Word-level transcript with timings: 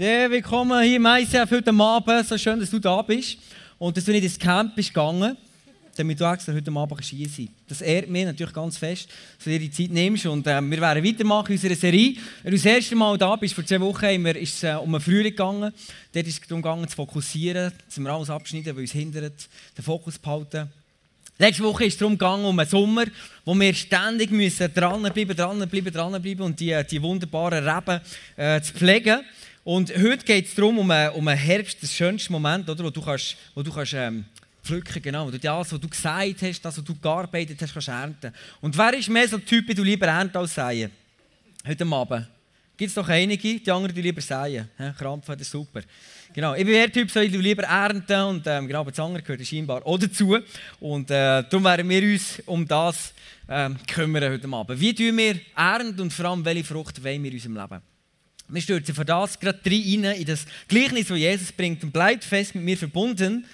Ja, 0.00 0.30
willkommen 0.30 0.80
hier 0.84 0.94
im 0.94 1.06
ICF 1.06 1.50
heute 1.50 1.72
Abend. 1.72 2.28
So 2.28 2.38
schön, 2.38 2.60
dass 2.60 2.70
du 2.70 2.78
da 2.78 3.02
bist 3.02 3.36
und 3.80 3.96
dass 3.96 4.04
du 4.04 4.12
nicht 4.12 4.22
ins 4.22 4.38
Camp 4.38 4.76
bist 4.76 4.94
gegangen, 4.94 5.36
damit 5.96 6.20
du 6.20 6.24
extra 6.24 6.52
heute 6.52 6.70
Abend 6.70 7.02
hier 7.02 7.28
sein 7.28 7.48
Das 7.66 7.80
ehrt 7.80 8.08
mich 8.08 8.24
natürlich 8.24 8.52
ganz 8.52 8.78
fest, 8.78 9.08
dass 9.08 9.42
du 9.42 9.50
dir 9.50 9.58
die 9.58 9.72
Zeit 9.72 9.90
nimmst. 9.90 10.24
Und 10.26 10.46
äh, 10.46 10.60
wir 10.60 10.80
werden 10.80 11.04
weitermachen 11.04 11.48
in 11.48 11.54
unserer 11.54 11.74
Serie. 11.74 12.14
Wenn 12.44 12.52
du 12.52 12.56
das 12.56 12.64
erste 12.64 12.94
Mal 12.94 13.18
da 13.18 13.34
bist, 13.34 13.54
vor 13.54 13.66
zwei 13.66 13.80
Wochen, 13.80 14.24
ist 14.24 14.54
es 14.54 14.62
äh, 14.62 14.76
um 14.76 14.94
einen 14.94 15.02
Frühling 15.02 15.32
gegangen. 15.32 15.72
Dort 16.12 16.26
ist 16.28 16.40
es 16.42 16.46
darum 16.46 16.62
gegangen, 16.62 16.86
zu 16.86 16.94
fokussieren, 16.94 17.72
dass 17.84 17.98
wir 17.98 18.08
alles 18.08 18.30
abschneiden, 18.30 18.76
weil 18.76 18.82
uns 18.82 18.92
hindert, 18.92 19.48
den 19.76 19.84
Fokus 19.84 20.14
zu 20.14 20.20
behalten. 20.20 20.70
Letzte 21.40 21.64
Woche 21.64 21.86
ist 21.86 21.94
es 21.94 21.98
darum 21.98 22.16
gegangen, 22.16 22.44
um 22.44 22.56
einen 22.56 22.68
Sommer, 22.68 23.06
wo 23.44 23.52
wir 23.52 23.74
ständig 23.74 24.30
müssen 24.30 24.72
dranbleiben, 24.72 25.36
dranbleiben, 25.36 25.92
dranbleiben 25.92 26.42
und 26.44 26.60
die, 26.60 26.80
die 26.88 27.02
wunderbaren 27.02 27.68
Reben 27.68 28.00
äh, 28.36 28.60
zu 28.60 28.74
pflegen. 28.74 29.24
Und 29.68 29.94
heute 29.94 30.24
geht 30.24 30.46
es 30.46 30.54
darum, 30.54 30.78
um 30.78 30.90
einen, 30.90 31.12
um 31.12 31.28
Herbst, 31.28 31.82
das 31.82 31.92
schönste 31.92 32.32
Moment, 32.32 32.70
oder, 32.70 32.84
wo 32.84 32.88
du 32.88 33.02
kannst, 33.02 33.36
wo 33.54 33.62
du 33.62 33.70
kannst 33.70 33.92
ähm, 33.92 34.24
pflücken, 34.64 35.02
genau, 35.02 35.30
das, 35.30 35.44
was 35.44 35.78
du 35.78 35.86
gesagt 35.86 36.40
hast, 36.40 36.62
das, 36.62 36.78
was 36.78 36.82
du 36.82 36.94
gearbeitet 36.94 37.60
hast, 37.60 37.74
kannst 37.74 37.88
ernten. 37.88 38.32
Und 38.62 38.78
wer 38.78 38.94
ist 38.94 39.10
mehr 39.10 39.28
so 39.28 39.36
der 39.36 39.44
Typ, 39.44 39.76
du 39.76 39.82
lieber 39.82 40.06
ernten 40.06 40.38
als 40.38 40.54
säen? 40.54 40.90
Heute 41.66 41.84
Abend. 41.84 42.26
Gibt 42.78 42.88
es 42.88 42.94
doch 42.94 43.06
einige, 43.10 43.60
die 43.60 43.70
anderen 43.70 43.94
die 43.94 44.00
lieber 44.00 44.22
säen. 44.22 44.70
Krampfen, 44.96 45.34
das 45.34 45.42
ist 45.42 45.50
super. 45.50 45.82
Genau, 46.32 46.54
ich 46.54 46.64
bin 46.64 46.72
der 46.72 46.90
Typ, 46.90 47.10
so, 47.10 47.20
du 47.20 47.38
lieber 47.38 47.64
ernten 47.64 48.22
und 48.22 48.46
ähm, 48.46 48.66
genau, 48.68 48.84
das 48.84 48.98
andere 48.98 49.22
gehört 49.22 49.46
scheinbar 49.46 49.86
auch 49.86 49.98
dazu. 49.98 50.38
Und 50.80 51.10
äh, 51.10 51.42
darum 51.42 51.64
werden 51.64 51.86
wir 51.86 52.02
uns 52.04 52.42
um 52.46 52.66
das 52.66 53.12
ähm, 53.46 53.76
kümmern 53.86 54.32
heute 54.32 54.48
Abend. 54.48 54.80
Wie 54.80 54.94
tun 54.94 55.14
wir 55.18 55.38
ernten 55.54 56.00
und 56.00 56.10
vor 56.10 56.24
allem, 56.24 56.42
welche 56.42 56.64
Frucht 56.64 57.04
wollen 57.04 57.22
wir 57.22 57.30
in 57.30 57.36
unserem 57.36 57.56
Leben? 57.56 57.87
Wir 58.48 58.62
stürzen 58.62 58.94
von 58.94 59.06
das 59.06 59.38
gerade 59.38 59.60
rein 59.64 60.04
in 60.04 60.24
das 60.24 60.46
Gleichnis, 60.68 61.08
das 61.08 61.18
Jesus 61.18 61.52
bringt 61.52 61.84
und 61.84 61.92
bleibt 61.92 62.24
fest 62.24 62.54
mit 62.54 62.64
mir 62.64 62.78
verbunden. 62.78 63.44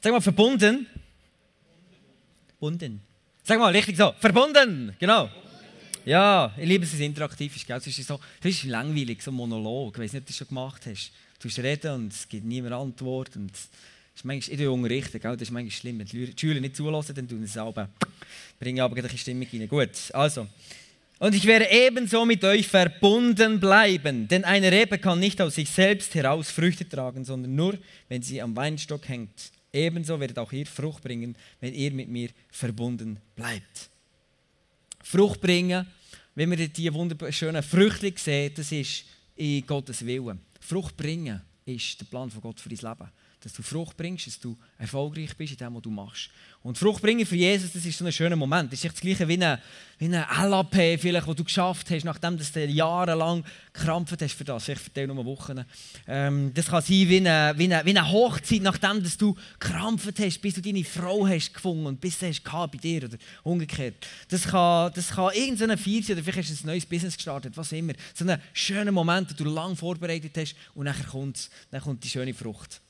Sag 0.00 0.12
mal, 0.12 0.20
verbunden. 0.20 0.86
Verbunden. 2.48 3.00
Sag 3.44 3.58
mal, 3.58 3.72
richtig 3.72 3.96
so. 3.96 4.12
Verbunden. 4.18 4.94
Genau. 4.98 5.30
Ja, 6.04 6.52
ich 6.56 6.66
liebe 6.66 6.84
es, 6.84 6.92
es 6.92 7.00
interaktiv 7.00 7.54
ist. 7.54 7.66
Gell? 7.66 7.76
Es 7.76 7.86
ist 7.86 8.06
so, 8.06 8.18
das 8.40 8.50
ist 8.52 8.64
langweilig, 8.64 9.22
so 9.22 9.30
ein 9.30 9.34
Monolog. 9.34 9.94
Ich 9.94 10.02
weiß 10.02 10.12
nicht, 10.14 10.22
ob 10.22 10.26
du 10.26 10.30
das 10.30 10.36
schon 10.36 10.48
gemacht 10.48 10.82
hast. 10.86 11.12
Du 11.38 11.46
musst 11.46 11.58
reden 11.58 11.94
und 11.94 12.12
es 12.12 12.28
gibt 12.28 12.44
niemand 12.44 12.74
Antwort. 12.74 13.36
Und 13.36 13.52
ist 13.52 14.24
manchmal, 14.24 14.60
ich 14.60 14.66
unterrichten, 14.66 15.20
gell? 15.20 15.32
das 15.32 15.42
ist 15.42 15.50
manchmal 15.52 15.70
schlimm. 15.70 15.98
Wenn 16.00 16.06
die 16.06 16.32
Schüler 16.36 16.60
nicht 16.60 16.76
zulassen, 16.76 17.14
dann 17.14 17.28
tun 17.28 17.38
sie 17.38 17.44
es 17.44 17.52
selber. 17.52 17.88
Bringen 18.58 18.80
aber 18.80 18.96
eine 18.96 19.08
Stimmung 19.16 19.46
rein. 19.52 19.68
Gut, 19.68 19.90
also. 20.12 20.48
Und 21.20 21.34
ich 21.34 21.44
werde 21.44 21.68
ebenso 21.70 22.24
mit 22.24 22.42
euch 22.44 22.66
verbunden 22.66 23.60
bleiben, 23.60 24.26
denn 24.26 24.42
eine 24.42 24.72
Rebe 24.72 24.96
kann 24.96 25.20
nicht 25.20 25.38
aus 25.42 25.56
sich 25.56 25.68
selbst 25.68 26.14
heraus 26.14 26.50
Früchte 26.50 26.88
tragen, 26.88 27.26
sondern 27.26 27.54
nur, 27.54 27.78
wenn 28.08 28.22
sie 28.22 28.40
am 28.40 28.56
Weinstock 28.56 29.06
hängt. 29.06 29.52
Ebenso 29.70 30.18
werdet 30.18 30.38
auch 30.38 30.50
ihr 30.50 30.64
Frucht 30.64 31.02
bringen, 31.02 31.36
wenn 31.60 31.74
ihr 31.74 31.90
mit 31.90 32.08
mir 32.08 32.30
verbunden 32.50 33.18
bleibt. 33.36 33.90
Frucht 35.02 35.42
bringen, 35.42 35.86
wenn 36.34 36.50
wir 36.50 36.68
die 36.68 36.94
wunderschönen 36.94 37.62
Früchte 37.62 38.14
sehen, 38.16 38.54
das 38.56 38.72
ist 38.72 39.04
in 39.36 39.66
Gottes 39.66 40.06
Willen. 40.06 40.40
Frucht 40.58 40.96
bringen 40.96 41.42
ist 41.66 42.00
der 42.00 42.06
Plan 42.06 42.30
von 42.30 42.40
Gott 42.40 42.60
für 42.60 42.70
dein 42.70 42.78
Leben 42.78 43.10
dass 43.42 43.54
du 43.54 43.62
Frucht 43.62 43.96
bringst, 43.96 44.26
dass 44.26 44.38
du 44.38 44.56
erfolgreich 44.78 45.34
bist 45.36 45.52
in 45.52 45.58
dem, 45.58 45.74
was 45.74 45.82
du 45.82 45.90
machst. 45.90 46.30
Und 46.62 46.76
Frucht 46.76 47.00
bringen 47.00 47.24
für 47.24 47.36
Jesus, 47.36 47.72
das 47.72 47.86
ist 47.86 47.96
so 47.96 48.04
ein 48.04 48.12
schöner 48.12 48.36
Moment. 48.36 48.70
Das 48.70 48.84
ist 48.84 48.92
das 48.92 49.00
gleiche 49.00 49.26
wie 49.26 49.42
ein, 49.42 49.58
LAP, 49.98 51.00
vielleicht, 51.00 51.26
wo 51.26 51.32
du 51.32 51.42
geschafft 51.42 51.90
hast, 51.90 52.04
nachdem 52.04 52.36
du 52.36 52.60
jahrelang 52.66 53.42
gekrampft 53.72 54.20
hast 54.20 54.34
für 54.34 54.44
das. 54.44 54.68
Ich 54.68 54.78
verteile 54.78 55.14
nur 55.14 55.24
Wochen. 55.24 55.64
Ähm, 56.06 56.52
das 56.52 56.66
kann 56.66 56.82
sein 56.82 57.08
wie 57.08 57.16
eine, 57.16 57.54
wie, 57.56 57.64
eine, 57.64 57.84
wie 57.86 57.96
eine 57.96 58.10
Hochzeit, 58.10 58.60
nachdem 58.60 59.02
dass 59.02 59.16
du 59.16 59.34
gekrampft 59.58 60.18
hast, 60.18 60.38
bis 60.42 60.54
du 60.54 60.60
deine 60.60 60.84
Frau 60.84 61.26
hast 61.26 61.54
gefunden 61.54 61.86
und 61.86 62.00
bis 62.00 62.18
du 62.18 62.26
hast 62.26 62.42
bei 62.42 62.78
dir 62.78 63.04
oder 63.04 63.16
umgekehrt. 63.42 64.06
Das 64.28 64.48
kann, 64.48 64.92
das 64.94 65.12
kann 65.12 65.32
irgendeine 65.32 65.78
Feier 65.78 66.02
sein 66.02 66.16
oder 66.16 66.24
vielleicht 66.24 66.50
hast 66.50 66.62
du 66.62 66.66
ein 66.66 66.72
neues 66.72 66.84
Business 66.84 67.16
gestartet, 67.16 67.56
was 67.56 67.72
immer. 67.72 67.94
So 68.12 68.26
ein 68.26 68.40
schöner 68.52 68.92
Moment, 68.92 69.30
den 69.30 69.36
du 69.38 69.44
lange 69.44 69.76
vorbereitet 69.76 70.36
hast 70.36 70.54
und 70.74 70.90
kommt, 71.10 71.48
dann 71.70 71.80
kommt 71.80 72.04
die 72.04 72.08
schöne 72.08 72.34
Frucht. 72.34 72.82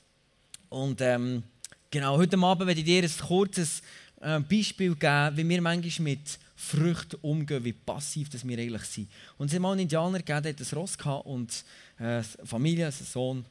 Und 0.71 1.01
ähm, 1.01 1.43
genau, 1.89 2.15
heute 2.15 2.37
Abend 2.37 2.65
werde 2.65 2.79
ich 2.79 2.85
dir 2.85 3.03
ein 3.03 3.27
kurzes 3.27 3.81
äh, 4.21 4.39
Beispiel 4.39 4.95
geben, 4.95 5.35
wie 5.35 5.49
wir 5.49 5.61
manchmal 5.61 6.03
mit 6.05 6.39
Früchten 6.55 7.17
umgehen, 7.21 7.65
wie 7.65 7.73
passiv 7.73 8.29
das 8.29 8.47
wir 8.47 8.57
eigentlich 8.57 8.83
sind. 8.83 9.09
Und 9.37 9.47
es 9.47 9.53
hat 9.53 9.59
mal 9.59 9.73
einen 9.73 9.81
Indianer 9.81 10.19
gegeben, 10.19 10.43
der 10.43 10.53
hat 10.53 10.61
ein 10.61 10.77
Ross 10.77 10.97
gehabt 10.97 11.25
und 11.25 11.65
äh, 11.99 12.23
Familie, 12.45 12.85
einen 12.85 12.93
Sohn. 12.93 13.45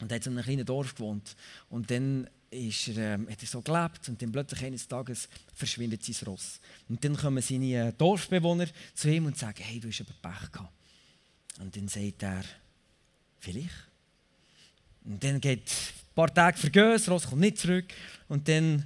Und 0.00 0.10
er 0.10 0.16
hat 0.16 0.26
in 0.26 0.32
einem 0.32 0.44
kleinen 0.44 0.66
Dorf 0.66 0.96
gewohnt. 0.96 1.36
Und 1.70 1.92
dann 1.92 2.28
ist 2.50 2.88
er, 2.88 3.14
ähm, 3.14 3.28
hat 3.30 3.40
er 3.40 3.46
so 3.46 3.62
gelebt 3.62 4.08
und 4.08 4.20
dann 4.20 4.32
plötzlich 4.32 4.64
eines 4.64 4.88
Tages 4.88 5.28
verschwindet 5.54 6.02
sein 6.02 6.26
Ross. 6.26 6.58
Und 6.88 7.04
dann 7.04 7.16
kommen 7.16 7.40
seine 7.40 7.88
äh, 7.88 7.92
Dorfbewohner 7.92 8.66
zu 8.94 9.08
ihm 9.08 9.26
und 9.26 9.38
sagen, 9.38 9.62
hey, 9.62 9.78
du 9.78 9.86
hast 9.86 10.00
aber 10.00 10.14
Pech 10.20 10.50
gehabt. 10.50 10.72
Und 11.60 11.76
dann 11.76 11.86
sagt 11.86 12.24
er, 12.24 12.42
vielleicht. 13.38 13.70
Und 15.04 15.22
dann 15.22 15.40
geht 15.40 15.70
paar 16.18 16.34
Tage 16.34 16.58
vergehen, 16.58 16.90
das 16.90 17.08
Ross 17.08 17.28
kommt 17.28 17.42
nicht 17.42 17.58
zurück. 17.58 17.86
Und 18.26 18.48
dann 18.48 18.84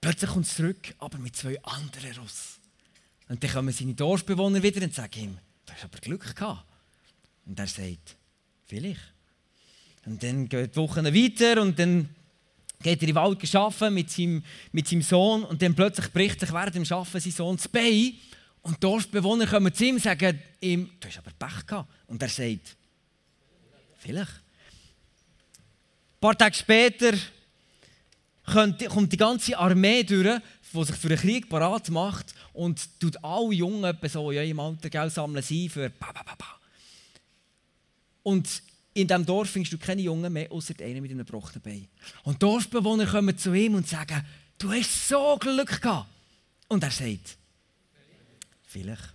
plötzlich 0.00 0.30
kommt 0.30 0.46
es 0.46 0.54
zurück, 0.54 0.94
aber 0.98 1.18
mit 1.18 1.36
zwei 1.36 1.62
anderen 1.62 2.16
Ross. 2.16 2.58
Und 3.28 3.44
dann 3.44 3.50
kommen 3.50 3.74
seine 3.74 3.92
Dorfbewohner 3.92 4.62
wieder 4.62 4.82
und 4.82 4.94
sagen 4.94 5.20
ihm, 5.20 5.38
du 5.66 5.72
hast 5.74 5.84
aber 5.84 5.98
Glück 5.98 6.34
gehabt. 6.34 6.64
Und 7.44 7.58
er 7.58 7.66
sagt, 7.66 8.16
vielleicht. 8.64 9.12
Und 10.06 10.22
dann 10.22 10.48
geht 10.48 10.74
die 10.74 10.76
Wochen 10.76 11.04
weiter 11.04 11.60
und 11.60 11.78
dann 11.78 12.08
geht 12.82 13.02
er 13.02 13.08
in 13.08 13.14
den 13.14 13.14
Wald 13.16 13.54
arbeiten 13.54 13.94
mit 13.94 14.10
seinem, 14.10 14.42
mit 14.72 14.88
seinem 14.88 15.02
Sohn 15.02 15.44
und 15.44 15.60
dann 15.60 15.74
plötzlich 15.74 16.10
bricht 16.10 16.40
sich 16.40 16.52
während 16.52 16.74
dem 16.74 16.84
Arbeiten 16.90 17.20
sein 17.20 17.32
Sohn 17.32 17.56
das 17.56 17.68
Bein 17.68 18.14
und 18.62 18.76
die 18.76 18.80
Dorfbewohner 18.80 19.46
kommen 19.46 19.74
zu 19.74 19.84
ihm 19.84 19.96
und 19.96 20.02
sagen 20.02 20.38
ihm, 20.60 20.90
du 21.00 21.08
hast 21.08 21.18
aber 21.18 21.32
Pech 21.38 21.66
gehabt. 21.66 21.90
Und 22.06 22.22
er 22.22 22.28
sagt, 22.30 22.76
vielleicht 23.98 24.43
paar 26.24 26.38
Tage 26.38 26.54
später 26.54 27.12
kommt 28.46 29.12
die 29.12 29.16
ganze 29.18 29.58
Armee 29.58 30.04
durch, 30.04 30.40
die 30.72 30.84
sich 30.84 30.96
für 30.96 31.10
den 31.10 31.18
Krieg 31.18 31.50
parat 31.50 31.90
macht 31.90 32.34
und 32.54 32.98
tut 32.98 33.22
alle 33.22 33.52
Jungen 33.52 33.94
so 34.08 34.30
in 34.30 34.38
eurem 34.38 34.60
Alter 34.60 34.88
Geld 34.88 35.12
sammeln 35.12 35.44
sie 35.44 35.68
für 35.68 35.90
ba, 35.90 36.12
ba, 36.12 36.22
ba, 36.22 36.34
ba. 36.34 36.46
Und 38.22 38.62
in 38.94 39.06
diesem 39.06 39.26
Dorf 39.26 39.50
findest 39.50 39.74
du 39.74 39.78
keine 39.78 40.00
Jungen 40.00 40.32
mehr, 40.32 40.50
außer 40.50 40.72
einen 40.80 41.02
mit 41.02 41.10
einem 41.10 41.26
gebrochenen 41.26 41.60
Bein. 41.60 41.88
Und 42.22 42.42
Dorfbewohner 42.42 43.04
kommen 43.04 43.36
zu 43.36 43.52
ihm 43.52 43.74
und 43.74 43.86
sagen, 43.86 44.24
du 44.56 44.72
hast 44.72 45.08
so 45.08 45.36
Glück 45.38 45.82
gehabt. 45.82 46.08
Und 46.68 46.82
er 46.84 46.90
sagt, 46.90 47.36
vielleicht. 48.62 49.12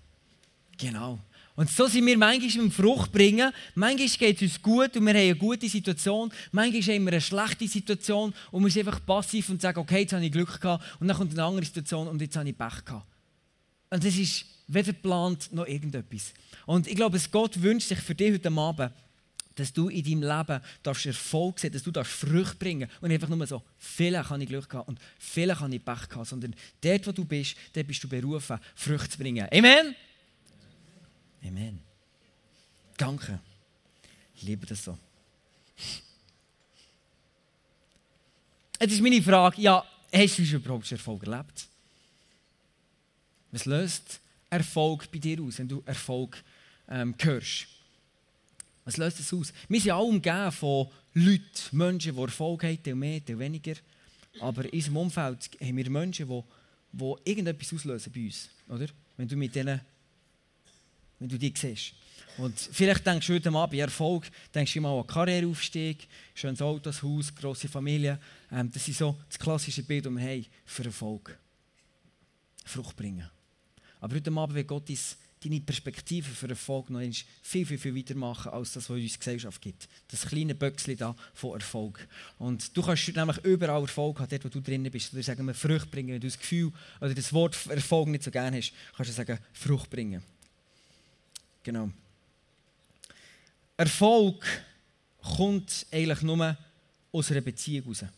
Genau. 0.78 1.18
Und 1.60 1.70
so 1.70 1.88
sind 1.88 2.06
wir 2.06 2.18
manchmal 2.18 2.64
im 2.64 2.72
Frucht 2.72 3.12
bringen. 3.12 3.52
Manchmal 3.76 4.08
geht 4.08 4.38
es 4.38 4.42
uns 4.44 4.62
gut 4.62 4.96
und 4.96 5.06
wir 5.06 5.14
haben 5.14 5.18
eine 5.18 5.36
gute 5.36 5.68
Situation. 5.68 6.32
Manchmal 6.54 6.96
haben 6.96 7.04
wir 7.04 7.12
eine 7.12 7.20
schlechte 7.20 7.68
Situation 7.68 8.34
und 8.52 8.64
wir 8.64 8.72
sind 8.72 8.88
einfach 8.88 9.06
passiv 9.06 9.50
und 9.50 9.62
sagen, 9.62 9.78
okay, 9.78 10.00
jetzt 10.00 10.14
habe 10.14 10.24
ich 10.24 10.32
Glück 10.32 10.62
gehabt. 10.62 10.86
Und 11.02 11.10
dann 11.10 11.18
kommt 11.18 11.34
eine 11.34 11.44
andere 11.44 11.66
Situation 11.66 12.08
und 12.08 12.22
jetzt 12.22 12.38
habe 12.38 12.48
ich 12.48 12.58
Pech 12.58 12.86
gehabt. 12.86 13.06
Und 13.90 14.06
das 14.06 14.16
ist 14.16 14.46
weder 14.68 14.94
geplant 14.94 15.52
noch 15.52 15.68
irgendetwas. 15.68 16.32
Und 16.66 16.88
ich 16.88 16.96
glaube, 16.96 17.20
Gott 17.30 17.62
wünscht 17.62 17.90
sich 17.90 18.00
für 18.00 18.16
dich 18.16 18.36
heute 18.36 18.50
Abend, 18.54 18.94
dass 19.56 19.74
du 19.74 19.90
in 19.90 20.06
deinem 20.06 20.38
Leben 20.38 20.62
darfst 20.82 21.08
Erfolg 21.08 21.60
sehen 21.60 21.74
dass 21.74 21.84
du 21.84 21.92
darfst 21.92 22.14
Früchte 22.14 22.56
bringen 22.56 22.90
und 23.02 23.12
einfach 23.12 23.28
nur 23.28 23.46
so, 23.46 23.62
vielleicht 23.78 24.30
habe 24.30 24.42
ich 24.42 24.48
Glück 24.48 24.70
gehabt 24.70 24.88
und 24.88 24.98
vielleicht 25.18 25.60
habe 25.60 25.76
ich 25.76 25.84
Pech 25.84 26.08
gehabt, 26.08 26.28
sondern 26.28 26.56
dort, 26.80 27.06
wo 27.06 27.12
du 27.12 27.26
bist, 27.26 27.58
dort 27.74 27.86
bist 27.86 28.02
du 28.02 28.08
berufen, 28.08 28.58
Früchte 28.76 29.10
zu 29.10 29.18
bringen. 29.18 29.46
Amen? 29.52 29.94
Amen. 31.44 31.80
Danke. 32.98 33.40
Ich 34.36 34.44
liebe 34.44 34.66
das 34.66 34.84
so. 34.84 34.98
Jetzt 38.80 38.94
ist 38.94 39.02
meine 39.02 39.22
Frage, 39.22 39.62
ja, 39.62 39.84
hast 40.14 40.40
du 40.40 40.46
schon 40.46 40.62
überhaupt 40.62 40.92
Erfolg 40.92 41.24
erlebt? 41.24 41.68
Was 43.52 43.66
löst 43.66 44.22
Erfolg 44.50 45.12
bei 45.12 45.18
dir 45.18 45.42
aus, 45.42 45.60
wenn 45.60 45.68
du 45.68 45.84
Erfolg 45.86 46.42
ähm, 46.88 47.14
hörst? 47.20 47.68
Was 48.86 48.98
löst 48.98 49.20
das 49.20 49.34
aus? 49.34 49.54
Wir 49.68 49.82
sind 49.82 49.92
alle 49.92 50.04
umgeben 50.04 50.52
von 50.52 50.88
Leuten, 51.14 51.44
Menschen, 51.72 52.16
die 52.16 52.22
Erfolg 52.22 52.64
haben, 52.64 52.82
die 52.82 52.94
mehr, 52.94 53.20
die 53.20 53.38
weniger. 53.38 53.76
Aber 54.40 54.64
in 54.66 54.72
unserem 54.72 54.98
Umfeld 54.98 55.50
haben 55.60 55.78
wir 55.78 55.90
Menschen, 55.90 56.28
die, 56.28 56.44
die 56.94 57.16
irgendetwas 57.26 57.74
auslösen 57.74 58.12
bei 58.14 58.26
uns. 58.26 58.50
Oder? 58.68 58.88
Wenn 59.18 59.28
du 59.28 59.36
mit 59.36 59.54
denen 59.54 59.82
wenn 61.20 61.30
du 61.30 61.38
die 61.38 61.54
siehst. 61.56 61.94
Und 62.38 62.58
vielleicht 62.58 63.06
denkst 63.06 63.28
du 63.28 63.34
heute 63.34 63.52
bei 63.52 63.78
Erfolg, 63.78 64.30
denkst 64.56 64.74
du 64.74 64.82
mal 64.82 64.98
an 64.98 65.06
Karriereaufstieg, 65.06 66.08
schönes 66.34 66.62
Auto, 66.62 66.90
Haus, 66.90 67.36
grosse 67.36 67.68
Familie. 67.68 68.18
Ähm, 68.52 68.72
das 68.72 68.88
ist 68.88 69.00
so 69.00 69.18
das 69.28 69.38
klassische 69.38 69.84
Bild, 69.84 70.06
das 70.06 70.16
wir 70.16 70.46
für 70.66 70.86
Erfolg. 70.86 71.38
Frucht 72.64 72.96
bringen. 72.96 73.30
Aber 74.00 74.16
heute 74.16 74.32
Abend 74.32 74.56
wird 74.56 74.68
Gott 74.68 74.88
dein, 74.88 74.98
deine 75.44 75.60
Perspektive 75.60 76.30
für 76.30 76.48
Erfolg 76.48 76.90
noch 76.90 77.02
viel, 77.42 77.66
viel, 77.66 77.78
viel 77.78 77.96
weiter 77.96 78.16
machen, 78.16 78.54
als 78.54 78.72
das, 78.72 78.90
was 78.90 78.98
uns 78.98 79.20
Gesellschaft 79.20 79.62
gibt. 79.62 79.90
Das 80.08 80.26
kleine 80.26 80.56
Böckchen 80.56 80.96
da 80.96 81.16
von 81.34 81.60
Erfolg. 81.60 82.08
Und 82.38 82.76
du 82.78 82.82
kannst 82.82 83.14
nämlich 83.14 83.38
überall 83.40 83.82
Erfolg 83.82 84.20
haben, 84.20 84.30
dort 84.30 84.46
wo 84.46 84.50
du 84.50 84.62
drinnen 84.62 84.92
bist. 84.92 85.14
Oder 85.14 85.24
sagen 85.24 85.46
wir 85.46 85.54
Frucht 85.54 85.92
bringen. 85.92 86.14
Wenn 86.14 86.22
du 86.22 86.28
das 86.28 86.40
Gefühl 86.40 86.72
oder 87.02 87.14
das 87.14 87.34
Wort 87.34 87.58
Erfolg 87.68 88.08
nicht 88.08 88.24
so 88.24 88.32
gerne 88.32 88.58
hast, 88.58 88.72
kannst 88.96 89.12
du 89.12 89.16
sagen 89.16 89.40
Frucht 89.52 89.90
bringen. 89.90 90.24
Genau. 91.64 91.90
Erfolg 93.78 94.46
kommt 95.22 95.86
eigentlich 95.92 96.22
nur 96.22 96.58
aus 97.12 97.32
einer 97.32 97.42
Beziehung 97.42 97.84
heraus 97.84 98.12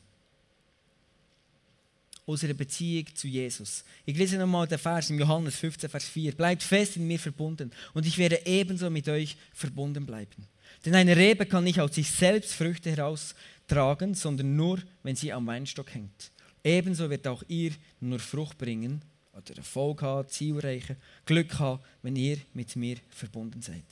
unserer 2.32 2.54
Beziehung 2.54 3.06
zu 3.14 3.28
Jesus. 3.28 3.84
Ich 4.06 4.18
lese 4.18 4.38
nochmal 4.38 4.68
den 4.68 4.78
Vers 4.78 5.10
im 5.10 5.20
Johannes 5.20 5.56
15, 5.58 5.90
Vers 5.90 6.06
4. 6.06 6.34
Bleibt 6.34 6.64
fest 6.64 6.96
in 6.96 7.08
mir 7.08 7.20
verbunden 7.20 7.72
und 7.94 8.06
ich 8.06 8.18
werde 8.18 8.46
ebenso 8.46 8.90
mit 8.90 9.08
euch 9.08 9.38
verbunden 9.54 10.06
bleiben. 10.06 10.48
Denn 10.86 10.96
eine 10.96 11.16
Rebe 11.16 11.46
kann 11.46 11.64
nicht 11.64 11.80
aus 11.80 11.96
sich 11.96 12.10
selbst 12.10 12.54
Früchte 12.54 12.92
heraustragen, 12.92 14.16
sondern 14.16 14.56
nur, 14.56 14.80
wenn 15.04 15.16
sie 15.16 15.32
am 15.34 15.46
Weinstock 15.48 15.94
hängt. 15.94 16.32
Ebenso 16.64 17.10
wird 17.10 17.28
auch 17.28 17.44
ihr 17.48 17.72
nur 18.00 18.20
Frucht 18.20 18.58
bringen 18.58 19.02
oder 19.34 19.58
Erfolg 19.58 20.02
haben, 20.02 20.28
Ziel 20.28 20.56
erreichen, 20.58 20.98
Glück 21.26 21.60
haben, 21.60 21.82
wenn 22.02 22.16
ihr 22.16 22.38
mit 22.54 22.76
mir 22.76 22.98
verbunden 23.10 23.62
seid. 23.62 23.84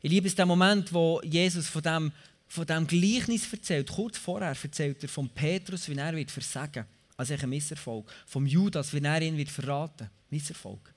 Ich 0.00 0.10
liebe 0.10 0.28
es 0.28 0.34
den 0.34 0.48
Moment, 0.48 0.92
wo 0.92 1.20
Jesus 1.22 1.68
von 1.68 1.82
dem 1.82 2.12
von 2.50 2.66
diesem 2.66 2.86
Gleichnis 2.86 3.52
erzählt. 3.52 3.90
Kurz 3.90 4.16
vorher 4.16 4.56
erzählt 4.62 5.02
er 5.02 5.08
von 5.10 5.28
Petrus, 5.28 5.86
wie 5.88 5.96
er 5.96 6.16
wird 6.16 6.30
versagen 6.30 6.86
also 7.18 7.34
ein 7.34 7.48
Misserfolg. 7.50 8.10
Vom 8.26 8.46
Judas, 8.46 8.94
wie 8.94 9.04
er 9.04 9.20
ihn 9.20 9.36
wird 9.36 9.50
verraten 9.50 10.08
Misserfolg. 10.30 10.94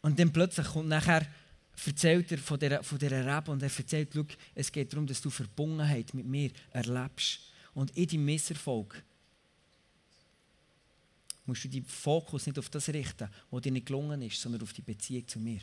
Und 0.00 0.18
dann 0.18 0.32
plötzlich 0.32 0.66
kommt 0.68 0.88
nachher, 0.88 1.26
erzählt 1.84 2.30
er 2.30 2.38
von 2.38 2.58
dieser, 2.58 2.82
von 2.82 2.98
dieser 2.98 3.26
Rebe 3.26 3.50
und 3.50 3.62
er 3.62 3.70
erzählt, 3.76 4.10
es 4.54 4.70
geht 4.70 4.92
darum, 4.92 5.06
dass 5.06 5.20
du 5.20 5.28
Verbundenheit 5.28 6.14
mit 6.14 6.26
mir 6.26 6.50
erlebst. 6.70 7.40
Und 7.74 7.94
in 7.96 8.06
deinem 8.06 8.24
Misserfolg 8.26 9.02
musst 11.46 11.64
du 11.64 11.68
deinen 11.68 11.84
Fokus 11.84 12.46
nicht 12.46 12.58
auf 12.58 12.68
das 12.68 12.88
richten, 12.88 13.28
was 13.50 13.62
dir 13.62 13.72
nicht 13.72 13.86
gelungen 13.86 14.22
ist, 14.22 14.40
sondern 14.40 14.62
auf 14.62 14.72
die 14.72 14.82
Beziehung 14.82 15.26
zu 15.26 15.38
mir. 15.38 15.60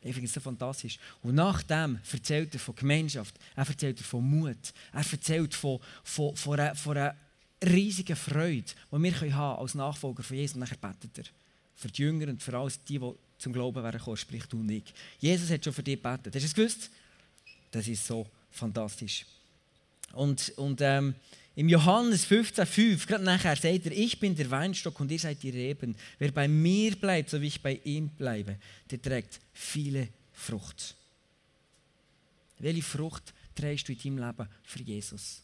Ich 0.00 0.12
finde 0.12 0.26
es 0.26 0.34
so 0.34 0.40
fantastisch. 0.40 0.98
Und 1.22 1.34
nachdem 1.34 1.98
erzählt 2.10 2.54
er 2.54 2.60
von 2.60 2.76
Gemeinschaft, 2.76 3.34
er 3.56 3.66
erzählt 3.66 3.98
von 3.98 4.24
Mut, 4.24 4.72
er 4.92 5.12
erzählt 5.12 5.54
von, 5.54 5.80
von, 6.04 6.36
von, 6.36 6.60
einer, 6.60 6.74
von 6.74 6.96
einer 6.96 7.16
riesigen 7.64 8.14
Freude, 8.14 8.72
die 8.92 9.02
wir 9.02 9.12
können 9.12 9.34
haben 9.34 9.60
als 9.60 9.74
Nachfolger 9.74 10.22
von 10.22 10.36
Jesus. 10.36 10.56
Und 10.56 10.70
dann 10.70 10.92
betet 10.92 11.18
er 11.18 11.24
für 11.74 11.88
die 11.88 12.02
Jünger 12.02 12.28
und 12.28 12.42
für 12.42 12.56
alle 12.56 12.72
die, 12.88 12.98
die 12.98 13.12
zum 13.38 13.52
Glauben 13.52 13.82
werden 13.82 14.00
kommen, 14.00 14.16
sprich 14.16 14.46
du 14.46 14.60
und 14.60 14.70
ich. 14.70 14.84
Jesus 15.18 15.50
hat 15.50 15.64
schon 15.64 15.72
für 15.72 15.82
dich 15.82 16.00
gebetet. 16.00 16.34
Hast 16.34 16.42
du 16.42 16.46
es 16.46 16.54
gewusst? 16.54 16.90
Das 17.70 17.86
ist 17.86 18.06
so 18.06 18.26
fantastisch. 18.50 19.26
Und, 20.12 20.50
und 20.56 20.80
ähm, 20.80 21.14
im 21.58 21.68
Johannes 21.68 22.24
15,5, 22.24 23.04
gerade 23.08 23.24
nachher 23.24 23.56
sagt 23.56 23.86
er, 23.86 23.90
ich 23.90 24.20
bin 24.20 24.36
der 24.36 24.48
Weinstock 24.48 25.00
und 25.00 25.10
ihr 25.10 25.18
seid 25.18 25.42
die 25.42 25.50
Reben. 25.50 25.96
Wer 26.20 26.30
bei 26.30 26.46
mir 26.46 26.94
bleibt, 26.94 27.30
so 27.30 27.40
wie 27.40 27.48
ich 27.48 27.60
bei 27.60 27.80
ihm 27.82 28.10
bleibe, 28.10 28.60
der 28.88 29.02
trägt 29.02 29.40
viele 29.52 30.06
Frucht. 30.32 30.94
Welche 32.60 32.82
Frucht 32.82 33.34
trägst 33.56 33.88
du 33.88 33.92
in 33.92 33.98
deinem 33.98 34.18
Leben 34.18 34.48
für 34.62 34.82
Jesus? 34.84 35.42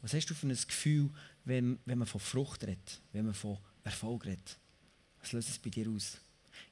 Was 0.00 0.14
hast 0.14 0.30
du 0.30 0.34
für 0.34 0.46
ein 0.46 0.56
Gefühl, 0.64 1.10
wenn, 1.44 1.80
wenn 1.84 1.98
man 1.98 2.06
von 2.06 2.20
Frucht 2.20 2.62
redet, 2.62 3.00
wenn 3.12 3.24
man 3.24 3.34
von 3.34 3.58
Erfolg 3.82 4.26
redet? 4.26 4.56
Was 5.22 5.32
löst 5.32 5.48
es 5.48 5.58
bei 5.58 5.70
dir 5.70 5.90
aus? 5.90 6.18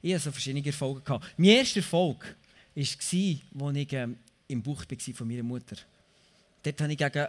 Ich 0.01 0.13
hatte 0.13 0.23
so 0.23 0.31
verschiedene 0.31 0.65
Erfolge. 0.65 1.19
Mein 1.35 1.49
erster 1.49 1.81
Erfolg 1.81 2.23
war, 2.23 2.35
als 2.77 3.11
ich 3.11 3.91
ähm, 3.91 4.17
im 4.47 4.63
Buch 4.63 4.85
von 5.13 5.27
meiner 5.27 5.43
Mutter 5.43 5.75
war. 5.75 5.92
Dort 6.63 6.81
habe 6.81 6.91
ich 6.91 6.97
gegen 6.97 7.27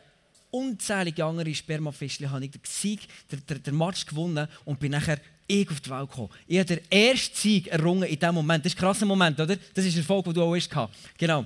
unzählige 0.51 1.25
andere 1.25 1.53
Spermafischchen 1.55 2.31
habe 2.31 2.45
ich 2.45 2.53
den 2.53 2.61
Sieg, 2.65 3.09
den, 3.31 3.45
den, 3.47 3.63
den 3.63 3.77
Match 3.77 4.07
gewonnen 4.07 4.47
und 4.65 4.79
bin 4.79 4.93
nachher 4.93 5.19
ich 5.47 5.69
auf 5.69 5.81
die 5.81 5.91
Welt 5.91 6.09
gekommen. 6.09 6.31
Ich 6.47 6.59
habe 6.59 6.77
den 6.77 6.91
ersten 6.91 7.37
Sieg 7.37 7.67
errungen 7.67 8.05
in 8.05 8.19
diesem 8.19 8.35
Moment. 8.35 8.65
Das 8.65 8.73
ist 8.73 8.79
ein 8.79 8.81
krasser 8.81 9.07
Moment, 9.07 9.39
oder? 9.39 9.57
Das 9.75 9.85
ist 9.85 9.95
der 9.95 10.03
Erfolg, 10.03 10.25
den 10.25 10.35
du 10.35 10.43
auch 10.43 10.55
hast. 10.55 10.71
Genau. 11.19 11.45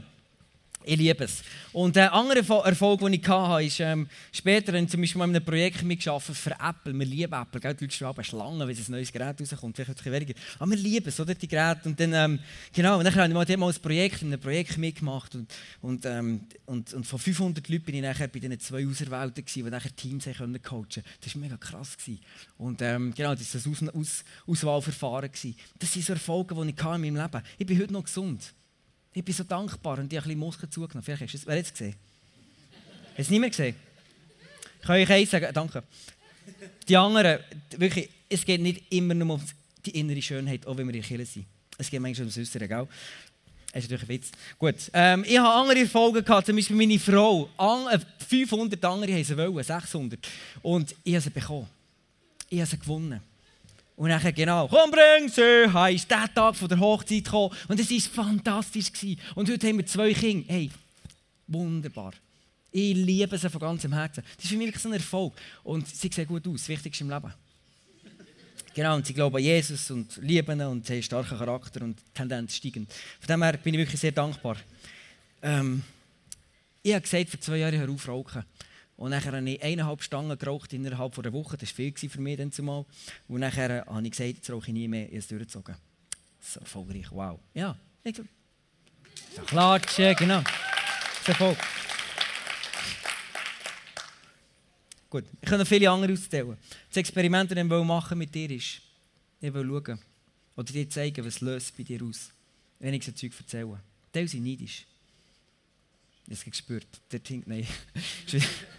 Ich 0.89 0.97
liebe 0.97 1.25
es. 1.25 1.43
Und 1.75 1.97
der 1.97 2.15
andere 2.15 2.39
Erfolg, 2.39 3.01
den 3.01 3.13
ich 3.13 3.29
hatte, 3.29 3.63
ist 3.63 3.79
ähm, 3.79 4.09
später 4.33 4.73
in 4.73 4.89
zum 4.89 5.03
Beispiel 5.03 5.21
in 5.21 5.37
einem 5.37 5.45
Projekt 5.45 5.83
mitgearbeitet 5.83 6.35
für 6.35 6.53
Apple. 6.53 6.99
Wir 6.99 7.05
lieben 7.05 7.35
Apple. 7.35 7.61
Gell? 7.61 7.75
Die 7.75 7.85
Leute 7.85 7.95
schreiben 7.95 8.25
Schlangen, 8.25 8.67
wenn 8.67 8.75
ein 8.75 8.85
neues 8.89 9.13
Gerät 9.13 9.39
rauskommt. 9.39 9.77
Vielleicht 9.77 10.07
ein 10.07 10.27
bisschen. 10.27 10.35
Aber 10.59 10.71
wir 10.71 10.79
lieben 10.79 11.07
es, 11.07 11.21
oder? 11.21 11.35
Die 11.35 11.47
Geräte. 11.47 11.91
Und 11.91 12.01
dann, 12.01 12.15
ähm, 12.15 12.39
genau, 12.73 12.97
und 12.97 13.05
dann 13.05 13.15
habe 13.15 13.45
ich 13.45 13.57
mal 13.59 13.69
ein 13.69 13.83
Projekt, 13.83 14.23
in 14.23 14.41
Projekt 14.41 14.79
mitgemacht. 14.79 15.35
Und, 15.35 15.53
und, 15.83 16.07
ähm, 16.07 16.47
und, 16.65 16.95
und 16.95 17.07
von 17.07 17.19
500 17.19 17.69
Leuten 17.69 17.85
bin 17.85 17.97
ich 17.97 18.03
nachher 18.03 18.29
bei 18.29 18.39
diesen 18.39 18.59
zwei 18.59 18.87
Auserwählten, 18.87 19.45
die 19.45 19.63
nachher 19.65 19.95
Teams 19.95 20.25
können 20.25 20.63
coachen 20.63 20.63
konnten. 20.63 21.03
Das 21.21 21.35
war 21.35 21.43
mega 21.43 21.59
krass. 21.59 21.99
Gewesen. 21.99 22.21
Und 22.57 22.81
ähm, 22.81 23.13
genau, 23.15 23.35
das 23.35 23.55
war 23.55 23.61
ein 23.83 23.91
Aus 23.91 23.95
Aus 23.95 24.25
Auswahlverfahren. 24.47 25.31
Gewesen. 25.31 25.55
Das 25.79 25.93
sind 25.93 26.07
so 26.07 26.15
Erfolge, 26.15 26.55
die 26.55 26.71
ich 26.71 26.79
in 26.79 26.87
meinem 26.87 27.03
Leben 27.03 27.21
hatte. 27.21 27.43
Ich 27.59 27.67
bin 27.67 27.79
heute 27.79 27.93
noch 27.93 28.05
gesund. 28.05 28.55
Ich 29.19 29.25
bin 29.25 29.35
so 29.35 29.43
dankbar 29.43 29.99
und 29.99 30.13
ich 30.13 30.17
habe 30.17 30.27
ein 30.27 30.29
bisschen 30.29 30.39
Muskeln 30.39 30.71
zugenommen. 30.71 31.03
Vielleicht 31.03 31.23
hast 31.23 31.33
du 31.33 31.39
es. 31.39 31.47
Wer 31.49 31.59
hat 31.59 31.65
es 31.65 31.73
gesehen? 31.73 31.97
Hast 33.09 33.17
du 33.17 33.23
es 33.23 33.31
nicht 33.31 33.41
mehr 33.41 33.51
gesehen? 33.51 33.75
Ich 34.81 34.87
kann 34.87 34.95
euch 34.95 35.11
eins 35.11 35.31
sagen, 35.33 35.49
danke. 35.53 35.83
Die 36.89 36.97
anderen, 36.97 37.41
wirklich, 37.77 38.09
es 38.29 38.45
geht 38.45 38.61
nicht 38.61 38.93
immer 38.93 39.15
nur 39.15 39.35
um 39.35 39.43
die 39.85 39.99
innere 39.99 40.23
Schönheit, 40.23 40.65
auch 40.69 40.77
wenn 40.77 40.87
wir 40.87 40.95
in 40.95 41.03
Kirche 41.03 41.27
sind. 41.27 41.47
Es 41.77 41.91
geht 41.91 42.01
manchmal 42.01 42.27
ums 42.27 42.39
Äußere, 42.39 42.69
gell? 42.69 42.87
Das 43.73 43.83
ist 43.83 43.91
natürlich 43.91 44.03
ein 44.05 44.09
Witz. 44.09 44.31
Gut, 44.57 44.77
ähm, 44.93 45.25
ich 45.27 45.37
habe 45.37 45.49
andere 45.49 45.81
Erfolge 45.81 46.23
gehabt, 46.23 46.47
zum 46.47 46.55
Beispiel 46.55 46.77
meine 46.77 46.99
Frau. 47.01 47.51
500 48.29 48.81
äh, 48.81 48.87
andere 48.87 49.15
haben 49.15 49.25
sie 49.25 49.37
wollen, 49.37 49.65
600. 49.65 50.29
Und 50.63 50.95
ich 51.03 51.15
habe 51.15 51.23
sie 51.23 51.31
bekommen. 51.31 51.67
Ich 52.49 52.61
habe 52.61 52.71
sie 52.71 52.79
gewonnen. 52.79 53.21
Und 53.99 54.11
dann 54.11 54.33
genau, 54.33 54.69
komm, 54.69 54.93
bring 54.93 55.29
sie, 55.29 55.73
heisst 55.73 56.09
der 56.09 56.33
Tag 56.33 56.55
von 56.55 56.69
der 56.69 56.79
Hochzeit 56.79 57.25
gekommen. 57.25 57.53
Und 57.67 57.81
es 57.81 57.91
war 57.91 58.25
fantastisch. 58.25 58.93
Gewesen. 58.93 59.19
Und 59.35 59.51
heute 59.51 59.67
haben 59.67 59.79
wir 59.79 59.87
zwei 59.87 60.15
Kinder. 60.15 60.47
Hey, 60.47 60.71
wunderbar. 61.49 62.13
Ich 62.71 62.95
liebe 62.95 63.37
sie 63.37 63.51
von 63.51 63.61
ganzem 63.61 63.93
Herzen. 63.93 64.23
Das 64.37 64.45
ist 64.45 64.53
für 64.53 64.57
mich 64.57 64.79
so 64.79 64.89
ein 64.89 64.95
Erfolg. 64.95 65.35
Und 65.65 65.89
sie 65.89 66.09
sehen 66.15 66.29
gut 66.29 66.47
aus, 66.47 66.61
das 66.61 66.69
Wichtigste 66.69 67.03
im 67.03 67.11
Leben. 67.11 67.35
Genau, 68.73 68.95
und 68.95 69.05
sie 69.05 69.15
glauben 69.15 69.35
an 69.35 69.43
Jesus 69.43 69.91
und 69.91 70.17
lieben 70.19 70.61
ihn 70.61 70.67
und 70.69 70.85
haben 70.85 70.93
einen 70.93 71.03
starken 71.03 71.37
Charakter 71.37 71.83
und 71.83 71.99
Tendenz 72.15 72.55
steigend. 72.55 72.93
Von 73.19 73.27
dem 73.27 73.43
her 73.43 73.55
bin 73.55 73.75
ich 73.75 73.81
wirklich 73.81 74.01
sehr 74.01 74.13
dankbar. 74.13 74.59
Ähm, 75.43 75.83
ich 76.85 76.93
habe 76.93 77.03
gesagt, 77.03 77.31
vor 77.31 77.41
zwei 77.41 77.57
Jahren 77.57 77.77
hör 77.77 77.91
auf 77.91 78.07
rauchen. 78.07 78.45
Und 78.99 79.13
dann 79.13 79.25
habe 79.25 79.49
ich 79.49 79.63
eineinhalb 79.63 80.03
Stangen 80.03 80.37
geraucht 80.37 80.73
innerhalb 80.73 81.17
einer 81.17 81.33
Woche. 81.33 81.57
Das 81.57 81.71
war 81.71 81.77
viel 81.77 82.11
für 82.11 82.21
mich 82.21 82.53
zumal. 82.53 82.85
Und 83.29 83.41
dann 83.41 83.57
habe 83.57 84.03
ich 84.03 84.11
gesagt, 84.11 84.37
jetzt 84.37 84.51
rauche 84.51 84.67
ich 84.67 84.75
nie 84.75 84.89
mehr. 84.89 85.05
Ich 85.05 85.11
habe 85.11 85.19
es 85.19 85.29
durchgezogen. 85.29 85.77
So 86.41 86.59
erfolgreich, 86.59 87.07
wow. 87.13 87.39
Ja. 87.55 87.79
So 88.13 88.25
klatschen, 89.47 90.17
genau. 90.17 90.43
Das 90.43 91.29
Erfolg. 91.29 91.57
Gut, 95.09 95.25
ich 95.41 95.49
kann 95.49 95.61
noch 95.61 95.67
viele 95.67 95.89
andere 95.89 96.13
auszählen. 96.13 96.57
Das 96.89 96.97
Experiment, 96.97 97.53
das 97.53 97.59
ich 97.59 97.65
machen 97.65 98.19
mit 98.19 98.35
dir 98.35 98.51
ist, 98.51 98.81
ich 99.41 99.55
will 99.55 99.65
schauen 99.65 100.01
oder 100.57 100.73
dir 100.73 100.91
zeigen, 100.91 101.25
was 101.25 101.41
löst 101.41 101.77
bei 101.77 101.85
dir 101.85 102.03
aus, 102.03 102.33
wenn 102.81 102.95
ich 102.95 103.05
so 103.05 103.13
Zeug 103.13 103.33
erzähle. 103.39 103.81
Teil 104.13 104.27
sind 104.27 104.45
neidisch. 104.45 104.87
Ich 106.27 106.33
habe 106.33 106.35
es 106.35 106.45
gespürt. 106.45 106.89
Der 107.13 107.23
Tink, 107.23 107.47
nein. 107.47 107.67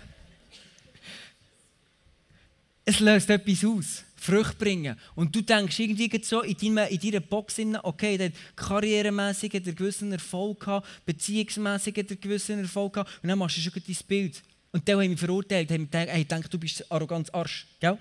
Es 2.90 3.00
löst 3.00 3.30
etwas 3.30 3.64
aus. 3.64 4.04
Früchte 4.16 4.56
bringen. 4.56 4.98
Und 5.14 5.36
du 5.36 5.42
denkst 5.42 5.78
irgendwie 5.78 6.10
so 6.24 6.42
in, 6.42 6.58
deiner, 6.58 6.88
in 6.88 7.00
deiner 7.00 7.20
Box, 7.20 7.58
okay, 7.84 8.18
der 8.18 8.30
hat 8.30 8.34
karrieremässig 8.56 9.54
einen 9.54 9.76
gewissen 9.76 10.12
Erfolg 10.12 10.62
gehabt, 10.62 10.88
beziehungsmässig 11.06 11.96
einen 12.00 12.20
gewissen 12.20 12.58
Erfolg 12.58 12.94
gehabt, 12.94 13.12
und 13.22 13.30
dann 13.30 13.38
machst 13.38 13.58
du 13.58 13.62
schon 13.62 13.74
dein 13.76 13.96
Bild. 14.08 14.42
Und 14.72 14.90
dann 14.90 15.00
haben 15.00 15.08
mich 15.12 15.20
verurteilt, 15.20 15.70
haben 15.70 15.86
gedacht, 15.86 16.08
hey, 16.10 16.26
denk, 16.26 16.50
du 16.50 16.58
bist 16.58 16.92
arrogant 16.92 17.32
Arsch. 17.32 17.68
Gell? 17.80 18.00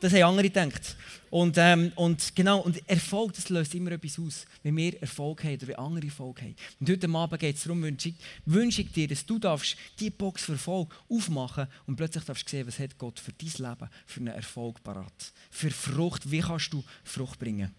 Das 0.00 0.12
haben 0.12 0.22
andere 0.22 0.48
gedacht. 0.48 0.96
Und, 1.30 1.56
ähm, 1.58 1.92
und 1.96 2.34
genau, 2.34 2.60
und 2.60 2.88
Erfolg, 2.88 3.34
das 3.34 3.48
löst 3.48 3.74
immer 3.74 3.92
etwas 3.92 4.18
aus, 4.18 4.46
wenn 4.62 4.76
wir 4.76 5.00
Erfolg 5.02 5.44
haben 5.44 5.54
oder 5.54 5.68
wenn 5.68 5.76
andere 5.76 6.06
Erfolg 6.06 6.40
haben. 6.40 6.54
Und 6.80 6.88
heute 6.88 7.08
Abend 7.08 7.40
geht 7.40 7.56
es 7.56 7.64
darum, 7.64 7.82
wünsche 7.82 8.10
ich, 8.10 8.14
wünsche 8.46 8.82
ich 8.82 8.92
dir, 8.92 9.08
dass 9.08 9.26
du 9.26 9.38
darfst 9.38 9.76
die 9.98 10.10
Box 10.10 10.44
für 10.44 10.52
Erfolg 10.52 10.94
aufmachen 11.08 11.66
und 11.86 11.96
plötzlich 11.96 12.24
darfst 12.24 12.48
sehen, 12.48 12.66
was 12.66 12.78
hat 12.78 12.96
Gott 12.96 13.18
für 13.18 13.32
dein 13.32 13.70
Leben 13.70 13.90
für 14.06 14.20
einen 14.20 14.28
Erfolg 14.28 14.82
parat. 14.82 15.32
Für 15.50 15.70
Frucht, 15.70 16.30
wie 16.30 16.40
kannst 16.40 16.72
du 16.72 16.82
Frucht 17.04 17.38
bringen? 17.38 17.74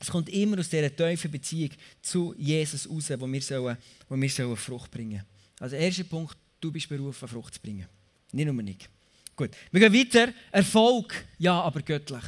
Es 0.00 0.10
kommt 0.10 0.30
immer 0.30 0.58
aus 0.58 0.68
dieser 0.68 0.94
tiefen 0.94 1.30
Beziehung 1.30 1.70
zu 2.00 2.34
Jesus 2.36 2.90
raus, 2.90 3.12
wo 3.18 3.30
wir, 3.30 3.42
sollen, 3.42 3.76
wo 4.08 4.16
wir 4.16 4.30
sollen 4.30 4.56
Frucht 4.56 4.90
bringen 4.90 5.18
sollen. 5.18 5.26
Also 5.60 5.76
erster 5.76 6.04
Punkt, 6.04 6.36
du 6.60 6.72
bist 6.72 6.88
berufen, 6.88 7.28
Frucht 7.28 7.54
zu 7.54 7.60
bringen. 7.60 7.86
Nicht 8.32 8.46
nur 8.46 8.62
nicht. 8.62 8.88
Gut, 9.36 9.50
wir 9.70 9.88
gehen 9.88 9.94
weiter. 9.94 10.32
Erfolg, 10.50 11.24
ja, 11.38 11.60
aber 11.60 11.82
göttlich. 11.82 12.22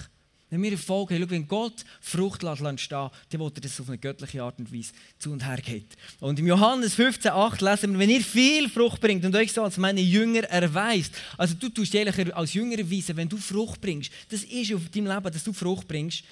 Wenn 0.55 0.63
wir 0.63 0.73
Erfolg 0.73 1.11
haben, 1.11 1.21
schau, 1.21 1.31
wenn 1.31 1.49
Gott 1.49 1.85
Frucht 2.01 2.45
entstehen 2.45 3.11
dann 3.29 3.41
will 3.41 3.51
er 3.53 3.61
das 3.61 3.81
auf 3.81 3.89
eine 3.89 3.99
göttliche 3.99 4.41
Art 4.41 4.57
und 4.61 4.73
Weise 4.73 4.93
zu 5.19 5.33
und 5.33 5.45
her 5.45 5.57
geht. 5.57 5.97
Und 6.21 6.39
im 6.39 6.47
Johannes 6.47 6.95
15, 6.95 7.33
8 7.33 7.61
lesen 7.61 7.93
wir, 7.93 7.99
wenn 7.99 8.11
ihr 8.11 8.21
viel 8.21 8.69
Frucht 8.69 9.01
bringt 9.01 9.25
und 9.25 9.35
euch 9.35 9.53
so 9.53 9.65
als 9.65 9.79
meine 9.79 10.01
Jünger 10.01 10.45
erweist, 10.45 11.13
also 11.37 11.55
du 11.55 11.71
tust 11.71 11.97
eigentlich 11.97 12.33
als 12.37 12.55
Jünger 12.55 12.79
erweisen, 12.79 13.17
wenn 13.17 13.29
du 13.29 13.37
Frucht 13.37 13.81
bringst, 13.81 14.13
das 14.29 14.45
ist 14.45 14.73
auf 14.73 14.89
deinem 14.91 15.09
Leben, 15.09 15.33
dass 15.33 15.43
du 15.43 15.53
Frucht 15.53 15.89
bringst, 15.89 16.23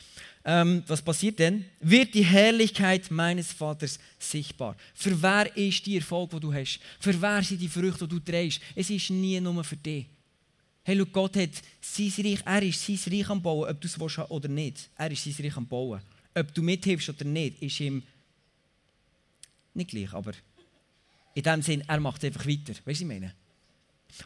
ähm, 0.45 0.85
was 0.87 1.02
passiert 1.02 1.41
denn? 1.41 1.64
Wird 1.81 2.14
die 2.14 2.25
Herrlichkeit 2.25 3.11
meines 3.11 3.52
Vaters 3.52 3.99
sichtbar. 4.21 4.76
Für 4.95 5.21
wer 5.21 5.57
ist 5.57 5.85
die 5.85 5.97
Erfolg, 5.97 6.31
den 6.31 6.41
du 6.41 6.55
hast? 6.55 6.79
Für 7.00 7.21
wer 7.21 7.43
sind 7.43 7.61
die 7.61 7.69
Früchte, 7.69 8.07
die 8.07 8.14
du 8.14 8.21
trägst? 8.21 8.61
Es 8.76 8.88
ist 8.88 9.11
nie 9.11 9.41
nur 9.41 9.64
für 9.64 9.76
dich. 9.76 10.07
Hey, 10.85 10.97
schau, 10.99 11.07
Gott 11.07 11.37
hat 11.37 11.51
sein 11.81 12.12
Reich, 12.19 12.41
er 12.45 12.62
ist 12.62 12.85
sein 12.85 12.99
Reich 13.12 13.31
am 13.31 13.41
Bauen, 13.41 13.71
ob 13.71 13.81
du 13.81 13.87
es 13.87 13.99
willst 13.99 14.19
oder 14.19 14.49
nicht. 14.49 14.91
Er 14.97 15.11
ist 15.11 15.25
sein 15.25 15.35
Reich 15.39 15.57
am 15.57 15.67
Bauen. 15.67 16.01
Ob 16.35 16.53
du 16.55 16.62
mithilfst 16.62 17.09
oder 17.11 17.25
nicht, 17.25 17.62
ist 17.62 17.81
ihm 17.81 18.03
nicht 19.75 19.91
gleich, 19.91 20.12
aber 20.12 20.33
in 21.35 21.43
dem 21.43 21.62
Sinn, 21.62 21.85
er 21.87 22.01
macht 22.01 22.25
einfach 22.25 22.47
weiter. 22.47 22.75
Weißt 22.85 23.01
du, 23.01 23.05
ich 23.05 23.09
meine? 23.09 23.35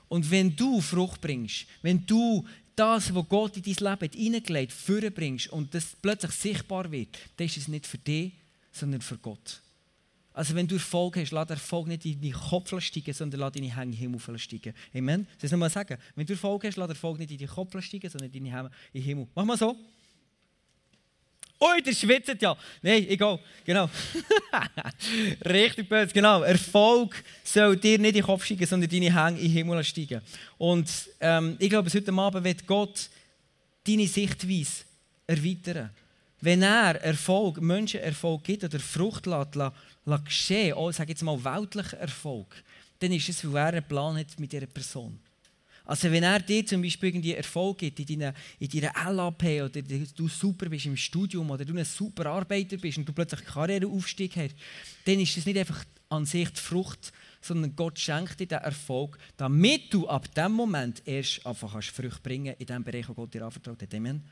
Und 0.08 0.30
wenn 0.30 0.54
du 0.56 0.80
Frucht 0.80 1.20
bringst, 1.20 1.66
wenn 1.82 2.04
du 2.06 2.44
das, 2.74 3.14
was 3.14 3.28
Gott 3.28 3.56
in 3.56 3.62
dein 3.62 3.98
Leben 3.98 4.12
hineingelegt 4.12 4.72
hat, 4.72 4.78
vorbringst 4.78 5.48
und 5.48 5.72
das 5.74 5.96
plötzlich 6.00 6.32
sichtbar 6.32 6.90
wird, 6.90 7.16
dann 7.36 7.46
ist 7.46 7.56
es 7.56 7.68
nicht 7.68 7.86
für 7.86 7.98
dich, 7.98 8.32
sondern 8.72 9.00
für 9.00 9.18
Gott. 9.18 9.60
Also 10.36 10.54
wenn 10.54 10.68
du 10.68 10.74
Erfolg 10.74 11.16
hast, 11.16 11.30
lass 11.30 11.48
Erfolg 11.48 11.86
nicht 11.88 12.04
in 12.04 12.20
deinen 12.20 12.34
Kopf 12.34 12.68
steigen, 12.78 13.14
sondern 13.14 13.40
lass 13.40 13.52
deine 13.52 13.74
Hänge 13.74 13.92
im 13.92 14.18
Himmel 14.18 14.38
steigen. 14.38 14.74
Amen? 14.94 15.26
Das 15.40 15.50
nochmal 15.50 15.70
sagen. 15.70 15.96
Wenn 16.14 16.26
du 16.26 16.34
Erfolg 16.34 16.62
hast, 16.64 16.76
lass 16.76 16.90
Erfolg 16.90 17.18
nicht 17.18 17.30
in 17.30 17.38
deinen 17.38 17.48
Kopf 17.48 17.82
steigen, 17.82 18.10
sondern 18.10 18.30
in 18.30 18.44
deine 18.44 18.54
Hänge 18.54 18.70
im 18.92 19.02
Himmel. 19.02 19.26
Mach 19.34 19.46
mal 19.46 19.56
so. 19.56 19.74
Ui, 21.58 21.80
der 21.82 21.94
schwitzt 21.94 22.36
ja. 22.38 22.54
Nein, 22.82 23.08
egal. 23.08 23.40
Genau. 23.64 23.88
Richtig 25.46 25.88
böse, 25.88 26.12
genau. 26.12 26.42
Erfolg 26.42 27.24
soll 27.42 27.78
dir 27.78 27.98
nicht 27.98 28.08
in 28.08 28.14
den 28.16 28.24
Kopf 28.24 28.44
steigen, 28.44 28.66
sondern 28.66 28.90
deine 28.90 29.14
Hänge 29.14 29.38
in 29.38 29.44
den 29.46 29.52
Himmel 29.52 29.82
steigen. 29.84 30.20
Und 30.58 30.90
ähm, 31.18 31.56
ich 31.58 31.70
glaube, 31.70 31.90
heute 31.90 32.12
Abend 32.12 32.44
wird 32.44 32.66
Gott 32.66 33.08
deine 33.86 34.06
Sichtweise 34.06 34.84
erweitern. 35.26 35.88
Wenn 36.42 36.60
er 36.60 37.02
Erfolg, 37.02 37.58
Menschen 37.62 38.00
Erfolg 38.00 38.44
gibt 38.44 38.64
oder 38.64 38.78
Frucht 38.78 39.24
lässt 39.24 39.56
geschehen, 40.24 40.74
auch, 40.74 40.92
sage 40.92 41.10
jetzt 41.10 41.22
mal, 41.22 41.42
weltlicher 41.42 41.98
Erfolg, 41.98 42.62
dann 42.98 43.12
ist 43.12 43.28
es, 43.28 43.44
weil 43.44 43.56
er 43.56 43.66
einen 43.74 43.88
Plan 43.88 44.16
hat 44.16 44.38
mit 44.38 44.52
dieser 44.52 44.66
Person. 44.66 45.18
Also 45.86 46.10
wenn 46.10 46.24
er 46.24 46.40
dir 46.40 46.66
zum 46.66 46.82
Beispiel 46.82 47.10
irgendwie 47.10 47.34
Erfolg 47.34 47.78
gibt 47.78 48.00
in 48.00 48.18
deiner, 48.18 48.34
in 48.58 48.68
deiner 48.68 49.12
LAP 49.12 49.44
oder 49.44 49.82
du 50.16 50.28
super 50.28 50.68
bist 50.68 50.86
im 50.86 50.96
Studium 50.96 51.48
oder 51.48 51.64
du 51.64 51.76
ein 51.76 51.84
super 51.84 52.26
Arbeiter 52.26 52.76
bist 52.76 52.98
und 52.98 53.08
du 53.08 53.12
plötzlich 53.12 53.44
Karriereaufstieg 53.44 54.36
hast, 54.36 54.56
dann 55.04 55.20
ist 55.20 55.36
es 55.36 55.46
nicht 55.46 55.58
einfach 55.58 55.84
an 56.08 56.24
sich 56.24 56.48
die 56.50 56.60
Frucht, 56.60 57.12
sondern 57.40 57.76
Gott 57.76 57.98
schenkt 57.98 58.40
dir 58.40 58.46
den 58.46 58.58
Erfolg, 58.58 59.16
damit 59.36 59.92
du 59.94 60.08
ab 60.08 60.32
dem 60.34 60.52
Moment 60.52 61.02
erst 61.04 61.46
einfach 61.46 61.72
kannst 61.72 61.90
Früchte 61.90 62.20
bringen 62.20 62.54
in 62.58 62.66
dem 62.66 62.82
Bereich, 62.82 63.08
wo 63.08 63.14
Gott 63.14 63.34
dir 63.34 63.44
anvertraut 63.44 63.80
hat. 63.80 63.94
Amen. 63.94 64.24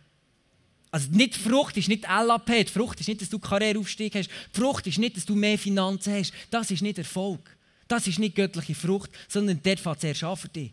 Also 0.94 1.10
nicht 1.10 1.34
die 1.34 1.40
Frucht 1.40 1.76
ist 1.76 1.88
nicht 1.88 2.04
LAP, 2.04 2.46
die 2.46 2.66
Frucht 2.66 3.00
ist 3.00 3.08
nicht, 3.08 3.20
dass 3.20 3.28
du 3.28 3.40
Karriereaufstieg 3.40 4.14
hast, 4.14 4.30
die 4.30 4.60
Frucht 4.60 4.86
ist 4.86 4.98
nicht, 4.98 5.16
dass 5.16 5.24
du 5.24 5.34
mehr 5.34 5.58
Finanzen 5.58 6.14
hast. 6.14 6.32
Das 6.52 6.70
ist 6.70 6.82
nicht 6.82 6.98
Erfolg. 6.98 7.40
Das 7.88 8.06
ist 8.06 8.20
nicht 8.20 8.36
göttliche 8.36 8.76
Frucht, 8.76 9.10
sondern 9.28 9.60
dort 9.60 9.80
fängt 9.80 9.96
es 9.96 10.04
erst 10.04 10.22
an 10.22 10.36
für 10.36 10.46
dich. 10.46 10.70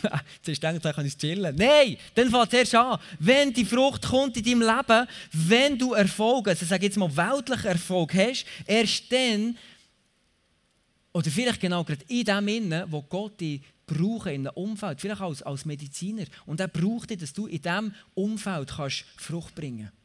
Zuerst 0.42 0.62
denkt, 0.62 0.86
ich 0.86 0.92
kann 0.94 1.04
ich 1.04 1.18
chillen. 1.18 1.54
Nein, 1.56 1.98
dann 2.14 2.30
fängt 2.30 2.54
es 2.54 2.58
erst 2.58 2.74
an. 2.74 2.98
Wenn 3.18 3.52
die 3.52 3.66
Frucht 3.66 4.06
kommt 4.06 4.34
in 4.38 4.44
deinem 4.44 4.62
Leben, 4.62 5.06
wenn 5.32 5.78
du 5.78 5.92
Erfolg, 5.92 6.48
also 6.48 6.64
sage 6.64 6.86
jetzt 6.86 6.96
mal 6.96 7.14
weltlichen 7.14 7.66
Erfolg 7.66 8.14
hast, 8.14 8.46
erst 8.66 9.12
dann, 9.12 9.58
oder 11.12 11.30
vielleicht 11.30 11.60
genau 11.60 11.84
gerade 11.84 12.02
in 12.08 12.24
dem 12.24 12.48
Innen, 12.48 12.90
wo 12.90 13.02
Gott 13.02 13.38
dich 13.38 13.60
braucht 13.86 14.26
in 14.26 14.46
einem 14.46 14.56
Umfeld, 14.56 15.00
vielleicht 15.00 15.20
als, 15.20 15.42
als 15.42 15.64
Mediziner, 15.64 16.24
und 16.46 16.60
er 16.60 16.68
braucht 16.68 17.10
dich, 17.10 17.18
dass 17.18 17.32
du 17.32 17.46
in 17.46 17.62
diesem 17.62 17.94
Umfeld 18.14 18.72
kannst 18.76 19.04
Frucht 19.16 19.54
bringen 19.54 19.90
kannst. 19.90 20.04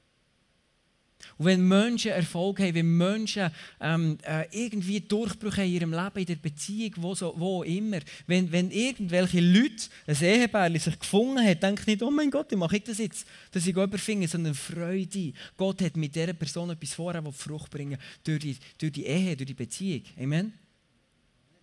Und 1.37 1.45
wenn 1.45 1.67
Menschen 1.67 2.11
Erfolg 2.11 2.59
haben, 2.59 2.75
wenn 2.75 2.97
Menschen 2.97 3.51
ähm, 3.81 4.17
äh, 4.23 4.45
irgendwie 4.51 5.01
Durchbrüche 5.01 5.63
in 5.63 5.71
ihrem 5.71 5.91
Leben, 5.91 6.19
in 6.19 6.25
der 6.25 6.35
Beziehung, 6.35 6.93
wo, 6.97 7.15
so, 7.15 7.33
wo 7.37 7.63
immer, 7.63 7.99
wenn, 8.27 8.51
wenn 8.51 8.71
irgendwelche 8.71 9.39
Leute, 9.39 9.89
ein 10.07 10.15
Ehepaar 10.21 10.71
sich 10.79 10.99
gefunden 10.99 11.45
hat, 11.45 11.63
denke 11.63 11.81
ich 11.81 11.87
nicht, 11.87 12.03
oh 12.03 12.11
mein 12.11 12.31
Gott, 12.31 12.51
wie 12.51 12.55
mache 12.55 12.77
ich 12.77 12.83
das 12.83 12.97
jetzt, 12.97 13.27
dass 13.51 13.63
ich 13.63 13.75
jemanden 13.75 13.97
finde, 13.97 14.27
sondern 14.27 14.53
Freude. 14.53 15.33
Gott 15.57 15.81
hat 15.81 15.97
mit 15.97 16.15
dieser 16.15 16.33
Person 16.33 16.69
etwas 16.69 16.93
vorher, 16.93 17.21
das 17.21 17.35
Frucht 17.35 17.69
bringen 17.69 17.97
durch 18.23 18.39
die, 18.39 18.57
durch 18.77 18.91
die 18.91 19.05
Ehe, 19.05 19.35
durch 19.35 19.47
die 19.47 19.53
Beziehung. 19.53 20.03
Amen? 20.17 20.53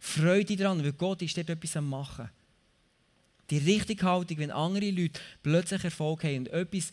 Freude 0.06 0.56
daran, 0.56 0.82
weil 0.82 0.92
Gott 0.92 1.20
ist 1.22 1.36
dort 1.36 1.50
etwas 1.50 1.76
am 1.76 1.88
machen. 1.88 2.30
Die 3.50 3.58
richtige 3.58 4.04
Haltung, 4.04 4.38
wenn 4.38 4.50
andere 4.50 4.90
Leute 4.90 5.20
plötzlich 5.42 5.84
Erfolg 5.84 6.24
haben 6.24 6.38
und 6.38 6.48
etwas 6.48 6.92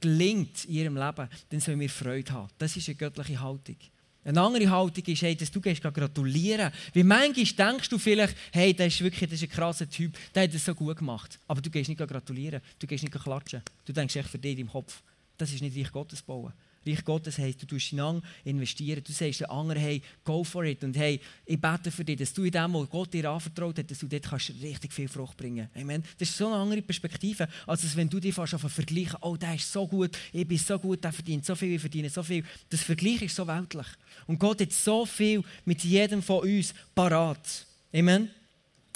gelingt 0.00 0.64
in 0.64 0.74
ihrem 0.74 0.96
Leben, 0.96 1.28
dann 1.50 1.60
sollen 1.60 1.80
wir 1.80 1.90
Freude 1.90 2.32
haben. 2.32 2.48
Das 2.58 2.76
ist 2.76 2.88
eine 2.88 2.96
göttliche 2.96 3.40
Haltung. 3.40 3.76
Eine 4.24 4.40
andere 4.40 4.70
Haltung 4.70 5.04
ist, 5.04 5.22
hey, 5.22 5.34
dass 5.34 5.50
du 5.50 5.60
gehst 5.60 5.82
gratulieren. 5.82 6.72
Wie 6.92 7.02
manchmal 7.02 7.44
denkst 7.44 7.88
du 7.88 7.98
vielleicht, 7.98 8.36
hey, 8.52 8.72
der 8.72 8.86
ist 8.86 9.00
wirklich 9.00 9.28
das 9.28 9.42
ist 9.42 9.50
ein 9.50 9.50
krasser 9.50 9.90
Typ, 9.90 10.16
der 10.32 10.44
hat 10.44 10.54
es 10.54 10.64
so 10.64 10.74
gut 10.74 10.96
gemacht. 10.96 11.38
Aber 11.48 11.60
du 11.60 11.68
gehst 11.68 11.88
nicht 11.88 11.98
gratulieren, 11.98 12.60
du 12.78 12.86
gehst 12.86 13.02
nicht 13.02 13.12
klatschen. 13.12 13.62
Du 13.84 13.92
denkst 13.92 14.14
echt 14.14 14.28
für 14.28 14.38
dich 14.38 14.58
im 14.58 14.70
Kopf. 14.70 15.02
Das 15.36 15.52
ist 15.52 15.60
nicht 15.60 15.76
Reich 15.76 15.90
Gottes 15.90 16.22
bauen. 16.22 16.52
Reich 16.86 17.04
Gottes 17.04 17.38
heisst, 17.38 17.62
du 17.62 17.66
tust 17.66 17.92
einander 17.92 18.22
investieren. 18.44 19.02
Du 19.04 19.12
sagst 19.12 19.40
den 19.40 19.50
anderen, 19.50 19.80
hey, 19.80 20.02
go 20.24 20.44
for 20.44 20.64
it. 20.64 20.82
Und 20.84 20.96
hey, 20.96 21.20
ich 21.46 21.60
bete 21.60 21.90
für 21.90 22.04
dich, 22.04 22.16
dass 22.16 22.32
du 22.32 22.44
in 22.44 22.50
dem, 22.50 22.74
was 22.74 22.88
Gott 22.90 23.12
dir 23.12 23.30
anvertraut 23.30 23.78
hat, 23.78 23.90
dass 23.90 23.98
du 23.98 24.06
dort 24.06 24.24
kannst 24.24 24.50
richtig 24.62 24.92
viel 24.92 25.08
Frucht 25.08 25.36
bringen 25.36 25.68
Amen. 25.74 26.02
Das 26.18 26.28
ist 26.28 26.36
so 26.36 26.46
eine 26.46 26.56
andere 26.56 26.82
Perspektive, 26.82 27.48
als 27.66 27.96
wenn 27.96 28.08
du 28.08 28.20
dich 28.20 28.34
fast 28.34 28.54
vergleichen 28.54 29.18
oh, 29.20 29.36
der 29.36 29.54
ist 29.54 29.72
so 29.72 29.86
gut, 29.86 30.16
ich 30.32 30.46
bin 30.46 30.58
so 30.58 30.78
gut, 30.78 31.02
der 31.02 31.12
verdient 31.12 31.44
so 31.44 31.54
viel, 31.54 31.74
ich 31.74 31.80
verdiene 31.80 32.10
so 32.10 32.22
viel. 32.22 32.44
Das 32.68 32.82
Vergleich 32.82 33.22
ist 33.22 33.36
so 33.36 33.46
weltlich. 33.46 33.86
Und 34.26 34.38
Gott 34.38 34.60
hat 34.60 34.72
so 34.72 35.06
viel 35.06 35.42
mit 35.64 35.82
jedem 35.84 36.22
von 36.22 36.40
uns 36.40 36.74
parat. 36.94 37.66
Amen. 37.92 38.30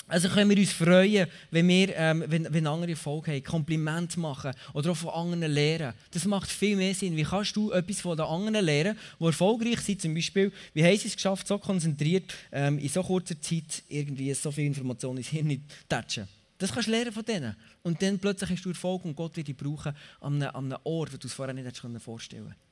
Also 0.08 0.28
können 0.28 0.50
wir 0.50 0.56
uns 0.56 0.72
freuen, 0.72 1.26
wenn, 1.50 1.66
wir, 1.66 1.96
ähm, 1.96 2.22
wenn, 2.28 2.46
wenn 2.52 2.66
andere 2.68 2.92
Erfolg 2.92 3.26
haben, 3.26 3.42
Kompliment 3.42 4.16
machen 4.16 4.52
oder 4.72 4.92
auch 4.92 4.96
von 4.96 5.10
anderen 5.10 5.52
lernen. 5.52 5.94
Das 6.12 6.25
macht 6.26 6.48
viel 6.48 6.76
mehr 6.76 6.94
Sinn. 6.94 7.16
Wie 7.16 7.25
kannst 7.25 7.56
du 7.56 7.72
etwas 7.72 8.00
von 8.00 8.16
den 8.16 8.25
anderen 8.25 8.64
lernen, 8.64 8.96
die 9.18 9.25
erfolgreich 9.25 9.80
sind? 9.80 10.00
Zum 10.00 10.14
Beispiel, 10.14 10.52
wie 10.75 10.84
haben 10.84 10.96
sie 10.96 11.08
es 11.08 11.16
geschafft, 11.16 11.48
so 11.48 11.58
konzentriert 11.58 12.32
ähm, 12.52 12.78
in 12.78 12.88
so 12.88 13.02
kurzer 13.02 13.40
Zeit 13.40 13.82
irgendwie 13.88 14.32
so 14.34 14.52
viel 14.52 14.66
Informationen 14.66 15.18
ins 15.18 15.28
Hirn 15.28 15.50
zu 15.50 15.58
tatschen? 15.88 16.28
Das 16.58 16.72
kannst 16.72 16.86
du 16.86 16.92
lernen 16.92 17.12
von 17.12 17.25
denen. 17.25 17.56
Und 17.82 18.00
dann 18.00 18.20
plötzlich 18.20 18.50
hast 18.50 18.64
du 18.64 18.68
Erfolg 18.68 19.04
und 19.04 19.16
Gott 19.16 19.36
wird 19.36 19.48
dich 19.48 19.56
brauchen 19.56 19.92
an 20.20 20.34
einem, 20.40 20.54
an 20.54 20.72
einem 20.72 20.80
Ort, 20.84 21.12
wo 21.12 21.16
du 21.16 21.26
es 21.26 21.34
vorher 21.34 21.52
nicht 21.52 21.82
vorstellen 21.98 22.44
konntest. 22.44 22.65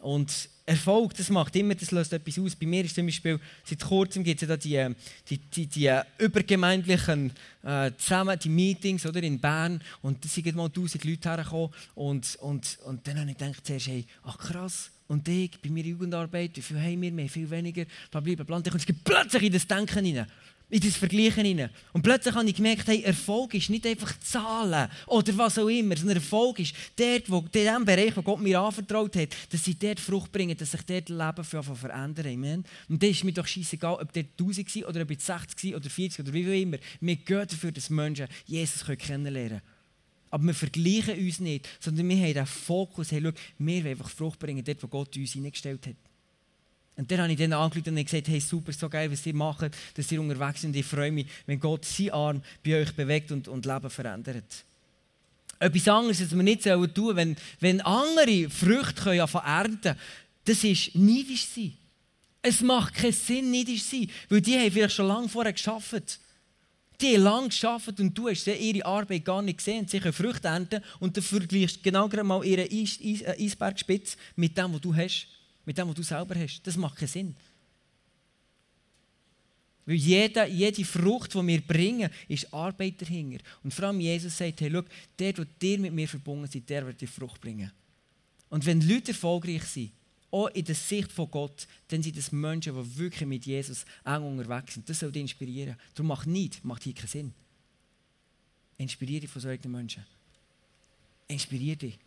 Und 0.00 0.48
Erfolg, 0.64 1.14
das 1.14 1.30
macht 1.30 1.56
immer, 1.56 1.74
das 1.74 1.90
löst 1.90 2.12
etwas 2.12 2.38
aus. 2.38 2.54
Bei 2.54 2.66
mir 2.66 2.84
ist 2.84 2.94
zum 2.94 3.06
Beispiel, 3.06 3.40
seit 3.64 3.80
kurzem 3.80 4.22
gibt 4.22 4.42
es 4.42 4.48
ja 4.48 4.56
die, 4.56 4.74
ähm, 4.74 4.96
die, 5.28 5.38
die, 5.38 5.66
die 5.66 5.86
äh, 5.86 6.04
übergemeindlichen 6.18 7.32
äh, 7.62 7.90
zusammen, 7.96 8.38
die 8.38 8.50
Meetings 8.50 9.06
oder, 9.06 9.22
in 9.22 9.40
Bern. 9.40 9.80
Und 10.02 10.24
da 10.24 10.28
sind 10.28 10.54
mal 10.54 10.66
1000 10.66 11.04
Leute 11.04 11.30
hergekommen. 11.30 11.70
Und, 11.94 12.36
und, 12.40 12.78
und 12.84 13.06
dann 13.06 13.18
habe 13.18 13.30
ich 13.30 13.38
gedacht 13.38 13.66
zuerst, 13.66 13.88
hey, 13.88 14.04
ach 14.24 14.38
krass, 14.38 14.90
und 15.08 15.26
ich, 15.26 15.58
bei 15.62 15.70
mir 15.70 15.84
Jugendarbeit, 15.84 16.54
wie 16.54 16.60
viel 16.60 16.78
haben 16.78 17.00
wir, 17.00 17.10
haben 17.10 17.28
viel 17.30 17.48
weniger, 17.48 17.86
bla 18.10 18.20
bla 18.20 18.44
bla, 18.44 18.56
und 18.56 18.66
dann 18.66 18.72
kommst 18.72 18.90
du 18.90 18.92
plötzlich 18.92 19.44
in 19.44 19.52
das 19.54 19.66
Denken 19.66 20.04
hinein 20.04 20.26
in 20.70 20.80
das 20.80 20.96
Vergleichen 20.96 21.44
hinein. 21.44 21.70
Und 21.92 22.02
plötzlich 22.02 22.34
habe 22.34 22.48
ich 22.48 22.54
gemerkt, 22.54 22.88
Erfolg 22.88 23.54
ist 23.54 23.70
nicht 23.70 23.86
einfach 23.86 24.18
Zahlen 24.20 24.88
oder 25.06 25.38
was 25.38 25.58
auch 25.58 25.68
immer, 25.68 25.96
sondern 25.96 26.18
Erfolg 26.18 26.58
ist 26.58 26.74
dort, 26.96 27.30
wo, 27.30 27.38
in 27.38 27.64
dem 27.64 27.84
Bereich, 27.84 28.16
wo 28.16 28.22
Gott 28.22 28.40
mir 28.40 28.60
anvertraut 28.60 29.16
hat, 29.16 29.30
dass 29.50 29.64
sie 29.64 29.74
dort 29.74 29.98
Frucht 29.98 30.30
bringen, 30.30 30.56
dass 30.56 30.72
sich 30.72 30.82
dort 30.82 31.08
Leben 31.08 31.44
für 31.44 31.62
verändern. 31.62 32.26
Amen. 32.26 32.64
Und 32.88 33.02
das 33.02 33.10
ist 33.10 33.24
mir 33.24 33.32
doch 33.32 33.46
scheißegal, 33.46 33.94
ob 33.94 34.12
dort 34.12 34.26
1000 34.38 34.68
sind 34.68 34.84
oder 34.84 35.02
ob 35.02 35.10
es 35.10 35.24
60 35.24 35.58
sind 35.58 35.74
oder 35.74 35.88
40 35.88 36.20
oder 36.20 36.32
wie 36.32 36.46
auch 36.46 36.62
immer. 36.62 36.78
Wir 37.00 37.16
gehen 37.16 37.46
dafür, 37.48 37.72
dass 37.72 37.88
Menschen 37.88 38.28
Jesus 38.46 38.84
kennenlernen 38.98 39.60
können. 39.60 39.78
Aber 40.30 40.44
wir 40.44 40.54
vergleichen 40.54 41.18
uns 41.18 41.40
nicht, 41.40 41.66
sondern 41.80 42.06
wir 42.08 42.16
haben 42.18 42.34
den 42.34 42.46
Fokus, 42.46 43.10
hey, 43.12 43.22
schau, 43.22 43.32
wir 43.58 43.84
wollen 43.84 43.86
einfach 43.86 44.10
Frucht 44.10 44.38
bringen, 44.38 44.62
dort, 44.62 44.82
wo 44.82 44.88
Gott 44.88 45.16
uns 45.16 45.32
hineingestellt 45.32 45.86
hat. 45.86 45.96
Und 46.98 47.08
dann 47.12 47.20
habe 47.20 47.30
ich 47.30 47.38
dann 47.38 47.52
angerufen 47.52 47.96
und 47.96 48.04
gesagt, 48.04 48.26
hey, 48.26 48.40
super, 48.40 48.72
so 48.72 48.88
geil, 48.88 49.10
was 49.10 49.24
ihr 49.24 49.32
macht, 49.32 49.70
dass 49.94 50.10
ihr 50.10 50.20
unterwegs 50.20 50.62
sind. 50.62 50.74
Ich 50.74 50.84
freue 50.84 51.12
mich, 51.12 51.28
wenn 51.46 51.60
Gott 51.60 51.84
seinen 51.84 52.10
Arm 52.10 52.42
bei 52.64 52.80
euch 52.82 52.92
bewegt 52.92 53.30
und, 53.30 53.46
und 53.46 53.64
Leben 53.64 53.88
verändert. 53.88 54.64
Etwas 55.60 55.88
anderes, 55.88 56.20
was 56.20 56.36
wir 56.36 56.42
nicht 56.42 56.64
tun 56.64 56.90
sollen, 56.94 57.16
wenn, 57.16 57.36
wenn 57.60 57.80
andere 57.82 58.50
Früchte 58.50 59.02
können 59.02 59.20
ernten 59.20 59.96
das 60.44 60.64
ist 60.64 60.94
neidisch 60.94 61.46
sein. 61.46 61.76
Es 62.42 62.62
macht 62.62 62.94
keinen 62.94 63.12
Sinn, 63.12 63.50
neidisch 63.50 63.82
sein, 63.82 64.10
weil 64.28 64.40
die 64.40 64.58
haben 64.58 64.72
vielleicht 64.72 64.94
schon 64.94 65.06
lange 65.06 65.28
vorher 65.28 65.52
geschafft. 65.52 66.18
Die 67.00 67.14
haben 67.14 67.22
lange 67.22 67.48
gearbeitet 67.48 68.00
und 68.00 68.16
du 68.16 68.28
hast 68.28 68.46
ihre 68.46 68.84
Arbeit 68.84 69.24
gar 69.24 69.42
nicht 69.42 69.58
gesehen. 69.58 69.86
Sie 69.86 70.00
können 70.00 70.12
Früchte 70.12 70.48
ernten 70.48 70.82
und 70.98 71.16
du 71.16 71.22
vergleichst 71.22 71.82
genau 71.82 72.08
mal 72.24 72.44
ihre 72.44 72.62
Eis, 72.62 72.98
Eis, 73.04 73.20
äh, 73.20 73.36
Eisbergspitze 73.38 74.16
mit 74.34 74.58
dem, 74.58 74.72
was 74.72 74.80
du 74.80 74.94
hast, 74.96 75.28
mit 75.68 75.76
dem, 75.76 75.86
was 75.86 75.96
du 75.96 76.02
selber 76.02 76.34
hast. 76.34 76.62
Das 76.62 76.78
macht 76.78 76.96
keinen 76.96 77.08
Sinn. 77.08 77.36
Weil 79.84 79.96
jede, 79.96 80.46
jede 80.46 80.82
Frucht, 80.82 81.34
die 81.34 81.46
wir 81.46 81.60
bringen, 81.60 82.08
ist 82.26 82.50
Arbeit 82.54 83.02
dahinter. 83.02 83.44
Und 83.62 83.74
vor 83.74 83.84
allem 83.84 84.00
Jesus 84.00 84.38
sagt, 84.38 84.62
hey, 84.62 84.70
schau, 84.72 84.82
der, 85.18 85.34
der 85.34 85.44
dir 85.44 85.78
mit 85.78 85.92
mir 85.92 86.08
verbunden 86.08 86.44
ist, 86.44 86.70
der 86.70 86.86
wird 86.86 86.98
die 86.98 87.06
Frucht 87.06 87.38
bringen. 87.42 87.70
Und 88.48 88.64
wenn 88.64 88.80
Leute 88.80 89.12
erfolgreich 89.12 89.62
sind, 89.64 89.92
auch 90.30 90.48
in 90.48 90.64
der 90.64 90.74
Sicht 90.74 91.12
von 91.12 91.30
Gott, 91.30 91.68
dann 91.88 92.02
sind 92.02 92.16
das 92.16 92.32
Menschen, 92.32 92.74
die 92.74 92.98
wirklich 92.98 93.28
mit 93.28 93.44
Jesus 93.44 93.84
eng 94.06 94.22
unterwegs 94.22 94.72
sind. 94.72 94.88
Das 94.88 94.98
soll 95.00 95.12
dich 95.12 95.20
inspirieren. 95.20 95.76
Darum 95.94 96.06
macht 96.06 96.26
nicht, 96.26 96.64
macht 96.64 96.84
hier 96.84 96.94
keinen 96.94 97.08
Sinn. 97.08 97.34
Inspiriere 98.78 99.20
dich 99.20 99.30
von 99.30 99.42
solchen 99.42 99.70
Menschen. 99.70 100.06
Inspiriere 101.26 101.76
dich. 101.76 101.98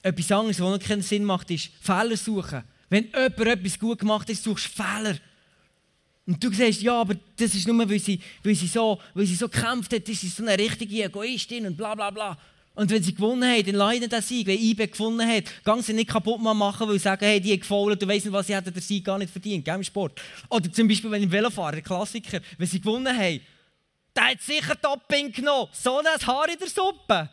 Etwas 0.00 0.30
anderes, 0.30 0.60
was 0.60 0.78
noch 0.78 0.86
keinen 0.86 1.02
Sinn 1.02 1.24
macht, 1.24 1.50
ist 1.50 1.70
Fehler 1.80 2.16
suchen. 2.16 2.62
Wenn 2.94 3.06
jemand 3.06 3.40
etwas 3.40 3.76
gut 3.76 3.98
gemacht 3.98 4.28
hat, 4.28 4.36
suchst 4.36 4.68
du 4.68 4.82
Fehler. 4.82 5.16
Und 6.28 6.42
du 6.42 6.52
sagst, 6.52 6.80
ja, 6.80 7.00
aber 7.00 7.16
das 7.36 7.52
ist 7.52 7.66
nur, 7.66 7.90
weil 7.90 7.98
sie, 7.98 8.20
weil 8.44 8.54
sie, 8.54 8.68
so, 8.68 9.00
weil 9.14 9.26
sie 9.26 9.34
so 9.34 9.48
gekämpft 9.48 9.92
hat, 9.92 10.08
ist 10.08 10.20
sie 10.20 10.28
so 10.28 10.44
eine 10.44 10.56
richtige 10.56 11.02
Egoistin 11.02 11.66
und 11.66 11.76
bla 11.76 11.96
bla 11.96 12.12
bla. 12.12 12.38
Und 12.76 12.92
wenn 12.92 13.02
sie 13.02 13.12
gewonnen 13.12 13.42
haben, 13.42 13.66
dann 13.66 13.74
leiden 13.74 14.08
das 14.08 14.28
Sieg. 14.28 14.46
Wenn 14.46 14.60
IBE 14.60 14.86
gewonnen 14.86 15.28
hat, 15.28 15.46
gehen 15.64 15.82
sie 15.82 15.92
nicht 15.92 16.08
kaputt 16.08 16.40
machen, 16.40 16.86
weil 16.86 16.94
sie 16.94 17.00
sagen, 17.00 17.24
hey, 17.24 17.40
die 17.40 17.50
haben 17.50 17.58
gefault, 17.58 18.00
du 18.00 18.06
weißt 18.06 18.26
nicht, 18.26 18.32
was 18.32 18.46
sie 18.46 18.54
hätten 18.54 18.72
den 18.72 18.80
Sieg 18.80 19.04
gar 19.04 19.18
nicht 19.18 19.32
verdient, 19.32 19.64
gell, 19.64 19.74
im 19.74 19.82
Sport. 19.82 20.20
Oder 20.48 20.72
zum 20.72 20.86
Beispiel, 20.86 21.10
wenn 21.10 21.24
im 21.24 21.32
Velofahrer, 21.32 21.80
Klassiker, 21.80 22.38
wenn 22.58 22.68
sie 22.68 22.80
gewonnen 22.80 23.12
haben, 23.12 23.40
der 24.14 24.24
hat 24.24 24.40
sicher 24.40 24.80
Topping 24.80 25.32
genommen, 25.32 25.68
so 25.72 25.98
ein 25.98 26.06
Haar 26.24 26.48
in 26.48 26.58
der 26.60 26.68
Suppe. 26.68 27.28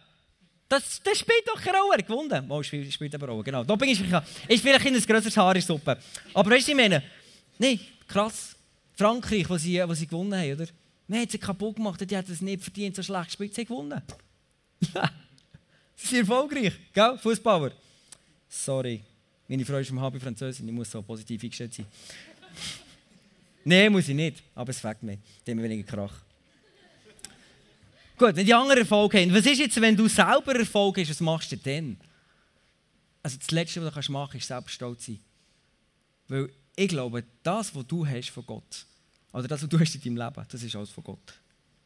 Das, 0.72 1.01
das 1.04 1.20
spielt 1.20 1.46
doch 1.46 1.62
keine 1.62 1.80
Rolle, 1.80 2.01
gewonnen. 2.01 2.50
Oh, 2.50 2.63
spielt, 2.63 2.94
spielt 2.94 3.13
aber 3.13 3.28
Rolle, 3.28 3.44
genau. 3.44 3.62
Topping 3.66 3.90
ist, 3.90 4.00
ist 4.48 4.62
vielleicht 4.62 4.88
ein 4.88 4.94
grösseres 4.94 5.36
Haar 5.36 5.54
in 5.54 5.62
Suppe. 5.62 5.98
Aber 6.34 6.50
weißt 6.50 6.70
du, 6.70 6.72
was 6.72 6.80
ich 6.80 6.90
meine? 6.90 7.04
Nein, 7.60 7.78
krass. 8.08 8.56
Frankreich, 8.96 9.50
wo 9.50 9.58
sie, 9.58 9.86
wo 9.86 9.94
sie 9.94 10.08
gewonnen 10.08 10.34
haben, 10.34 10.54
oder? 10.54 10.68
Man 11.10 11.24
hat 11.24 11.32
sie 11.32 11.40
kaputt 11.40 11.75
gemacht, 11.75 12.10
die 12.10 12.16
hat 12.16 12.30
es 12.30 12.40
nicht 12.40 12.63
verdient, 12.63 12.96
so 12.96 13.04
schlecht 13.04 13.25
gespielt, 13.25 13.54
sie 13.54 13.62
haben 13.63 13.68
gewonnen. 13.68 14.01
sie 15.98 16.08
sind 16.08 16.20
erfolgreich, 16.20 16.74
gell, 16.94 17.18
Fußballer. 17.18 17.74
Sorry, 18.48 19.01
meine 19.50 19.66
Frau 19.66 19.75
ist 19.75 19.90
vom 19.90 20.00
HB 20.00 20.22
Französin, 20.22 20.70
ich 20.70 20.74
muss 20.74 20.90
so 20.90 21.01
positiv 21.01 21.44
eingestellt 21.44 21.74
sein. 21.74 21.86
Nein, 23.66 23.92
muss 23.92 24.08
ich 24.08 24.16
nicht, 24.16 24.42
aber 24.56 24.70
es 24.70 24.80
fängt 24.80 25.04
mir, 25.04 25.18
dem 25.46 25.62
weniger 25.62 25.84
Krach. 25.84 26.13
Gut, 28.22 28.36
wenn 28.36 28.46
die 28.46 28.54
anderen 28.54 28.82
Erfolg 28.82 29.16
haben, 29.16 29.34
was 29.34 29.48
ist 29.48 29.58
jetzt, 29.58 29.82
wenn 29.82 29.98
du 29.98 30.08
selber 30.08 30.56
Erfolg 30.56 31.00
hast, 31.00 31.10
was 31.10 31.22
machst 31.22 31.51
du 31.54 31.58
denn? 31.58 31.98
Also 33.24 33.36
das 33.40 33.50
Letzte, 33.50 33.84
was 33.84 34.06
du 34.06 34.12
machen 34.12 34.34
kannst, 34.34 34.44
ist 34.44 34.48
selbst 34.48 34.75
stolz 34.75 35.08
sein. 35.08 35.20
Weil 36.28 36.51
ich 36.75 36.90
glaube, 36.90 37.24
das, 37.42 37.74
was 37.74 37.88
du 37.88 38.06
hast 38.06 38.30
von 38.30 38.46
Gott, 38.46 38.86
oder 39.34 39.48
das, 39.48 39.63
was 39.63 39.70
du 39.70 39.80
hast 39.80 39.96
in 39.96 40.01
deinem 40.01 40.18
Leben, 40.18 40.46
das 40.48 40.62
ist 40.62 40.75
alles 40.75 40.92
von 40.92 41.04
Gott. 41.04 41.34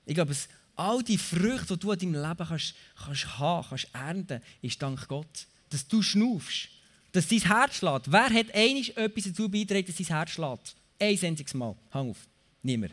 Ich 0.05 0.13
glaube, 0.13 0.35
all 0.75 1.01
die 1.03 1.17
Früchte, 1.17 1.77
die 1.77 1.79
du 1.79 1.91
in 1.93 1.99
deinem 1.99 2.27
Leben 2.27 2.47
kannst, 2.49 2.75
kannst 2.97 3.39
haben, 3.39 3.67
kannst 3.69 3.87
ernten, 3.93 4.41
ist 4.61 4.81
dank 4.81 5.07
Gott. 5.07 5.47
Dass 5.69 5.87
du 5.87 6.01
schnaufst, 6.01 6.67
dass 7.13 7.29
dein 7.29 7.43
Herz 7.43 7.77
schlägt. 7.77 8.11
Wer 8.11 8.29
hat 8.29 8.53
eigentlich 8.53 8.97
etwas 8.97 9.23
dazu 9.23 9.47
beigetragen, 9.47 9.87
dass 9.87 9.95
dein 9.95 10.07
Herz 10.07 10.31
schlägt? 10.31 10.75
Ein 10.99 11.17
einziges 11.29 11.53
Mal. 11.53 11.77
Hang 11.91 12.09
auf. 12.09 12.27
Niemand. 12.61 12.91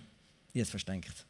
Ich 0.52 0.60
habe 0.60 0.62
es 0.62 0.70
versteckt. 0.70 1.26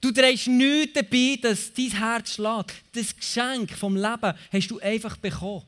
Du. 0.00 0.12
Trägst 0.12 0.48
nichts 0.48 0.94
dabei, 0.94 1.38
dass 1.40 1.72
dein 1.72 1.90
Herz 1.90 2.34
schlägt. 2.34 2.74
Das 2.92 3.16
Geschenk 3.16 3.72
vom 3.72 3.96
Leben 3.96 4.34
hast 4.52 4.70
du 4.70 4.78
einfach 4.80 5.16
bekommen 5.16 5.64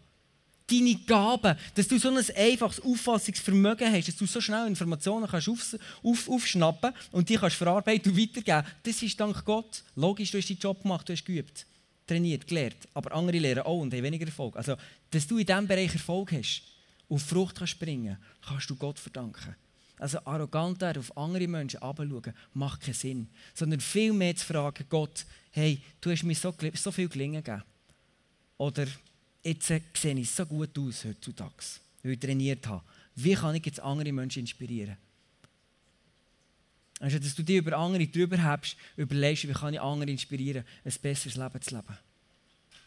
deine 0.71 0.95
Gaben, 0.95 1.59
dass 1.75 1.89
du 1.89 1.99
so 1.99 2.09
ein 2.11 2.25
einfaches 2.37 2.81
Auffassungsvermögen 2.81 3.93
hast, 3.93 4.09
dass 4.09 4.17
du 4.17 4.27
so 4.27 4.41
schnell 4.41 4.67
Informationen 4.67 5.27
kannst 5.27 5.49
auf, 5.49 5.77
auf, 6.03 6.29
aufschnappen 6.29 6.93
und 7.13 7.29
die 7.29 7.37
kannst 7.37 7.57
verarbeiten 7.57 8.13
und 8.13 8.19
weitergeben. 8.19 8.67
Das 8.83 9.03
ist 9.03 9.19
dank 9.19 9.45
Gott. 9.45 9.83
Logisch, 9.97 10.31
du 10.31 10.39
hast 10.39 10.49
deinen 10.49 10.59
Job 10.59 10.83
gemacht, 10.83 11.09
du 11.09 11.13
hast 11.13 11.25
geübt, 11.25 11.67
trainiert, 12.07 12.47
gelernt. 12.47 12.89
Aber 12.95 13.13
andere 13.13 13.39
lernen 13.39 13.63
auch 13.63 13.81
und 13.81 13.93
haben 13.93 14.03
weniger 14.03 14.27
Erfolg. 14.27 14.57
Also, 14.57 14.77
dass 15.11 15.27
du 15.27 15.39
in 15.39 15.47
diesem 15.47 15.67
Bereich 15.67 15.93
Erfolg 15.93 16.33
hast 16.33 16.63
und 17.09 17.19
Frucht 17.19 17.57
kannst 17.57 17.79
bringen, 17.79 18.17
kannst 18.47 18.71
du 18.71 18.77
Gott 18.77 18.99
verdanken. 18.99 19.57
Also 20.01 20.19
arrogant 20.25 20.83
auf 20.83 21.15
andere 21.15 21.47
Menschen 21.47 21.83
abschauen, 21.83 22.33
macht 22.55 22.81
keinen 22.81 22.95
Sinn. 22.95 23.29
Sondern 23.53 23.81
viel 23.81 24.15
mehr 24.15 24.35
zu 24.35 24.47
fragen, 24.47 24.87
Gott, 24.89 25.27
hey, 25.51 25.79
du 26.01 26.11
hast 26.11 26.23
mir 26.23 26.35
so, 26.35 26.55
so 26.75 26.91
viel 26.91 27.07
gelingen 27.07 27.45
gegeben. 27.45 27.63
Oder 28.57 28.87
jetzt 29.43 29.67
sehe 29.67 30.19
ich 30.19 30.31
so 30.31 30.47
gut 30.47 30.77
aus 30.79 31.05
heutzutage, 31.05 31.53
weil 32.03 32.13
ich 32.13 32.19
trainiert 32.19 32.67
habe. 32.67 32.83
Wie 33.15 33.35
kann 33.35 33.55
ich 33.55 33.67
jetzt 33.67 33.81
andere 33.81 34.11
Menschen 34.11 34.41
inspirieren? 34.41 34.97
Also, 36.99 37.19
dass 37.19 37.35
du 37.35 37.43
dich 37.43 37.59
über 37.59 37.77
andere 37.77 38.07
drüber 38.07 38.43
hast, 38.43 38.79
überlegst, 38.97 39.47
wie 39.49 39.53
kann 39.53 39.75
ich 39.75 39.81
andere 39.83 40.11
inspirieren, 40.11 40.65
ein 40.83 40.95
besseres 41.03 41.37
Leben 41.37 41.61
zu 41.61 41.75
leben. 41.75 41.99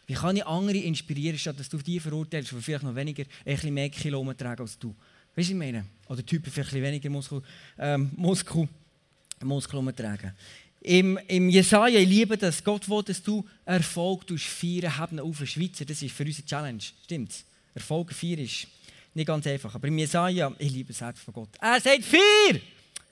Wie 0.06 0.14
kann 0.14 0.36
ich 0.36 0.46
andere 0.46 0.78
inspirieren, 0.78 1.38
statt 1.38 1.60
dass 1.60 1.68
du 1.68 1.78
die 1.78 2.00
verurteilst, 2.00 2.50
die 2.50 2.60
vielleicht 2.60 2.82
noch 2.84 2.96
weniger, 2.96 3.22
ein 3.44 3.54
bisschen 3.54 3.74
mehr 3.74 3.88
Kilometer 3.88 4.44
tragen 4.44 4.62
als 4.62 4.78
du. 4.78 4.94
Weißt 5.36 5.48
du, 5.48 5.52
ich 5.52 5.58
meine? 5.58 5.84
Oder 6.08 6.24
Typen 6.24 6.52
vielleicht 6.52 6.72
weniger 6.74 7.10
Muskel, 7.10 7.42
ähm, 7.78 8.10
Muskel, 8.16 8.68
Muskeln 9.42 9.96
tragen. 9.96 10.32
Im, 10.80 11.18
im 11.28 11.48
Jesaja, 11.48 11.98
ich 11.98 12.08
liebe 12.08 12.36
das, 12.36 12.62
Gott 12.62 12.88
will, 12.88 13.02
dass 13.02 13.22
du 13.22 13.44
Erfolg 13.64 14.24
feiern, 14.38 14.96
haben 14.98 15.18
auf 15.18 15.38
den 15.38 15.46
Schweizer. 15.46 15.84
Das 15.84 16.02
ist 16.02 16.14
für 16.14 16.24
uns 16.24 16.38
eine 16.38 16.46
Challenge. 16.46 16.82
Stimmt's? 17.04 17.44
Erfolg 17.74 18.12
feiern 18.12 18.40
ist 18.40 18.66
nicht 19.14 19.26
ganz 19.26 19.46
einfach. 19.46 19.74
Aber 19.74 19.88
im 19.88 19.96
Jesaja, 19.96 20.52
ich 20.58 20.70
liebe 20.70 20.92
es 20.92 20.98
selbst 20.98 21.24
von 21.24 21.32
Gott. 21.32 21.48
Er 21.60 21.80
sagt, 21.80 22.04
vier! 22.04 22.60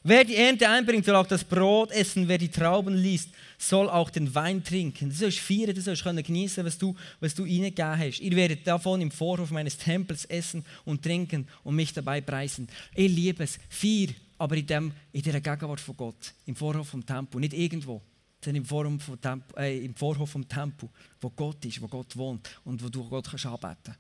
Wer 0.05 0.25
die 0.25 0.35
Ernte 0.35 0.69
einbringt, 0.69 1.05
soll 1.05 1.15
auch 1.15 1.27
das 1.27 1.45
Brot 1.45 1.93
essen. 1.93 2.27
Wer 2.27 2.39
die 2.39 2.49
Trauben 2.49 2.97
liest, 2.97 3.31
soll 3.57 3.89
auch 3.89 4.11
den 4.11 4.35
Wein 4.35 4.65
trinken. 4.65 5.11
Du 5.11 5.15
sollst 5.15 5.39
feiern, 5.39 5.75
du 5.75 5.81
sollst 5.81 6.05
genießen, 6.05 6.65
was 6.65 6.77
du, 6.77 6.97
was 7.21 7.35
du 7.35 7.45
ihnen 7.45 7.73
hast. 7.79 8.19
Ihr 8.19 8.35
werdet 8.35 8.67
davon 8.67 9.01
im 9.01 9.13
Vorhof 9.13 9.53
meines 9.53 9.79
Tempels 9.79 10.25
essen 10.25 10.65
und 10.85 11.03
trinken 11.03 11.47
und 11.63 11.77
mich 11.77 11.93
dabei 11.93 12.21
preisen. 12.21 12.69
Ich 12.95 13.15
liebe 13.15 13.45
es. 13.45 13.61
Vier 13.69 14.09
aber 14.39 14.57
in, 14.57 14.67
dem, 14.67 14.93
in 15.13 15.23
dieser 15.23 15.41
Gegenwart 15.41 15.79
von 15.79 15.97
Gott, 15.97 16.35
im 16.47 16.57
Vorhof 16.57 16.89
vom 16.89 17.07
Tempel, 17.07 17.41
nicht 17.41 17.53
irgendwo, 17.53 18.03
sondern 18.45 18.63
im, 18.63 18.67
Vorhof 18.67 19.03
vom 19.03 19.21
Tempel, 19.21 19.63
äh, 19.63 19.85
im 19.85 19.95
Vorhof 19.95 20.31
vom 20.31 20.49
Tempel, 20.49 20.89
wo 21.21 21.31
Gott 21.31 21.65
ist, 21.65 21.81
wo 21.81 21.87
Gott 21.87 22.17
wohnt 22.17 22.51
und 22.65 22.83
wo 22.83 22.89
du 22.89 23.09
Gott 23.09 23.31
kannst 23.31 23.47
anbeten 23.47 23.95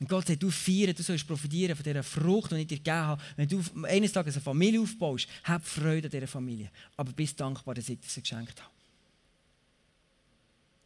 Und 0.00 0.08
Gott 0.08 0.26
sagt, 0.26 0.42
du 0.42 0.50
feiern, 0.50 0.94
du 0.94 1.02
sollst 1.02 1.26
profitieren 1.26 1.76
von 1.76 1.84
dieser 1.84 2.02
Frucht, 2.02 2.52
die 2.52 2.56
ich 2.56 2.66
dir 2.66 2.78
gegeben 2.78 2.96
habe. 2.96 3.22
Wenn 3.36 3.48
du 3.48 3.62
eines 3.84 4.12
Tages 4.12 4.34
eine 4.34 4.42
Familie 4.42 4.80
aufbaust, 4.80 5.28
hab 5.44 5.64
Freude 5.64 6.08
an 6.08 6.10
dieser 6.10 6.26
Familie. 6.26 6.70
Aber 6.96 7.12
bist 7.12 7.38
dankbar, 7.38 7.74
dass 7.74 7.88
ich 7.90 7.98
dir 8.00 8.22
geschenkt 8.22 8.60
habe. 8.62 8.70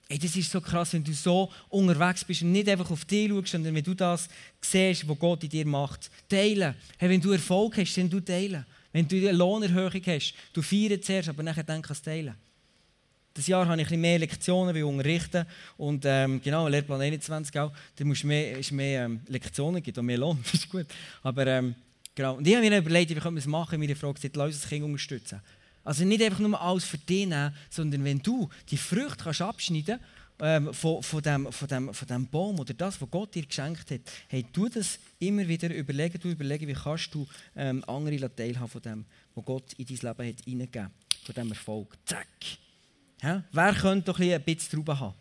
Ey, 0.09 0.19
das 0.19 0.37
ist 0.37 0.51
so 0.51 0.61
krass, 0.61 0.93
wenn 0.93 1.05
du 1.05 1.15
so 1.15 1.51
unterwegs 1.69 2.25
bist 2.25 2.43
und 2.43 2.53
nicht 2.53 2.69
einfach 2.69 2.91
auf 2.91 3.05
dich 3.05 3.31
schaust, 3.31 3.49
sondern 3.49 3.75
wenn 3.75 3.85
du 3.85 3.95
das 3.95 4.29
siehst, 4.61 5.09
was 5.09 5.19
Gott 5.19 5.45
in 5.45 5.49
dir 5.49 5.67
macht. 5.67 6.11
Teilen. 6.29 6.75
Wenn 6.99 7.21
du 7.21 7.33
Erfolg 7.33 7.79
hast, 7.79 7.97
dann 7.97 8.11
du 8.11 8.21
teilen. 8.21 8.67
Wenn 8.93 9.09
du 9.09 9.17
eine 9.17 9.33
Lohnerhöhung 9.33 10.03
hast, 10.07 10.35
du 10.53 10.61
feierst 10.61 11.05
zuerst, 11.05 11.29
aber 11.29 11.43
nachher 11.43 11.65
dann 11.65 11.81
kannst 11.81 12.05
du 12.05 12.11
teilen. 12.11 12.35
Das 13.37 13.49
Jahr 13.49 13.67
habe 13.67 13.83
ich 13.83 13.91
ein 13.91 14.01
mehr 14.01 14.21
Lektionen 14.21 14.73
wie 14.77 14.85
unterrichten 14.85 15.45
und 15.77 16.05
ähm, 16.07 16.41
genau, 16.41 16.69
Lehrplan 16.69 17.01
21 17.01 17.59
auch, 17.59 17.73
da 17.97 18.05
musst 18.05 18.23
mehr, 18.23 18.57
ist 18.57 18.71
mehr 18.71 19.07
ähm, 19.07 19.21
Lektionen 19.27 19.83
gibt 19.83 19.99
und 19.99 20.07
mehr 20.07 20.19
Lohn, 20.19 20.39
das 20.45 20.55
ist 20.55 20.71
gut. 20.71 20.87
Aber 21.21 21.45
ähm, 21.49 21.75
genau, 22.15 22.37
und 22.37 22.47
ich 22.47 22.55
habe 22.55 22.69
mir 22.69 22.79
überlegt, 22.79 23.11
wie 23.11 23.15
können 23.17 23.35
wir 23.35 23.41
es 23.41 23.47
machen, 23.47 23.81
meine 23.81 23.97
Frau 23.97 24.13
gesagt, 24.13 24.37
lass 24.37 24.47
uns 24.47 24.61
das 24.61 24.69
Kind 24.69 24.85
unterstützen. 24.85 25.41
Also 25.83 26.05
nicht 26.05 26.23
einfach 26.23 26.39
nur 26.39 26.61
alles 26.61 26.89
nehmen, 27.09 27.53
sondern 27.71 28.05
wenn 28.05 28.21
du 28.21 28.49
die 28.71 28.77
Früchte 28.77 29.25
kannst 29.25 29.43
abschneiden 29.43 29.99
ähm, 30.39 30.73
von, 30.73 31.03
von, 31.03 31.21
dem, 31.21 31.51
von, 31.51 31.69
dem, 31.69 31.93
von 31.93 32.09
dem 32.09 32.27
Baum 32.29 32.61
oder 32.61 32.73
das, 32.73 33.01
was 33.01 33.11
Gott 33.11 33.35
dir 33.35 33.45
geschenkt 33.45 33.91
hat, 33.91 34.01
hey, 34.29 34.45
tu 34.53 34.69
das 34.69 35.01
immer 35.19 35.47
wieder 35.47 35.75
überlegen, 35.75 36.21
du 36.21 36.29
überlegen, 36.29 36.69
wie 36.69 36.75
kannst 36.75 37.13
du 37.13 37.27
ähm, 37.57 37.83
andere 37.89 38.33
teilhaben 38.33 38.69
von 38.69 38.81
dem, 38.81 39.05
was 39.35 39.45
Gott 39.45 39.73
in 39.75 39.87
dein 39.87 39.97
Leben 39.97 40.29
hat 40.29 40.45
hineingegeben, 40.45 40.91
von 41.25 41.35
diesem 41.35 41.51
Erfolg. 41.51 41.97
Zack. 42.07 42.29
Ja? 43.25 43.43
Wer 43.53 43.73
könnte 43.73 44.13
doch 44.13 44.21
ein 44.21 44.43
bisschen 44.43 44.85
Trauben 44.85 45.01
haben? 45.01 45.15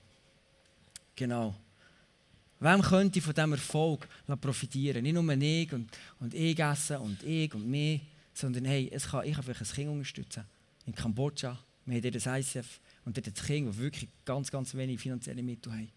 Genau. 1.16 1.56
Wem 2.60 2.82
könnte 2.82 3.22
von 3.22 3.34
diesem 3.34 3.54
Erfolg 3.54 4.08
profitieren? 4.42 5.04
Nicht 5.04 5.13
nur 5.13 5.34
ich 5.34 5.72
und, 5.72 5.89
und 6.20 6.34
ich 6.34 6.60
essen 6.60 6.98
und 6.98 7.24
ich 7.24 7.54
und 7.54 7.66
mich, 7.66 8.02
sondern 8.34 8.66
hey, 8.66 8.89
es 8.92 9.08
kann, 9.08 9.26
ich 9.26 9.34
kann 9.34 9.44
vielleicht 9.44 9.62
ein 9.62 9.76
Kind 9.76 9.89
unterstützen. 9.89 10.44
In 10.86 10.94
Kambodscha, 10.94 11.58
wir 11.86 11.96
haben 11.96 12.12
das 12.12 12.26
ICF, 12.26 12.80
und 13.06 13.16
dort 13.16 13.28
das 13.28 13.46
Kind, 13.46 13.74
die 13.74 13.78
wirklich 13.78 14.10
ganz, 14.26 14.52
ganz 14.52 14.76
wenig 14.76 15.00
finanzielle 15.00 15.42
Mittel 15.42 15.72
haben. 15.72 15.92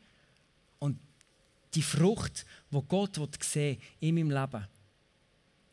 Und 0.78 0.98
die 1.74 1.82
Frucht, 1.82 2.46
die 2.70 2.82
Gott 2.86 3.18
sehen 3.42 3.80
in 3.98 4.14
meinem 4.14 4.30
Leben, 4.30 4.66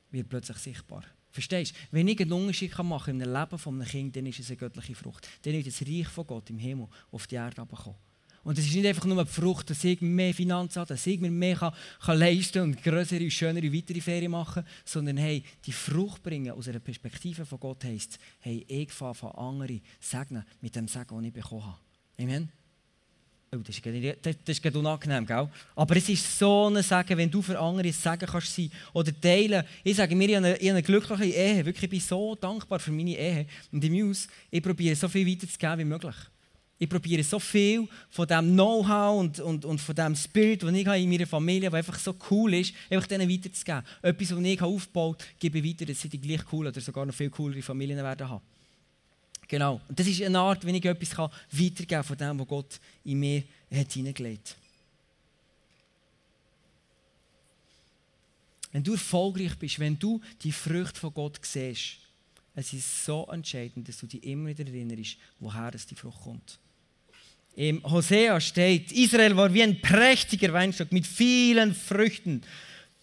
wird 0.09 0.29
plötzlich 0.29 0.57
sichtbar. 0.57 1.03
Verstehst 1.33 1.71
du? 1.71 1.75
Wenn 1.89 2.07
ich 2.07 2.21
einen 2.21 2.31
Unterschied 2.31 2.77
machen 2.77 3.19
kann 3.19 3.21
im 3.21 3.33
Leben 3.33 3.79
eines 3.81 3.89
Kindes, 3.89 4.13
dann 4.13 4.25
ist 4.27 4.39
es 4.39 4.49
eine 4.49 4.57
göttliche 4.57 4.93
Frucht. 4.93 5.27
Dann 5.41 5.53
wird 5.53 5.65
das 5.65 5.81
Reich 5.81 6.07
von 6.07 6.27
Gott 6.27 6.47
im 6.51 6.59
Himmel 6.59 6.87
auf 7.11 7.25
die 7.25 7.35
Erde 7.35 7.65
kommen. 7.65 7.95
Und 8.43 8.59
es 8.59 8.67
ist 8.67 8.75
nicht 8.75 8.85
einfach 8.85 9.05
nur 9.05 9.23
die 9.23 9.31
Frucht, 9.31 9.69
dass 9.71 9.83
ich 9.83 9.99
mehr 10.01 10.33
Finanzen 10.33 10.79
habe, 10.79 10.89
dass 10.89 11.07
ich 11.07 11.19
mir 11.19 11.31
mehr 11.31 11.55
kann, 11.55 11.73
kann 12.01 12.19
leisten 12.19 12.61
und 12.61 12.83
größere, 12.83 13.31
schönere, 13.31 13.73
weitere 13.73 14.01
Ferien 14.01 14.31
machen, 14.31 14.63
sondern 14.85 15.17
hey, 15.17 15.43
die 15.65 15.71
Frucht 15.71 16.21
bringen 16.21 16.51
aus 16.51 16.67
einer 16.67 16.79
Perspektive 16.79 17.45
von 17.45 17.59
Gott 17.59 17.83
heisst, 17.85 18.19
hey, 18.41 18.63
ich 18.67 18.91
fange 18.91 19.15
von 19.15 19.31
anderen 19.31 19.81
segnen 19.99 20.43
mit 20.61 20.75
dem 20.75 20.87
Segen, 20.87 21.15
den 21.15 21.23
ich 21.23 21.33
bekommen 21.33 21.65
habe. 21.65 21.79
Amen. 22.19 22.62
Oh, 23.53 23.57
das 23.57 23.77
ist, 23.77 23.85
das, 24.21 24.35
das 24.45 24.59
ist 24.59 24.75
unangenehm, 24.75 25.25
gell? 25.25 25.47
Aber 25.75 25.95
es 25.95 26.09
ist 26.09 26.39
so 26.39 26.67
ein 26.67 26.81
Sagen, 26.81 27.17
wenn 27.17 27.29
du 27.29 27.41
für 27.41 27.59
andere 27.59 27.91
sagen 27.93 28.25
kannst 28.25 28.55
sein 28.55 28.71
oder 28.93 29.11
teilen. 29.19 29.63
Ich 29.83 29.95
sage 29.95 30.15
mir, 30.15 30.27
ich 30.27 30.35
habe, 30.35 30.47
eine, 30.47 30.71
eine 30.71 30.81
glückliche 30.81 31.25
Ehe. 31.25 31.65
Wirklich, 31.65 31.83
ich 31.83 31.89
bin 31.89 31.99
so 31.99 32.33
dankbar 32.33 32.79
für 32.79 32.91
meine 32.91 33.15
Ehe. 33.15 33.45
Und 33.71 33.83
im 33.83 33.93
Muse, 33.93 34.27
ich 34.49 34.63
probiere 34.63 34.95
so 34.95 35.07
viel 35.07 35.27
weiterzugeben 35.27 35.79
wie 35.79 35.85
möglich. 35.85 36.15
Ich 36.79 36.89
probiere 36.89 37.23
so 37.23 37.39
viel 37.39 37.87
von 38.09 38.27
dem 38.27 38.53
Know-how 38.53 39.19
und, 39.19 39.39
und, 39.39 39.65
und 39.65 39.79
von 39.79 39.95
dem 39.95 40.15
Spirit, 40.15 40.63
den 40.63 40.73
ich 40.73 40.87
in 40.87 41.09
meiner 41.09 41.27
Familie 41.27 41.67
habe, 41.67 41.77
der 41.77 41.77
einfach 41.77 41.99
so 41.99 42.15
cool 42.31 42.55
ist, 42.55 42.73
einfach 42.89 43.07
denen 43.07 43.29
weiterzugeben. 43.29 43.83
Etwas, 44.01 44.35
was 44.35 44.43
ich 44.43 44.61
aufgebaut 44.61 45.21
habe, 45.21 45.33
gebe 45.39 45.59
ich 45.59 45.65
weiter, 45.65 45.85
dass 45.85 46.01
sie 46.01 46.09
die 46.09 46.19
gleich 46.19 46.41
cool 46.51 46.67
oder 46.67 46.81
sogar 46.81 47.05
noch 47.05 47.13
viel 47.13 47.29
coolere 47.29 47.61
Familien 47.61 47.99
werden 47.99 48.27
haben. 48.27 48.41
Genau. 49.53 49.79
Und 49.87 49.99
das 49.99 50.07
ist 50.07 50.19
eine 50.23 50.39
Art, 50.39 50.65
wenn 50.65 50.73
ich 50.73 50.83
etwas 50.83 51.11
kann 51.11 51.29
weitergeben 51.51 51.87
kann 51.87 52.03
von 52.03 52.17
dem, 52.17 52.39
was 52.39 52.47
Gott 52.47 52.79
in 53.03 53.19
mir 53.19 53.43
hat 53.71 53.91
hineingelegt 53.91 54.49
hat. 54.49 54.57
Wenn 58.71 58.83
du 58.83 58.93
erfolgreich 58.93 59.55
bist, 59.59 59.77
wenn 59.77 59.99
du 59.99 60.19
die 60.41 60.51
Früchte 60.51 60.99
von 60.99 61.13
Gott 61.13 61.39
siehst, 61.43 61.99
es 62.55 62.73
ist 62.73 63.05
so 63.05 63.27
entscheidend, 63.31 63.87
dass 63.87 63.99
du 63.99 64.07
dich 64.07 64.23
immer 64.23 64.49
wieder 64.49 64.65
erinnerst, 64.65 65.17
woher 65.39 65.75
es 65.75 65.85
die 65.85 65.93
Frucht 65.93 66.23
kommt. 66.23 66.57
Im 67.55 67.83
Hosea 67.83 68.41
steht, 68.41 68.91
Israel 68.91 69.37
war 69.37 69.53
wie 69.53 69.61
ein 69.61 69.79
prächtiger 69.79 70.51
Weinstock 70.51 70.91
mit 70.91 71.05
vielen 71.05 71.75
Früchten. 71.75 72.41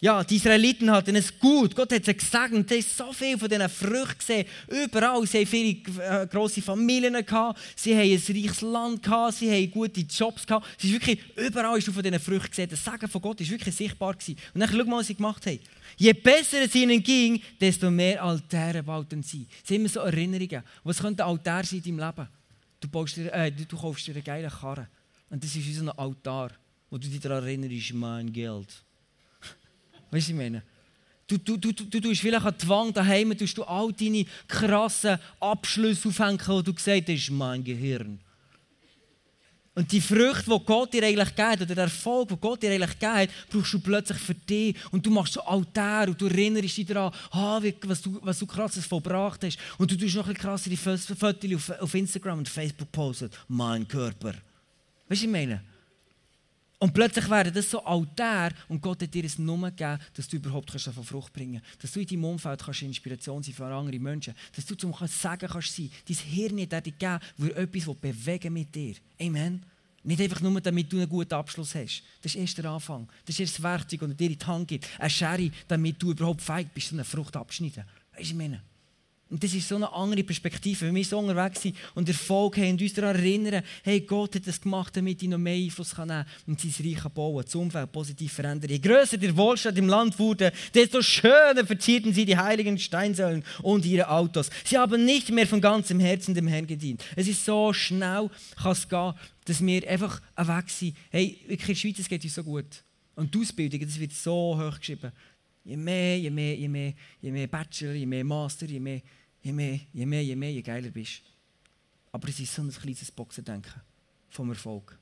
Ja, 0.02 0.24
die 0.24 0.36
Israeliten 0.36 0.90
hatten 0.90 1.14
es 1.14 1.38
gut. 1.38 1.76
Gott 1.76 1.92
hat 1.92 2.06
sie 2.06 2.14
gesegnet. 2.14 2.70
Da 2.70 2.74
ist 2.74 2.96
so 2.96 3.12
viel 3.12 3.36
von 3.36 3.50
diesen 3.50 3.68
Früchten 3.68 4.18
gesehen. 4.18 4.46
Überall. 4.68 5.26
Sie 5.26 5.38
haben 5.38 5.46
viele 5.46 5.78
äh, 6.02 6.26
grosse 6.26 6.62
Familien 6.62 7.12
gehabt. 7.12 7.60
Sie 7.76 7.94
haben 7.94 8.10
ein 8.10 8.16
reiches 8.16 8.62
Land 8.62 9.02
gehabt. 9.02 9.34
Sie 9.34 9.50
haben 9.50 9.70
gute 9.70 10.00
Jobs 10.00 10.46
gehabt. 10.46 10.66
Es 10.78 10.84
ist 10.84 10.92
wirklich, 10.92 11.20
überall 11.36 11.76
hast 11.76 11.86
du 11.86 11.92
von 11.92 12.02
diesen 12.02 12.18
Früchten 12.18 12.48
gesehen. 12.48 12.70
Das 12.70 12.82
Segen 12.82 13.08
von 13.08 13.20
Gott 13.20 13.42
ist 13.42 13.50
wirklich 13.50 13.74
sichtbar 13.74 14.14
gewesen. 14.14 14.38
Und 14.54 14.60
dann 14.60 14.70
schau 14.70 14.84
mal, 14.84 15.00
was 15.00 15.06
sie 15.06 15.16
gemacht 15.16 15.44
haben. 15.44 15.60
Je 15.98 16.14
besser 16.14 16.62
es 16.62 16.74
ihnen 16.74 17.02
ging, 17.02 17.42
desto 17.60 17.90
mehr 17.90 18.24
Altäre 18.24 18.82
bauten 18.82 19.22
sie. 19.22 19.46
Es 19.62 19.68
sind 19.68 19.80
immer 19.80 19.88
so 19.90 20.00
Erinnerungen. 20.00 20.62
Was 20.82 20.98
könnte 20.98 21.24
ein 21.24 21.30
Altar 21.30 21.64
sein 21.64 21.82
in 21.84 21.98
deinem 21.98 22.08
Leben? 22.08 22.28
Du, 22.80 22.88
baust 22.88 23.18
dir, 23.18 23.30
äh, 23.34 23.52
du 23.52 23.76
kaufst 23.76 24.06
dir 24.06 24.12
eine 24.12 24.22
geile 24.22 24.48
Karre. 24.48 24.88
Und 25.28 25.44
das 25.44 25.54
ist 25.54 25.66
wie 25.66 25.74
so 25.74 25.82
ein 25.82 25.90
Altar, 25.90 26.52
wo 26.88 26.96
du 26.96 27.06
dich 27.06 27.20
daran 27.20 27.44
erinnerst, 27.44 27.92
mein 27.92 28.32
Geld. 28.32 28.82
Weißt 30.10 30.28
du, 30.28 30.32
ich 30.32 30.38
meine? 30.38 30.62
Du, 31.26 31.38
du, 31.38 31.56
du, 31.56 31.72
du, 31.72 31.84
du 31.84 32.00
tust 32.00 32.20
vielleicht 32.20 32.44
an 32.44 32.54
Wand 32.66 32.96
daheim, 32.96 33.36
tust 33.38 33.56
du 33.56 33.62
all 33.62 33.92
deine 33.92 34.26
krassen 34.48 35.18
Abschlüsse 35.38 36.08
aufhängen, 36.08 36.40
wo 36.44 36.60
du 36.60 36.74
gesagt 36.74 37.08
hast, 37.08 37.30
mein 37.30 37.62
Gehirn. 37.62 38.18
Und 39.76 39.92
die 39.92 40.00
Früchte, 40.00 40.50
die 40.50 40.64
Gott 40.66 40.92
dir 40.92 41.04
eigentlich 41.04 41.34
gibt, 41.36 41.62
oder 41.62 41.74
der 41.74 41.84
Erfolg, 41.84 42.28
den 42.28 42.40
Gott 42.40 42.62
dir 42.62 42.72
eigentlich 42.72 42.98
gibt, 42.98 43.50
brauchst 43.50 43.72
du 43.72 43.78
plötzlich 43.78 44.18
für 44.18 44.34
dich. 44.34 44.74
Und 44.90 45.06
du 45.06 45.10
machst 45.10 45.34
so 45.34 45.42
Altar 45.42 46.08
und 46.08 46.20
du 46.20 46.26
erinnerst 46.26 46.76
dich 46.76 46.86
daran, 46.86 47.12
ah, 47.30 47.60
was, 47.82 48.02
du, 48.02 48.18
was 48.22 48.38
du 48.40 48.46
krasses 48.46 48.84
vollbracht 48.84 49.44
hast. 49.44 49.58
Und 49.78 49.90
du 49.90 49.96
tust 49.96 50.16
noch 50.16 50.26
ein 50.26 50.34
krassere 50.34 50.76
Fotos 50.76 51.54
auf, 51.54 51.80
auf 51.80 51.94
Instagram 51.94 52.40
und 52.40 52.48
Facebook 52.48 52.90
posten. 52.90 53.30
Mein 53.46 53.86
Körper. 53.86 54.34
Weißt 54.34 54.36
du, 54.36 55.08
was 55.08 55.22
ich 55.22 55.28
meine? 55.28 55.62
Und 56.82 56.94
plötzlich 56.94 57.28
werden 57.28 57.52
das 57.52 57.70
so 57.70 57.84
Altar 57.84 58.52
und 58.68 58.80
Gott 58.80 59.02
hat 59.02 59.12
dir 59.12 59.24
es 59.26 59.38
nur 59.38 59.58
gegeben, 59.68 59.98
dass 60.14 60.26
du 60.26 60.36
überhaupt 60.36 60.70
kannst 60.70 60.88
von 60.88 61.04
Frucht 61.04 61.30
bringen 61.30 61.60
kannst. 61.62 61.84
Dass 61.84 61.92
du 61.92 62.00
in 62.00 62.06
deinem 62.06 62.24
Umfeld 62.24 62.62
kannst 62.64 62.80
Inspiration 62.80 63.42
sein 63.42 63.52
für 63.52 63.66
andere 63.66 63.98
Menschen. 63.98 64.34
Dass 64.56 64.64
du 64.64 64.74
zum 64.74 64.94
Sagen 65.06 65.46
kannst 65.46 65.76
sein. 65.76 65.90
Dein 66.08 66.16
Hirn 66.16 66.60
hat 66.62 66.86
dir 66.86 66.92
gegeben, 66.92 67.18
wo 67.36 67.46
etwas 67.48 67.94
bewegen 67.96 68.54
mit 68.54 68.74
dir. 68.74 68.94
Amen. 69.20 69.62
Nicht 70.02 70.22
einfach 70.22 70.40
nur, 70.40 70.58
damit 70.58 70.90
du 70.90 70.96
einen 70.96 71.08
guten 71.08 71.34
Abschluss 71.34 71.74
hast. 71.74 72.02
Das 72.22 72.34
ist 72.34 72.40
erst 72.40 72.56
der 72.56 72.70
Anfang. 72.70 73.06
Das 73.26 73.34
ist 73.34 73.40
erst 73.40 73.58
das 73.58 73.62
Werkzeug, 73.62 74.00
das 74.00 74.16
dir 74.16 74.30
in 74.30 74.38
die 74.38 74.46
Hand 74.46 74.68
gibt. 74.68 74.88
Eine 74.98 75.10
Schere, 75.10 75.50
damit 75.68 76.02
du 76.02 76.12
überhaupt 76.12 76.40
feig 76.40 76.72
bist, 76.72 76.88
so 76.88 76.96
eine 76.96 77.04
Frucht 77.04 77.36
abschneiden. 77.36 77.84
Weißt 78.12 78.20
du, 78.20 78.22
ich 78.22 78.34
meine? 78.34 78.62
Und 79.30 79.44
das 79.44 79.54
ist 79.54 79.68
so 79.68 79.76
eine 79.76 79.92
andere 79.92 80.24
Perspektive. 80.24 80.86
Wenn 80.86 80.94
wir 80.96 81.04
so 81.04 81.16
unterwegs 81.20 81.62
sind 81.62 81.76
und 81.94 82.08
Erfolg 82.08 82.56
haben 82.56 82.72
und 82.72 82.82
uns 82.82 82.92
daran 82.94 83.14
erinnern, 83.14 83.62
hey, 83.84 84.00
Gott 84.00 84.34
hat 84.34 84.44
das 84.44 84.60
gemacht, 84.60 84.96
damit 84.96 85.22
ich 85.22 85.28
noch 85.28 85.38
mehr 85.38 85.54
Einfluss 85.54 85.94
kann 85.94 86.08
nehmen 86.08 86.24
und 86.48 86.60
sein 86.60 86.72
Reich 86.84 87.04
bauen 87.10 87.44
das 87.44 87.54
Umfeld 87.54 87.92
positiv 87.92 88.32
verändern. 88.32 88.70
Je 88.70 88.80
größer 88.80 89.16
der 89.18 89.36
Wohlstand 89.36 89.78
im 89.78 89.86
Land 89.86 90.18
wurde, 90.18 90.52
desto 90.74 91.00
schöner 91.00 91.64
verzierten 91.64 92.12
sie 92.12 92.24
die 92.24 92.36
heiligen 92.36 92.76
Steinsäulen 92.76 93.44
und 93.62 93.86
ihre 93.86 94.10
Autos. 94.10 94.50
Sie 94.64 94.76
haben 94.76 95.04
nicht 95.04 95.30
mehr 95.30 95.46
von 95.46 95.60
ganzem 95.60 96.00
Herzen 96.00 96.34
dem 96.34 96.48
Herrn 96.48 96.66
gedient. 96.66 97.04
Es 97.14 97.28
ist 97.28 97.44
so 97.44 97.72
schnell, 97.72 98.28
kann 98.60 98.72
es 98.72 98.88
gehen, 98.88 99.14
dass 99.44 99.64
wir 99.64 99.88
einfach 99.88 100.20
weg 100.36 100.68
sind. 100.70 100.96
Hey, 101.10 101.38
in 101.46 101.56
der 101.56 101.74
Schweiz 101.76 102.00
es 102.00 102.08
geht 102.08 102.24
uns 102.24 102.34
so 102.34 102.42
gut. 102.42 102.82
Und 103.14 103.32
die 103.32 103.38
Ausbildung, 103.38 103.80
das 103.80 104.00
wird 104.00 104.12
so 104.12 104.58
hoch 104.60 104.76
geschrieben. 104.76 105.12
Je 105.62 105.76
mehr, 105.76 106.18
je 106.18 106.30
mehr, 106.30 106.56
je 106.56 106.68
mehr, 106.68 106.94
je 107.20 107.30
mehr 107.30 107.46
Bachelor, 107.46 107.92
je 107.92 108.06
mehr 108.06 108.24
Master, 108.24 108.66
je 108.66 108.80
mehr 108.80 109.02
je 109.40 109.52
mehr, 109.52 109.80
je 109.92 110.06
mehr, 110.06 110.22
je 110.22 110.36
je 110.36 110.62
geiler 110.62 110.90
bist. 110.90 111.22
Aber 112.12 112.28
es 112.28 112.40
ist 112.40 112.54
so 112.54 112.62
ein 112.62 112.70
kleines 112.70 113.10
Boxendenken 113.10 113.80
vom 114.28 114.48
Erfolg. 114.50 114.98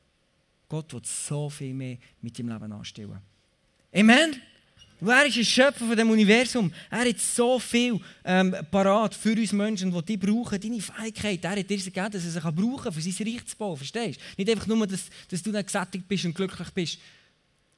Gott 0.68 0.92
will 0.92 1.00
so 1.04 1.48
viel 1.48 1.74
mehr 1.74 1.96
mit 2.20 2.38
deinem 2.38 2.50
Leben 2.50 2.72
anstellen. 2.72 3.20
Amen? 3.92 4.40
er 5.00 5.26
ist 5.26 5.36
ein 5.36 5.44
Schöpfer 5.44 5.86
von 5.86 5.96
dem 5.96 6.10
Universum. 6.10 6.72
Er 6.90 7.08
hat 7.08 7.18
so 7.18 7.58
viel 7.58 8.00
parat 8.70 9.14
für 9.14 9.32
uns 9.32 9.52
Menschen, 9.52 9.92
die 9.92 10.02
die 10.02 10.16
brauchen, 10.16 10.60
deine 10.60 10.80
Fähigkeit. 10.80 11.44
Er 11.44 11.50
hat 11.50 11.70
dir 11.70 11.78
gegeben, 11.78 12.10
dass 12.10 12.24
er 12.24 12.30
sie 12.30 12.40
brauchen 12.40 12.82
kann, 12.82 12.92
für 12.92 13.00
sein 13.00 13.26
Reich 13.26 13.46
zu 13.46 13.56
bauen. 13.56 13.76
Verstehst 13.76 14.20
du? 14.20 14.24
Nicht 14.36 14.50
einfach 14.50 14.66
nur, 14.66 14.86
dass, 14.86 15.06
dass 15.28 15.42
du 15.42 15.52
dann 15.52 15.64
gesättigt 15.64 16.06
bist 16.08 16.24
und 16.24 16.34
glücklich 16.34 16.70
bist. 16.70 16.98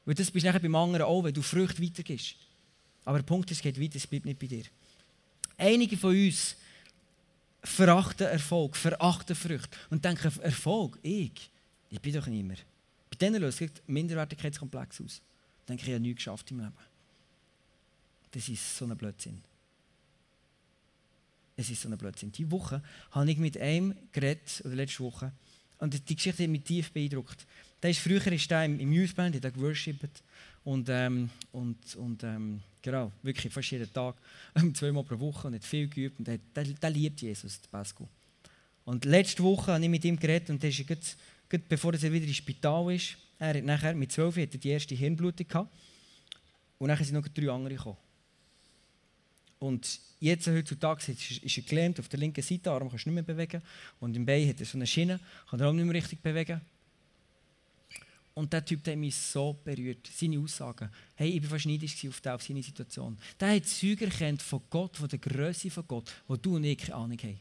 Weil 0.04 0.14
das 0.14 0.30
bist 0.30 0.44
du 0.44 0.48
nachher 0.48 0.60
beim 0.60 0.74
anderen 0.74 1.06
auch, 1.06 1.22
wenn 1.22 1.34
du 1.34 1.42
Früchte 1.42 1.82
weitergibst. 1.82 2.36
Aber 3.04 3.18
der 3.18 3.24
Punkt 3.24 3.50
ist, 3.50 3.58
es 3.58 3.62
geht 3.62 3.80
weiter, 3.80 3.96
es 3.96 4.06
bleibt 4.06 4.24
nicht 4.24 4.38
bei 4.38 4.46
dir. 4.46 4.64
Einige 5.60 5.98
von 5.98 6.16
uns 6.16 6.56
verachten 7.62 8.26
Erfolg, 8.26 8.76
verachten 8.76 9.36
Früchte 9.36 9.76
und 9.90 10.02
denken, 10.02 10.32
Erfolg, 10.40 10.98
ich, 11.02 11.50
ich 11.90 12.00
bin 12.00 12.14
doch 12.14 12.26
niemand. 12.26 12.64
Bei 13.10 13.16
denen 13.16 13.42
löst 13.42 13.58
sich 13.58 13.70
Minderwertigkeitskomplex 13.86 15.02
aus. 15.02 15.20
Ich 15.60 15.66
denke, 15.68 15.82
ich 15.84 15.90
habe 15.90 16.00
nichts 16.00 16.16
geschafft 16.16 16.50
im 16.50 16.60
Leben. 16.60 16.72
Das 18.30 18.48
ist 18.48 18.74
so 18.74 18.86
ein 18.86 18.96
Blödsinn. 18.96 19.42
Es 21.56 21.68
ist 21.68 21.82
so 21.82 21.90
ein 21.90 21.98
Blödsinn. 21.98 22.32
Diese 22.32 22.50
Woche 22.50 22.82
habe 23.10 23.30
ich 23.30 23.36
mit 23.36 23.58
einem 23.58 23.94
geredet, 24.12 24.62
oder 24.64 24.76
letzte 24.76 25.00
Woche, 25.00 25.30
und 25.78 26.08
die 26.08 26.16
Geschichte 26.16 26.42
hat 26.42 26.50
mich 26.50 26.62
tief 26.62 26.90
beeindruckt. 26.90 27.46
Der 27.82 27.90
ist 27.90 28.00
früher 28.00 28.26
ist 28.32 28.50
der 28.50 28.64
im 28.64 28.92
Youthband, 28.92 29.44
hat 29.44 29.54
geworshipped 29.54 30.22
und, 30.64 30.88
ähm, 30.88 31.30
und, 31.52 31.96
und 31.96 32.22
ähm, 32.22 32.60
genau, 32.82 33.12
wirklich 33.22 33.52
fast 33.52 33.70
jeden 33.70 33.92
Tag, 33.92 34.16
ähm, 34.56 34.74
zweimal 34.74 35.04
pro 35.04 35.18
Woche 35.18 35.48
und 35.48 35.54
hat 35.54 35.64
viel 35.64 35.88
geübt 35.88 36.18
und 36.18 36.28
der, 36.28 36.90
liebt 36.90 37.20
Jesus, 37.20 37.60
der 37.60 37.68
Pascal. 37.68 38.08
Und 38.84 39.04
letzte 39.04 39.42
Woche 39.42 39.72
habe 39.72 39.82
ich 39.82 39.90
mit 39.90 40.04
ihm 40.04 40.18
geredet 40.18 40.50
und 40.50 40.62
der 40.62 40.70
ist 40.70 40.86
gerade, 40.86 41.00
gerade 41.48 41.64
bevor 41.68 41.94
er 41.94 42.12
wieder 42.12 42.26
ins 42.26 42.36
Spital 42.36 42.92
ist, 42.94 43.16
er 43.38 43.54
hat 43.54 43.64
nachher 43.64 43.94
mit 43.94 44.12
12 44.12 44.36
hat 44.36 44.54
er 44.54 44.58
die 44.58 44.68
erste 44.68 44.94
Hirnblutung 44.94 45.48
gehabt 45.48 45.74
und 46.78 46.88
dann 46.88 46.98
sind 46.98 47.14
noch 47.14 47.28
drei 47.28 47.50
andere 47.50 47.74
gekommen. 47.74 47.96
Und 49.58 50.00
jetzt 50.20 50.46
heutzutage 50.46 51.12
ist 51.12 51.56
er 51.56 51.62
gelähmt 51.62 52.00
auf 52.00 52.08
der 52.08 52.18
linken 52.18 52.42
Seite, 52.42 52.70
Arm 52.70 52.88
kannst 52.88 53.04
du 53.04 53.10
nicht 53.10 53.14
mehr 53.14 53.22
bewegen 53.22 53.62
und 54.00 54.16
im 54.16 54.24
Bein 54.24 54.48
hat 54.48 54.60
er 54.60 54.66
so 54.66 54.78
eine 54.78 54.86
Schiene, 54.86 55.20
kann 55.48 55.60
er 55.60 55.68
auch 55.68 55.72
nicht 55.72 55.84
mehr 55.84 55.94
richtig 55.94 56.22
bewegen. 56.22 56.60
Und 58.34 58.52
der 58.52 58.64
Typ 58.64 58.82
der 58.84 58.92
hat 58.92 59.00
mich 59.00 59.16
so 59.16 59.58
berührt. 59.64 60.08
Seine 60.12 60.38
Aussagen. 60.38 60.88
Hey, 61.14 61.30
ich 61.30 61.42
war 61.42 61.50
fast 61.50 61.66
neidisch 61.66 62.06
auf, 62.06 62.24
auf 62.26 62.42
seine 62.42 62.62
Situation. 62.62 63.18
Der 63.38 63.56
hat 63.56 63.66
Züge 63.66 64.06
erkannt 64.06 64.40
von 64.40 64.62
Gott, 64.70 64.96
von 64.96 65.08
der 65.08 65.18
Größe 65.18 65.70
von 65.70 65.86
Gott, 65.86 66.10
wo 66.28 66.36
du 66.36 66.56
und 66.56 66.64
ich 66.64 66.78
keine 66.78 66.94
Ahnung 66.94 67.18
haben. 67.18 67.38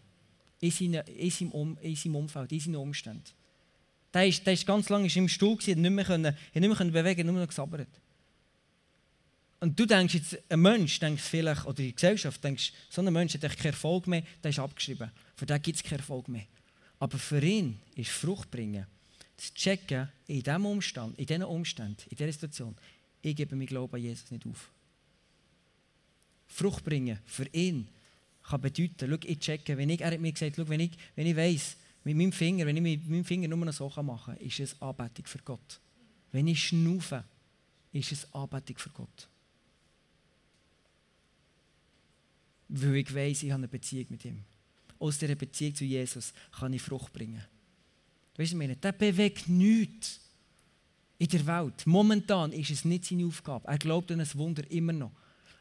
In, 0.60 0.72
seine, 0.72 1.02
in, 1.02 1.30
seinem, 1.30 1.52
um, 1.52 1.78
in 1.80 1.96
seinem 1.96 2.16
Umfeld, 2.16 2.52
in 2.52 2.60
seinen 2.60 2.76
Umständen. 2.76 3.24
Der 4.14 4.28
ist, 4.28 4.46
der 4.46 4.54
ist 4.54 4.66
ganz 4.66 4.90
lange 4.90 5.08
im 5.14 5.30
Stuhl, 5.30 5.56
gewesen, 5.56 5.72
hat 5.72 5.78
nicht 5.78 5.92
mehr, 5.92 6.06
können, 6.06 6.36
nicht 6.54 6.80
mehr 6.80 7.04
bewegen, 7.04 7.28
nur 7.28 7.40
noch 7.40 7.48
gesabbert. 7.48 7.88
Und 9.60 9.80
du 9.80 9.86
denkst 9.86 10.14
jetzt, 10.16 10.38
ein 10.50 10.62
Mensch, 10.62 11.00
denkst 11.00 11.22
vielleicht, 11.22 11.66
oder 11.66 11.76
die 11.76 11.94
Gesellschaft, 11.94 12.44
denkst, 12.44 12.74
so 12.90 13.02
ein 13.02 13.14
Mensch 13.14 13.36
hat 13.36 13.42
keinen 13.42 13.74
Erfolg 13.74 14.08
mehr, 14.08 14.24
der 14.42 14.50
ist 14.50 14.60
abgeschrieben. 14.60 15.12
Für 15.36 15.46
den 15.46 15.62
gibt 15.62 15.78
es 15.78 15.84
keinen 15.84 16.00
Erfolg 16.00 16.28
mehr. 16.28 16.46
Aber 16.98 17.18
für 17.18 17.42
ihn 17.42 17.80
ist 17.96 18.10
Frucht 18.10 18.50
bringen 18.50 18.86
zu 19.40 19.54
checken, 19.54 20.10
in 20.28 20.44
diesem 20.44 20.66
Umstand, 20.66 21.18
in 21.18 21.26
diesen 21.26 21.44
Umständen, 21.44 22.02
in 22.10 22.18
dieser 22.18 22.32
Situation, 22.32 22.76
ich 23.22 23.36
gebe 23.36 23.56
mein 23.56 23.68
Glauben 23.68 23.96
an 23.96 24.02
Jesus 24.02 24.32
nicht 24.32 24.46
auf. 24.46 24.72
Frucht 26.48 26.84
bringen 26.84 27.20
für 27.26 27.48
ihn 27.54 27.88
kann 28.44 28.62
bedeuten. 28.62 29.10
Schau, 29.10 29.28
ich 29.28 29.40
checke, 29.40 29.78
wenn 29.78 29.90
ich, 29.90 30.02
er 30.02 30.12
hat 30.12 30.20
mir 30.20 30.32
gesagt, 30.32 30.56
schau, 30.56 30.68
wenn 30.68 30.80
ich, 30.80 30.92
wenn 31.16 31.28
ich 31.28 31.36
weiss, 31.36 31.78
mit 32.04 32.18
meinem 32.18 32.32
Finger, 32.32 32.66
wenn 32.66 32.78
ich 32.78 32.82
mit 32.82 33.10
meinem 33.10 33.26
Finger 33.26 33.48
nur 33.48 33.58
noch 33.58 33.74
so 33.74 33.90
machen 34.02 34.36
kann, 34.36 34.46
ist 34.46 34.60
es 34.60 34.82
Anbetung 34.82 35.26
für 35.26 35.40
Gott. 35.40 35.80
Wenn 36.32 36.48
ich 36.48 36.68
schnaufe, 36.68 37.24
ist 37.92 38.12
es 38.12 38.34
Anbetung 38.34 38.78
für 38.78 38.90
Gott. 38.90 39.28
Weil 42.70 42.98
ich 42.98 43.14
weiss, 43.14 43.44
ich 43.44 43.52
habe 43.52 43.60
eine 43.60 43.68
Beziehung 43.68 44.08
mit 44.10 44.26
ihm. 44.26 44.44
Aus 45.00 45.18
dieser 45.18 45.36
Beziehung 45.36 45.76
zu 45.76 45.86
Jesus 45.86 46.34
kann 46.52 46.74
ich 46.74 46.82
Frucht 46.82 47.12
bringen. 47.14 47.44
Weißt 48.40 48.54
du, 48.54 48.56
meine, 48.56 48.78
der 48.78 48.94
bewegt 48.94 49.50
nichts 49.50 50.22
in 51.18 51.28
der 51.28 51.46
Welt. 51.46 51.86
Momentan 51.86 52.54
ist 52.54 52.70
es 52.70 52.86
nicht 52.86 53.04
seine 53.04 53.26
Aufgabe. 53.26 53.68
Er 53.68 53.78
glaubt 53.78 54.10
an 54.14 54.22
ein 54.22 54.34
Wunder 54.36 54.64
immer 54.72 54.94
noch. 54.94 55.12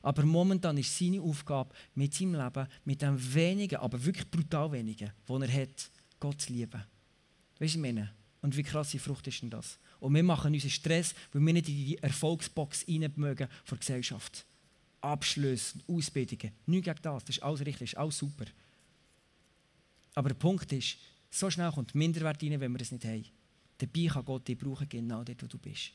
Aber 0.00 0.24
momentan 0.24 0.78
ist 0.78 0.96
seine 0.96 1.20
Aufgabe 1.20 1.74
mit 1.96 2.14
seinem 2.14 2.36
Leben, 2.36 2.68
mit 2.84 3.02
dem 3.02 3.34
wenigen, 3.34 3.80
aber 3.80 4.04
wirklich 4.04 4.30
brutal 4.30 4.70
wenigen, 4.70 5.10
was 5.26 5.42
er 5.42 5.62
hat, 5.62 5.90
Gott 6.20 6.40
zu 6.40 6.52
lieben. 6.52 6.80
Weißt 7.58 7.74
du, 7.74 7.80
meine? 7.80 8.12
Und 8.42 8.56
wie 8.56 8.62
krasse 8.62 9.00
Frucht 9.00 9.26
ist 9.26 9.42
denn 9.42 9.50
das? 9.50 9.76
Und 9.98 10.14
wir 10.14 10.22
machen 10.22 10.54
unseren 10.54 10.70
Stress, 10.70 11.16
weil 11.32 11.44
wir 11.44 11.52
nicht 11.54 11.68
in 11.68 11.74
die 11.74 11.98
Erfolgsbox 11.98 12.86
rein 12.86 13.12
mögen 13.16 13.48
der 13.68 13.78
Gesellschaft. 13.78 14.46
Abschlüsse, 15.00 15.80
Ausbildungen, 15.88 16.52
nichts 16.66 16.84
gegen 16.84 17.02
das, 17.02 17.24
das 17.24 17.36
ist 17.38 17.42
alles 17.42 17.58
richtig, 17.58 17.90
das 17.90 17.92
ist 17.94 17.98
alles 17.98 18.18
super. 18.18 18.44
Aber 20.14 20.28
der 20.28 20.36
Punkt 20.36 20.72
ist, 20.72 20.96
so 21.30 21.50
schnell 21.50 21.70
kommt 21.70 21.94
Minderwert 21.94 22.42
rein, 22.42 22.60
wenn 22.60 22.72
wir 22.72 22.78
das 22.78 22.92
nicht 22.92 23.04
haben. 23.04 23.24
Dabei 23.78 24.06
kann 24.06 24.24
Gott 24.24 24.48
dich 24.48 24.58
brauchen, 24.58 24.88
genau 24.88 25.22
dort, 25.22 25.42
wo 25.42 25.46
du 25.46 25.58
bist. 25.58 25.92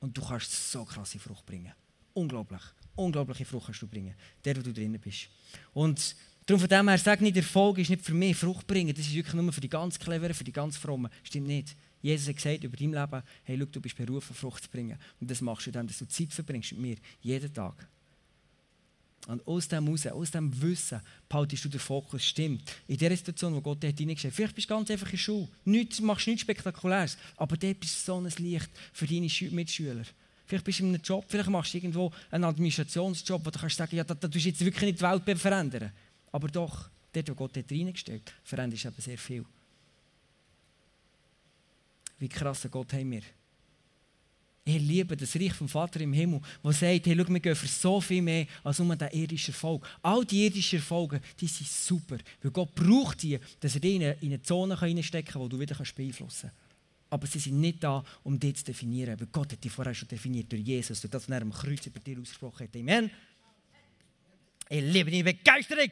Und 0.00 0.16
du 0.16 0.22
kannst 0.22 0.70
so 0.70 0.84
krasse 0.84 1.18
Frucht 1.18 1.46
bringen. 1.46 1.72
Unglaublich. 2.12 2.60
Unglaubliche 2.94 3.44
Frucht 3.44 3.66
kannst 3.66 3.82
du 3.82 3.86
bringen. 3.86 4.14
Der, 4.44 4.56
wo 4.56 4.60
du 4.60 4.72
drinnen 4.72 5.00
bist. 5.00 5.28
Und 5.72 6.14
darum 6.44 6.60
von 6.60 6.68
dem 6.68 6.88
her, 6.88 6.98
sag 6.98 7.20
nicht, 7.20 7.36
Erfolg 7.36 7.78
ist 7.78 7.90
nicht 7.90 8.04
für 8.04 8.14
mich 8.14 8.36
Frucht 8.36 8.66
bringen. 8.66 8.94
Das 8.94 9.06
ist 9.06 9.14
wirklich 9.14 9.34
nur 9.34 9.52
für 9.52 9.62
die 9.62 9.68
ganz 9.68 9.98
Cleveren, 9.98 10.34
für 10.34 10.44
die 10.44 10.52
ganz 10.52 10.76
Frommen. 10.76 11.10
Stimmt 11.22 11.46
nicht. 11.46 11.74
Jesus 12.02 12.28
hat 12.28 12.36
gesagt 12.36 12.64
über 12.64 12.76
dein 12.76 12.92
Leben, 12.92 13.22
hey, 13.44 13.58
schau, 13.58 13.64
du 13.64 13.80
bist 13.80 13.96
berufen, 13.96 14.34
Frucht 14.34 14.64
zu 14.64 14.70
bringen. 14.70 14.98
Und 15.20 15.30
das 15.30 15.40
machst 15.40 15.66
du 15.66 15.72
dann, 15.72 15.86
dass 15.86 15.98
du 15.98 16.06
Zeit 16.06 16.32
verbringst 16.32 16.72
mit 16.72 16.80
mir. 16.80 16.96
Jeden 17.22 17.52
Tag. 17.52 17.88
Und 19.26 19.46
aus 19.46 19.68
dem 19.68 19.86
heraus, 19.86 20.06
aus 20.06 20.30
dem 20.30 20.60
Wissen, 20.60 21.00
behaltest 21.28 21.64
du 21.64 21.68
den 21.70 21.80
Fokus. 21.80 22.24
Stimmt. 22.24 22.62
In 22.86 22.98
der 22.98 23.16
Situation, 23.16 23.54
wo 23.54 23.60
Gott 23.60 23.82
dir 23.82 23.88
hineingestellt 23.88 24.34
Vielleicht 24.34 24.54
bist 24.54 24.68
du 24.68 24.74
ganz 24.74 24.90
einfach 24.90 25.06
in 25.06 25.12
der 25.12 25.18
Schule. 25.18 25.48
Nichts, 25.64 26.00
machst 26.00 26.26
nichts 26.26 26.42
Spektakuläres. 26.42 27.16
Aber 27.36 27.56
dort 27.56 27.80
bist 27.80 27.96
du 27.96 28.12
so 28.12 28.18
ein 28.18 28.44
Licht 28.44 28.70
für 28.92 29.06
deine 29.06 29.30
Mitschüler. 29.50 30.04
Vielleicht 30.46 30.64
bist 30.64 30.78
du 30.78 30.82
in 30.82 30.90
einem 30.90 31.02
Job, 31.02 31.24
vielleicht 31.26 31.48
machst 31.48 31.72
du 31.72 31.78
irgendwo 31.78 32.12
einen 32.30 32.44
Administrationsjob, 32.44 33.46
wo 33.46 33.50
du 33.50 33.58
kannst 33.58 33.76
sagen, 33.76 33.96
ja, 33.96 34.04
da, 34.04 34.14
da 34.14 34.28
tust 34.28 34.44
du 34.44 34.48
jetzt 34.50 34.62
wirklich 34.62 34.82
nicht 34.82 35.00
die 35.00 35.04
Welt 35.04 35.38
verändern. 35.38 35.90
Aber 36.30 36.48
doch, 36.48 36.90
dort, 37.12 37.30
wo 37.30 37.34
Gott 37.34 37.56
dir 37.56 37.64
reingestellt 37.70 38.34
verändert 38.44 38.84
eben 38.84 39.00
sehr 39.00 39.16
viel. 39.16 39.44
Wie 42.18 42.28
krass 42.28 42.68
Gott 42.70 42.92
haben 42.92 43.10
wir. 43.10 43.22
Ich 44.66 44.80
liebe 44.80 45.14
das 45.14 45.36
Reich 45.36 45.52
vom 45.52 45.68
Vater 45.68 46.00
im 46.00 46.14
Himmel, 46.14 46.40
der 46.62 46.72
sagt, 46.72 46.82
hey, 46.82 47.02
schau, 47.04 47.28
wir 47.28 47.40
gehen 47.40 47.54
für 47.54 47.66
so 47.66 48.00
viel 48.00 48.22
mehr 48.22 48.46
als 48.62 48.78
nur 48.78 48.96
den 48.96 49.10
irdischen 49.10 49.52
Erfolg. 49.52 49.86
All 50.00 50.24
die 50.24 50.46
irdischen 50.46 50.78
Erfolge, 50.78 51.20
die 51.38 51.46
sind 51.46 51.68
super, 51.68 52.16
weil 52.42 52.50
Gott 52.50 52.74
braucht 52.74 53.22
die, 53.22 53.38
dass 53.60 53.74
er 53.74 53.80
die 53.82 53.96
in 53.96 54.16
eine 54.22 54.42
Zone 54.42 54.80
reinstecken 54.80 55.34
kann, 55.34 55.42
die 55.42 55.48
du 55.50 55.60
wieder 55.60 55.76
beeinflussen 55.76 56.50
kannst. 56.50 56.64
Aber 57.10 57.26
sie 57.26 57.40
sind 57.40 57.60
nicht 57.60 57.84
da, 57.84 58.02
um 58.22 58.40
dich 58.40 58.56
zu 58.56 58.64
definieren, 58.64 59.20
weil 59.20 59.26
Gott 59.26 59.52
hat 59.52 59.62
die 59.62 59.68
vorher 59.68 59.94
schon 59.94 60.08
definiert 60.08 60.50
durch 60.50 60.62
Jesus, 60.62 60.98
durch 61.02 61.10
das, 61.10 61.28
was 61.28 61.36
er 61.36 61.42
am 61.42 61.52
Kreuz 61.52 61.84
über 61.86 62.00
dir 62.00 62.18
ausgesprochen 62.18 62.66
hat. 62.66 62.74
Amen. 62.74 63.10
Ich 64.70 64.82
liebe 64.82 65.10
deine 65.10 65.24
Begeisterung. 65.24 65.90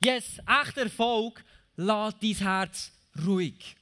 Yes, 0.00 0.38
echter 0.46 0.82
Erfolg 0.82 1.44
lässt 1.76 2.22
dein 2.22 2.34
Herz 2.36 2.92
ruhig. 3.26 3.76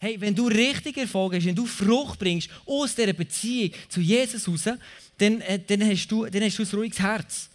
Hey, 0.00 0.20
wenn 0.20 0.34
du 0.34 0.46
richtig 0.46 0.96
Erfolg 0.96 1.34
hast, 1.34 1.44
wenn 1.44 1.56
du 1.56 1.66
Frucht 1.66 2.20
bringst 2.20 2.48
aus 2.66 2.94
dieser 2.94 3.12
Beziehung 3.12 3.72
zu 3.88 4.00
Jesus 4.00 4.46
raus, 4.46 4.76
dann, 5.18 5.40
äh, 5.40 5.58
dann, 5.66 5.82
hast 5.88 6.06
du, 6.08 6.26
dann 6.26 6.42
hast 6.42 6.58
du 6.58 6.62
ein 6.62 6.68
ruhiges 6.68 7.00
Herz. 7.00 7.50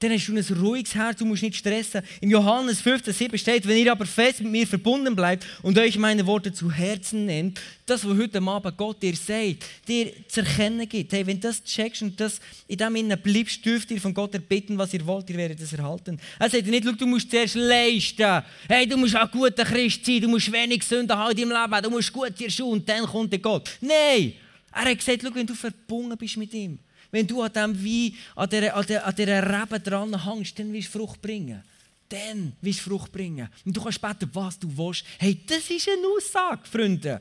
Dann 0.00 0.12
hast 0.12 0.28
du 0.28 0.36
ein 0.36 0.60
ruhiges 0.60 0.94
Herz, 0.94 1.18
du 1.18 1.24
musst 1.24 1.42
nicht 1.42 1.56
stressen. 1.56 2.02
Im 2.20 2.30
Johannes 2.30 2.80
15, 2.80 3.12
7 3.12 3.36
steht, 3.36 3.66
wenn 3.66 3.78
ihr 3.78 3.90
aber 3.90 4.06
fest 4.06 4.40
mit 4.40 4.52
mir 4.52 4.66
verbunden 4.66 5.16
bleibt 5.16 5.44
und 5.62 5.76
euch 5.76 5.98
meine 5.98 6.24
Worte 6.24 6.52
zu 6.52 6.70
Herzen 6.70 7.26
nehmt, 7.26 7.60
das, 7.84 8.06
was 8.06 8.16
heute 8.16 8.40
Abend 8.40 8.76
Gott 8.76 9.02
dir 9.02 9.16
sagt, 9.16 9.64
dir 9.88 10.12
zu 10.28 10.40
erkennen 10.40 10.88
gibt, 10.88 11.12
hey, 11.12 11.26
wenn 11.26 11.40
das 11.40 11.64
checkst 11.64 12.02
und 12.02 12.20
das 12.20 12.38
in 12.68 12.78
dem 12.78 12.94
Innen 12.94 13.18
bleibst, 13.20 13.64
dürft 13.64 13.90
ihr 13.90 14.00
von 14.00 14.14
Gott 14.14 14.34
erbitten, 14.34 14.78
was 14.78 14.94
ihr 14.94 15.04
wollt, 15.04 15.28
ihr 15.30 15.36
werdet 15.36 15.60
es 15.60 15.72
erhalten. 15.72 16.20
Er 16.38 16.48
sagt 16.48 16.68
nicht, 16.68 16.84
du 16.84 17.06
musst 17.06 17.28
zuerst 17.28 17.56
leisten, 17.56 18.44
hey, 18.68 18.86
du 18.86 18.96
musst 18.96 19.16
auch 19.16 19.28
guter 19.28 19.64
Christ 19.64 20.06
sein, 20.06 20.20
du 20.20 20.28
musst 20.28 20.52
wenig 20.52 20.84
Sünden 20.84 21.16
haben 21.16 21.36
im 21.36 21.48
Leben, 21.48 21.82
du 21.82 21.90
musst 21.90 22.12
gut 22.12 22.38
dir 22.38 22.50
schauen 22.50 22.74
und 22.74 22.88
dann 22.88 23.04
kommt 23.04 23.32
der 23.32 23.40
Gott. 23.40 23.68
Nein! 23.80 24.34
Er 24.70 24.84
hat 24.84 24.98
gesagt, 24.98 25.24
wenn 25.34 25.46
du 25.46 25.54
verbunden 25.54 26.16
bist 26.16 26.36
mit 26.36 26.54
ihm, 26.54 26.78
wenn 27.10 27.26
du 27.26 27.42
an 27.42 27.52
dem 27.52 27.84
Wein, 27.84 28.14
an 28.36 28.48
dieser, 28.48 28.74
an 28.74 28.86
dieser, 28.86 29.06
an 29.06 29.14
dieser 29.14 29.60
Rebe 29.60 29.80
dran 29.80 30.24
hängst, 30.24 30.58
dann 30.58 30.72
wirst 30.72 30.94
du 30.94 30.98
Frucht 30.98 31.22
bringen. 31.22 31.62
Dann 32.08 32.52
wirst 32.60 32.80
du 32.80 32.90
Frucht 32.90 33.12
bringen. 33.12 33.48
Und 33.64 33.76
du 33.76 33.82
kannst 33.82 34.00
beten, 34.00 34.30
was 34.32 34.58
du 34.58 34.68
willst. 34.76 35.04
Hey, 35.18 35.40
das 35.46 35.70
ist 35.70 35.88
eine 35.88 36.06
Aussage, 36.06 36.62
Freunde. 36.64 37.20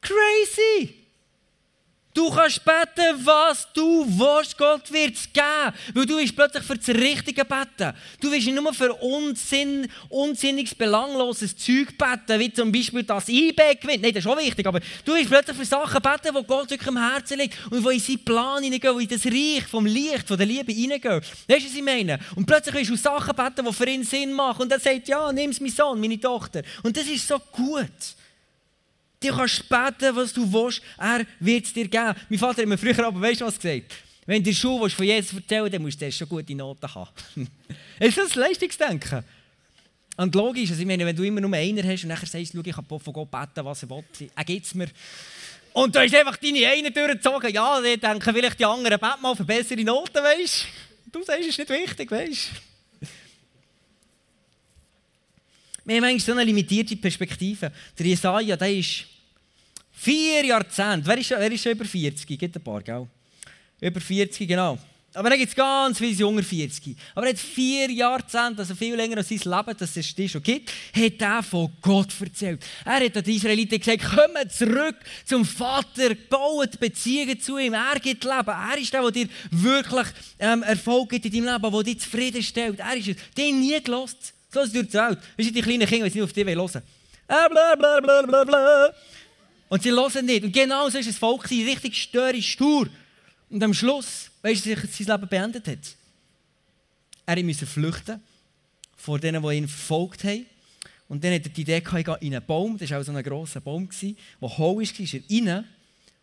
Crazy! 0.00 1.07
Du 2.18 2.30
kannst 2.30 2.64
beten, 2.64 3.24
was 3.24 3.68
du 3.72 4.04
willst, 4.04 4.58
Gott 4.58 4.92
wird 4.92 5.14
es 5.14 5.32
geben. 5.32 5.72
Weil 5.94 6.04
du 6.04 6.16
willst 6.16 6.34
plötzlich 6.34 6.64
für 6.64 6.76
das 6.76 6.88
Richtige 6.88 7.44
beten. 7.44 7.94
Du 8.20 8.28
willst 8.32 8.44
nicht 8.44 8.60
nur 8.60 8.74
für 8.74 8.92
Unsinn, 8.94 9.86
unsinniges, 10.08 10.74
belangloses 10.74 11.56
Zeug 11.56 11.96
beten, 11.96 12.40
wie 12.40 12.52
zum 12.52 12.72
Beispiel 12.72 13.04
das 13.04 13.28
IB 13.28 13.62
gewinnt. 13.80 14.02
Nein, 14.02 14.12
das 14.12 14.24
ist 14.24 14.26
auch 14.26 14.36
wichtig, 14.36 14.66
aber 14.66 14.80
du 15.04 15.14
willst 15.14 15.30
plötzlich 15.30 15.58
für 15.58 15.64
Sachen 15.64 16.02
beten, 16.02 16.36
die 16.36 16.44
Gott 16.44 16.68
wirklich 16.68 16.88
am 16.88 16.96
Herzen 16.96 17.38
liegt 17.38 17.56
und 17.70 17.88
die 17.88 17.94
in 17.94 18.00
seinen 18.00 18.24
Plan 18.24 18.64
hineingehen, 18.64 18.98
die 18.98 19.04
in 19.04 19.10
das 19.10 19.24
Reich 19.24 19.68
vom 19.70 19.86
Licht, 19.86 20.26
von 20.26 20.36
der 20.36 20.46
Liebe 20.46 20.72
hineingehen. 20.72 21.20
Weißt 21.20 21.46
du, 21.46 21.54
was 21.54 21.76
ich 21.76 21.82
meine? 21.84 22.18
Und 22.34 22.46
plötzlich 22.46 22.74
willst 22.74 22.90
du 22.90 22.96
Sachen 22.96 23.36
beten, 23.36 23.64
die 23.64 23.72
für 23.72 23.88
ihn 23.88 24.02
Sinn 24.02 24.32
machen. 24.32 24.62
Und 24.62 24.72
er 24.72 24.80
sagt, 24.80 25.06
ja, 25.06 25.30
nimm 25.30 25.50
es, 25.50 25.60
mein 25.60 25.70
Sohn, 25.70 26.00
meine 26.00 26.18
Tochter. 26.18 26.62
Und 26.82 26.96
das 26.96 27.06
ist 27.06 27.28
so 27.28 27.38
gut. 27.52 27.86
Du 29.20 29.28
kannst 29.34 29.68
beten, 29.68 30.14
was 30.14 30.32
du 30.32 30.52
willst, 30.52 30.80
er 30.96 31.26
wird 31.40 31.64
es 31.64 31.72
dir 31.72 31.88
geben. 31.88 32.14
Mein 32.28 32.38
Vater 32.38 32.62
hat 32.62 32.68
mir 32.68 32.78
früher 32.78 33.06
aber, 33.06 33.20
weißt 33.20 33.40
du 33.40 33.46
was 33.46 33.58
gesagt? 33.58 33.96
Wenn 34.26 34.44
du 34.44 34.52
Schule 34.52 34.90
von 34.90 35.06
Jesus 35.06 35.32
erzählen 35.32 35.70
dann 35.72 35.82
musst 35.82 36.00
du 36.00 36.12
schon 36.12 36.28
gute 36.28 36.54
Noten 36.54 36.94
haben. 36.94 37.10
ist 37.98 38.18
das 38.18 38.34
Leistungsdenken? 38.34 39.24
Und 40.18 40.34
logisch, 40.34 40.70
also 40.70 40.80
ich 40.80 40.86
meine, 40.86 41.06
wenn 41.06 41.16
du 41.16 41.22
immer 41.22 41.40
nur 41.40 41.52
einen 41.54 41.86
hast 41.86 42.02
und 42.02 42.08
nachher 42.08 42.26
sagst, 42.26 42.52
schau, 42.52 42.60
ich 42.62 42.74
kann 42.74 42.84
von 42.84 43.12
Gott 43.12 43.30
beten, 43.30 43.64
was 43.64 43.82
er 43.82 43.90
will, 43.90 44.04
er 44.34 44.44
gibt 44.44 44.66
es 44.66 44.74
mir. 44.74 44.88
Und 45.72 45.94
du 45.94 46.00
hast 46.00 46.14
einfach 46.14 46.36
deine 46.36 46.66
einen 46.66 46.92
durchgezogen, 46.92 47.52
ja, 47.52 47.80
die 47.80 47.98
denken 47.98 48.34
vielleicht 48.34 48.58
die 48.58 48.64
anderen, 48.64 48.98
bet 48.98 49.22
mal 49.22 49.34
für 49.34 49.44
bessere 49.44 49.82
Noten, 49.82 50.22
weißt 50.22 50.66
du? 51.12 51.20
Du 51.20 51.24
sagst, 51.24 51.42
es 51.42 51.46
ist 51.48 51.58
nicht 51.58 51.70
wichtig, 51.70 52.10
weißt 52.10 52.50
du? 52.52 52.67
Wir 55.88 55.96
haben 55.96 56.04
eigentlich 56.04 56.24
so 56.24 56.32
eine 56.32 56.44
limitierte 56.44 56.96
Perspektive. 56.96 57.72
Der 57.98 58.06
Jesaja, 58.06 58.56
der 58.58 58.76
ist 58.76 59.06
vier 59.90 60.44
Jahrzehnte. 60.44 61.06
Wer 61.06 61.16
ist, 61.16 61.30
wer 61.30 61.50
ist 61.50 61.62
schon 61.62 61.72
über 61.72 61.86
40? 61.86 62.38
Gibt 62.38 62.54
ein 62.54 62.62
paar, 62.62 62.82
gell? 62.82 63.06
Über 63.80 63.98
40, 63.98 64.46
genau. 64.46 64.78
Aber 65.14 65.30
dann 65.30 65.38
gibt 65.38 65.48
es 65.48 65.56
ganz 65.56 65.96
viele 65.96 66.12
junge 66.12 66.42
40. 66.42 66.94
Aber 67.14 67.24
er 67.24 67.32
hat 67.32 67.38
vier 67.38 67.90
Jahrzehnte, 67.90 68.58
also 68.58 68.74
viel 68.74 68.96
länger 68.96 69.16
als 69.16 69.30
sein 69.30 69.38
Leben, 69.38 69.78
das 69.78 69.96
es 69.96 70.14
die 70.14 70.28
schon 70.28 70.42
gibt, 70.42 70.70
hat 70.94 71.22
er 71.22 71.42
von 71.42 71.72
Gott 71.80 72.12
erzählt. 72.20 72.62
Er 72.84 73.06
hat 73.06 73.16
an 73.16 73.24
die 73.24 73.36
Israeliten 73.36 73.78
gesagt, 73.78 74.14
kommt 74.14 74.52
zurück 74.52 74.96
zum 75.24 75.46
Vater, 75.46 76.14
baut 76.28 76.78
Beziehungen 76.78 77.40
zu 77.40 77.56
ihm, 77.56 77.72
er 77.72 77.98
gibt 77.98 78.24
Leben. 78.24 78.48
Er 78.48 78.76
ist 78.76 78.92
der, 78.92 79.00
der 79.00 79.10
dir 79.10 79.28
wirklich 79.52 80.08
ähm, 80.38 80.62
Erfolg 80.64 81.08
gibt 81.08 81.24
in 81.24 81.32
deinem 81.32 81.54
Leben, 81.54 81.72
der 81.72 81.82
dich 81.82 82.00
zufriedenstellt. 82.00 82.78
Er 82.78 82.94
ist 82.94 83.08
es. 83.08 83.16
Den 83.34 83.60
nie 83.60 83.82
gelost. 83.82 84.34
So 84.50 84.60
ist 84.60 84.68
es 84.68 84.72
durch 84.72 84.86
die 84.88 84.94
Welt. 84.94 85.18
Weißt 85.36 85.48
du, 85.48 85.52
die 85.52 85.62
kleinen 85.62 85.86
Kinder, 85.86 86.08
die 86.08 86.18
nicht 86.18 86.24
auf 86.24 86.32
die 86.32 86.44
hören. 86.44 86.82
Äh, 87.28 87.48
bla, 87.50 87.74
bla, 87.74 88.00
bla, 88.00 88.22
bla, 88.22 88.44
bla. 88.44 88.94
Und 89.68 89.82
sie 89.82 89.90
hören 89.90 90.26
nicht. 90.26 90.44
Und 90.44 90.52
genau 90.52 90.88
so 90.88 90.98
ist 90.98 91.08
das 91.08 91.18
Volk 91.18 91.50
richtig 91.50 91.96
störrisch, 91.96 92.52
stur. 92.52 92.88
Und 93.50 93.62
am 93.62 93.74
Schluss, 93.74 94.30
weißt 94.42 94.66
du, 94.66 94.74
dass 94.74 94.96
sein 94.96 95.06
Leben 95.06 95.28
beendet 95.28 95.68
hat? 95.68 95.96
Er 97.26 97.42
musste 97.42 97.66
flüchten 97.66 98.22
vor 98.96 99.18
denen, 99.18 99.42
die 99.42 99.56
ihn 99.56 99.68
verfolgt 99.68 100.24
haben. 100.24 100.46
Und 101.08 101.24
dann 101.24 101.34
hat 101.34 101.44
er 101.44 101.50
die 101.50 101.62
Idee 101.62 101.80
gehabt, 101.80 102.22
in 102.22 102.34
einen 102.34 102.44
Baum, 102.44 102.76
das 102.76 102.90
war 102.90 103.00
auch 103.00 103.04
so 103.04 103.12
ein 103.12 103.22
grosser 103.22 103.60
Baum, 103.60 103.88
der 104.00 104.14
hohl 104.40 104.76
war, 104.76 104.82
ist 104.82 105.14
er 105.14 105.20
rein. 105.30 105.64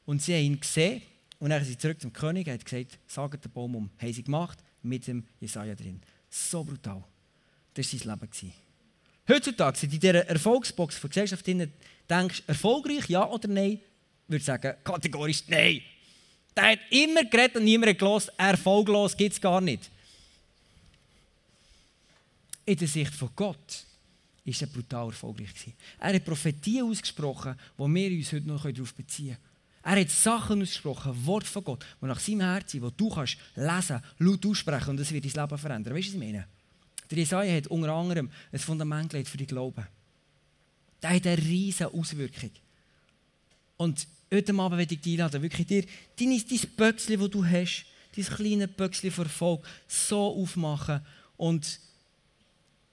Und 0.06 0.22
sie 0.22 0.34
haben 0.34 0.44
ihn 0.44 0.60
gesehen. 0.60 1.02
Und 1.40 1.50
dann 1.50 1.64
sind 1.64 1.74
sie 1.74 1.78
zurück 1.78 2.02
zum 2.02 2.14
König 2.14 2.48
und 2.48 2.54
hat 2.54 2.66
gesagt, 2.66 3.00
sagt 3.08 3.46
den 3.46 3.52
Baum 3.52 3.76
um. 3.76 3.90
Haben 4.00 4.14
sie 4.14 4.24
gemacht, 4.24 4.60
mit 4.82 5.08
dem 5.08 5.24
Jesaja 5.40 5.76
drin. 5.76 6.02
So 6.30 6.64
brutal. 6.64 7.04
Das 7.76 7.94
war 7.94 8.00
sein 8.00 8.20
Leben. 8.20 8.54
Heutzutage 9.28 9.78
sind 9.78 9.94
in 9.94 10.00
dieser 10.00 10.28
Erfolgsbox 10.28 11.00
der 11.00 11.10
Gesellschaft 11.10 11.46
denkst, 11.48 12.44
erfolgreich, 12.48 13.08
ja 13.08 13.28
oder 13.28 13.48
nein, 13.48 13.80
würde 14.28 14.40
ich 14.40 14.46
sagen, 14.46 14.74
kategorisch 14.84 15.44
nein. 15.48 15.82
Der 16.56 16.72
hat 16.72 16.80
immer 16.90 17.24
geredet 17.24 17.58
und 17.58 17.66
niemand 17.66 18.00
gehört, 18.00 18.32
erfolglos 18.38 19.16
gibt 19.16 19.34
es 19.34 19.42
gar 19.42 19.62
nicht. 19.62 19.92
in 22.66 22.78
der 22.78 22.88
Sicht 22.88 23.14
von 23.14 23.30
Gott 23.36 23.86
ist 24.44 24.62
er 24.62 24.68
brutal 24.68 25.08
erfolgreich. 25.08 25.50
Er 26.00 26.14
hat 26.14 26.26
Prophetien 26.26 26.90
ausgesprochen, 26.90 27.56
wo 27.78 27.88
wir 27.88 28.12
uns 28.12 28.32
heute 28.32 28.48
noch 28.48 28.64
beziehen 28.64 29.36
können. 29.36 29.38
Er 29.84 30.02
hat 30.02 30.10
Sachen 30.10 30.62
ausgesprochen, 30.62 31.26
Wort 31.26 31.46
von 31.46 31.64
Gott, 31.64 31.86
die 32.02 32.06
nach 32.06 32.20
seinem 32.20 32.42
Herzen, 32.42 32.82
wo 32.82 32.90
du 32.90 33.10
kannst 33.10 33.38
lesen, 33.56 34.02
laut 34.18 34.46
aussprechen 34.46 34.90
und 34.90 34.98
das 34.98 35.12
wird 35.12 35.26
dein 35.26 35.44
Leben 35.44 35.58
verändern. 35.58 35.96
Weißt 35.96 36.08
du, 36.08 36.10
was 36.10 36.14
ich 36.16 36.20
meine? 36.20 36.48
Der 37.10 37.18
Jesaja 37.18 37.56
hat 37.56 37.68
unter 37.68 37.94
anderem 37.94 38.30
ein 38.52 38.60
Fundament 38.60 39.10
gelegt 39.10 39.30
für 39.30 39.38
die 39.38 39.48
Glauben. 39.48 39.86
Der 41.02 41.10
hat 41.12 41.28
eine 41.28 41.38
riesige 41.38 41.94
Auswirkung. 41.94 42.52
Und 43.78 44.08
heute 44.34 44.54
Abend 44.54 44.78
möchte 44.78 44.96
ich 44.96 45.02
dich 45.02 45.14
einladen, 45.14 45.42
wirklich 45.42 45.68
dir 45.68 45.86
dein, 46.18 46.44
dein 46.50 46.70
Böckchen, 46.76 47.20
das 47.20 47.30
du 47.30 47.46
hast, 47.46 47.86
dein 48.16 48.26
kleines 48.26 48.70
Böckchen 48.70 49.12
vor 49.12 49.26
Erfolg, 49.26 49.68
so 49.88 50.42
aufmachen 50.42 51.02
und 51.38 51.80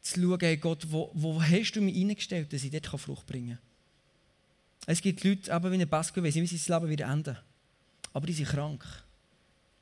zu 0.02 0.20
schauen, 0.20 0.60
Gott, 0.60 0.86
wo, 0.90 1.10
wo 1.14 1.40
hast 1.40 1.72
du 1.72 1.80
mich 1.80 1.96
eingestellt, 1.96 2.52
dass 2.52 2.64
ich 2.64 2.70
dort 2.70 3.00
Frucht 3.00 3.26
bringen 3.26 3.56
kann. 3.56 3.58
Es 4.86 5.00
gibt 5.00 5.22
Leute, 5.22 5.50
eben 5.50 5.72
wie 5.72 5.80
ein 5.80 5.88
Pascal, 5.88 6.24
wie 6.24 6.30
sie 6.30 6.44
sein 6.44 6.80
Leben 6.80 6.90
wieder 6.90 7.06
enden. 7.06 7.36
Aber 8.12 8.26
die 8.26 8.32
sind 8.32 8.48
krank. 8.48 8.84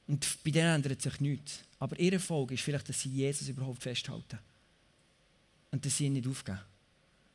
Und 0.06 0.26
bei 0.44 0.50
denen 0.50 0.74
ändert 0.74 1.00
sich 1.00 1.20
nichts. 1.20 1.60
Aber 1.80 1.98
ihr 1.98 2.12
Erfolg 2.12 2.52
ist 2.52 2.62
vielleicht, 2.62 2.88
dass 2.88 3.00
sie 3.00 3.08
Jesus 3.08 3.48
überhaupt 3.48 3.82
festhalten. 3.82 4.38
Und 5.72 5.84
dass 5.84 5.96
sie 5.96 6.06
ihn 6.06 6.12
nicht 6.12 6.28
aufgeben. 6.28 6.60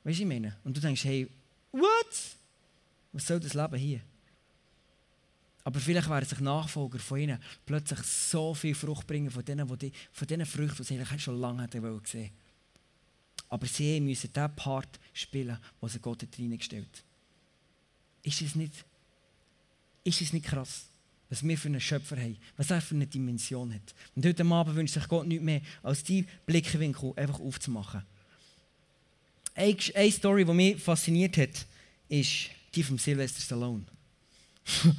Weißt 0.04 0.20
du, 0.20 0.24
ich 0.24 0.28
meine? 0.28 0.56
Und 0.64 0.78
du 0.78 0.82
denkst, 0.82 1.04
hey, 1.04 1.28
what? 1.72 2.38
Was 3.12 3.26
soll 3.26 3.40
das 3.40 3.54
Leben 3.54 3.76
hier? 3.76 4.02
Aber 5.64 5.80
vielleicht 5.80 6.08
werden 6.08 6.30
sich 6.30 6.40
Nachfolger 6.42 7.00
von 7.00 7.20
ihnen 7.20 7.40
plötzlich 7.66 8.00
so 8.02 8.54
viel 8.54 8.76
Frucht 8.76 9.08
bringen 9.08 9.32
von 9.32 9.44
denen, 9.44 9.68
die, 9.80 9.92
von 10.12 10.28
denen 10.28 10.46
Früchten, 10.46 10.78
die 10.78 10.84
sie 10.84 11.00
eigentlich 11.00 11.24
schon 11.24 11.40
lange 11.40 11.64
hätten 11.64 12.04
gesehen 12.04 12.30
Aber 13.50 13.66
sie 13.66 14.00
müssen 14.00 14.32
den 14.32 14.56
Part 14.56 15.00
spielen, 15.12 15.58
den 15.82 15.90
sie 15.90 16.00
Gott 16.00 16.24
reingestellt 16.38 16.88
hat. 16.88 17.04
Ist 18.22 18.42
es 18.44 18.54
nicht, 18.54 18.86
ist 20.04 20.22
es 20.22 20.34
nicht 20.34 20.46
krass, 20.46 20.86
was 21.30 21.44
wir 21.44 21.58
für 21.58 21.68
einen 21.68 21.82
Schöpfer 21.82 22.18
haben, 22.18 22.38
was 22.58 22.72
er 22.72 22.82
für 22.82 22.96
eine 22.96 23.08
Dimension 23.08 23.74
hat? 23.74 23.94
Und 24.16 24.26
heute 24.26 24.46
Abend 24.46 24.76
wünscht 24.76 24.94
sich 24.94 25.08
Gott 25.08 25.28
nichts 25.28 25.44
mehr, 25.44 25.62
als 25.84 26.04
die 26.04 26.26
Blickwinkel 26.46 27.14
einfach 27.16 27.40
aufzumachen. 27.40 28.04
Eine 29.56 30.12
Story, 30.12 30.46
die 30.46 30.54
mich 30.54 30.82
fasziniert 30.82 31.38
hat, 31.38 31.66
ist 32.10 32.50
die 32.74 32.84
von 32.84 32.98
Sylvester 32.98 33.42
Stallone. 33.42 33.86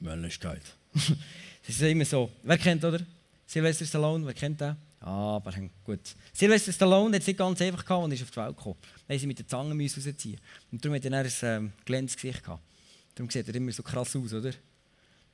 Männlichkeit. 0.00 0.62
das 0.92 1.16
ist 1.68 1.82
immer 1.82 2.04
so. 2.04 2.30
Wer 2.42 2.58
kennt, 2.58 2.84
oder? 2.84 3.00
Sylvester 3.46 3.86
Stallone, 3.86 4.26
wer 4.26 4.34
kennt 4.34 4.60
den? 4.60 4.76
Ah, 5.00 5.36
aber 5.36 5.52
gut. 5.84 6.00
Sylvester 6.32 6.72
Stallone 6.72 7.14
hat 7.14 7.22
es 7.22 7.26
nicht 7.26 7.38
ganz 7.38 7.60
einfach 7.60 7.84
gehabt 7.84 8.04
und 8.04 8.12
ist 8.12 8.22
auf 8.22 8.30
die 8.30 8.36
Welt 8.36 8.56
gekommen. 8.56 8.76
Dann 9.06 9.18
sie 9.18 9.26
mit 9.26 9.38
den 9.38 9.48
Zangen 9.48 9.80
rausziehen. 9.80 10.40
Und 10.70 10.84
darum 10.84 10.96
hat 10.96 11.04
er 11.04 11.12
ein 11.12 11.32
ähm, 11.42 11.72
glänzendes 11.84 12.16
Gesicht 12.16 12.42
gehabt. 12.44 12.62
Darum 13.14 13.30
sieht 13.30 13.46
er 13.48 13.54
immer 13.54 13.72
so 13.72 13.82
krass 13.82 14.14
aus, 14.16 14.32
oder? 14.32 14.52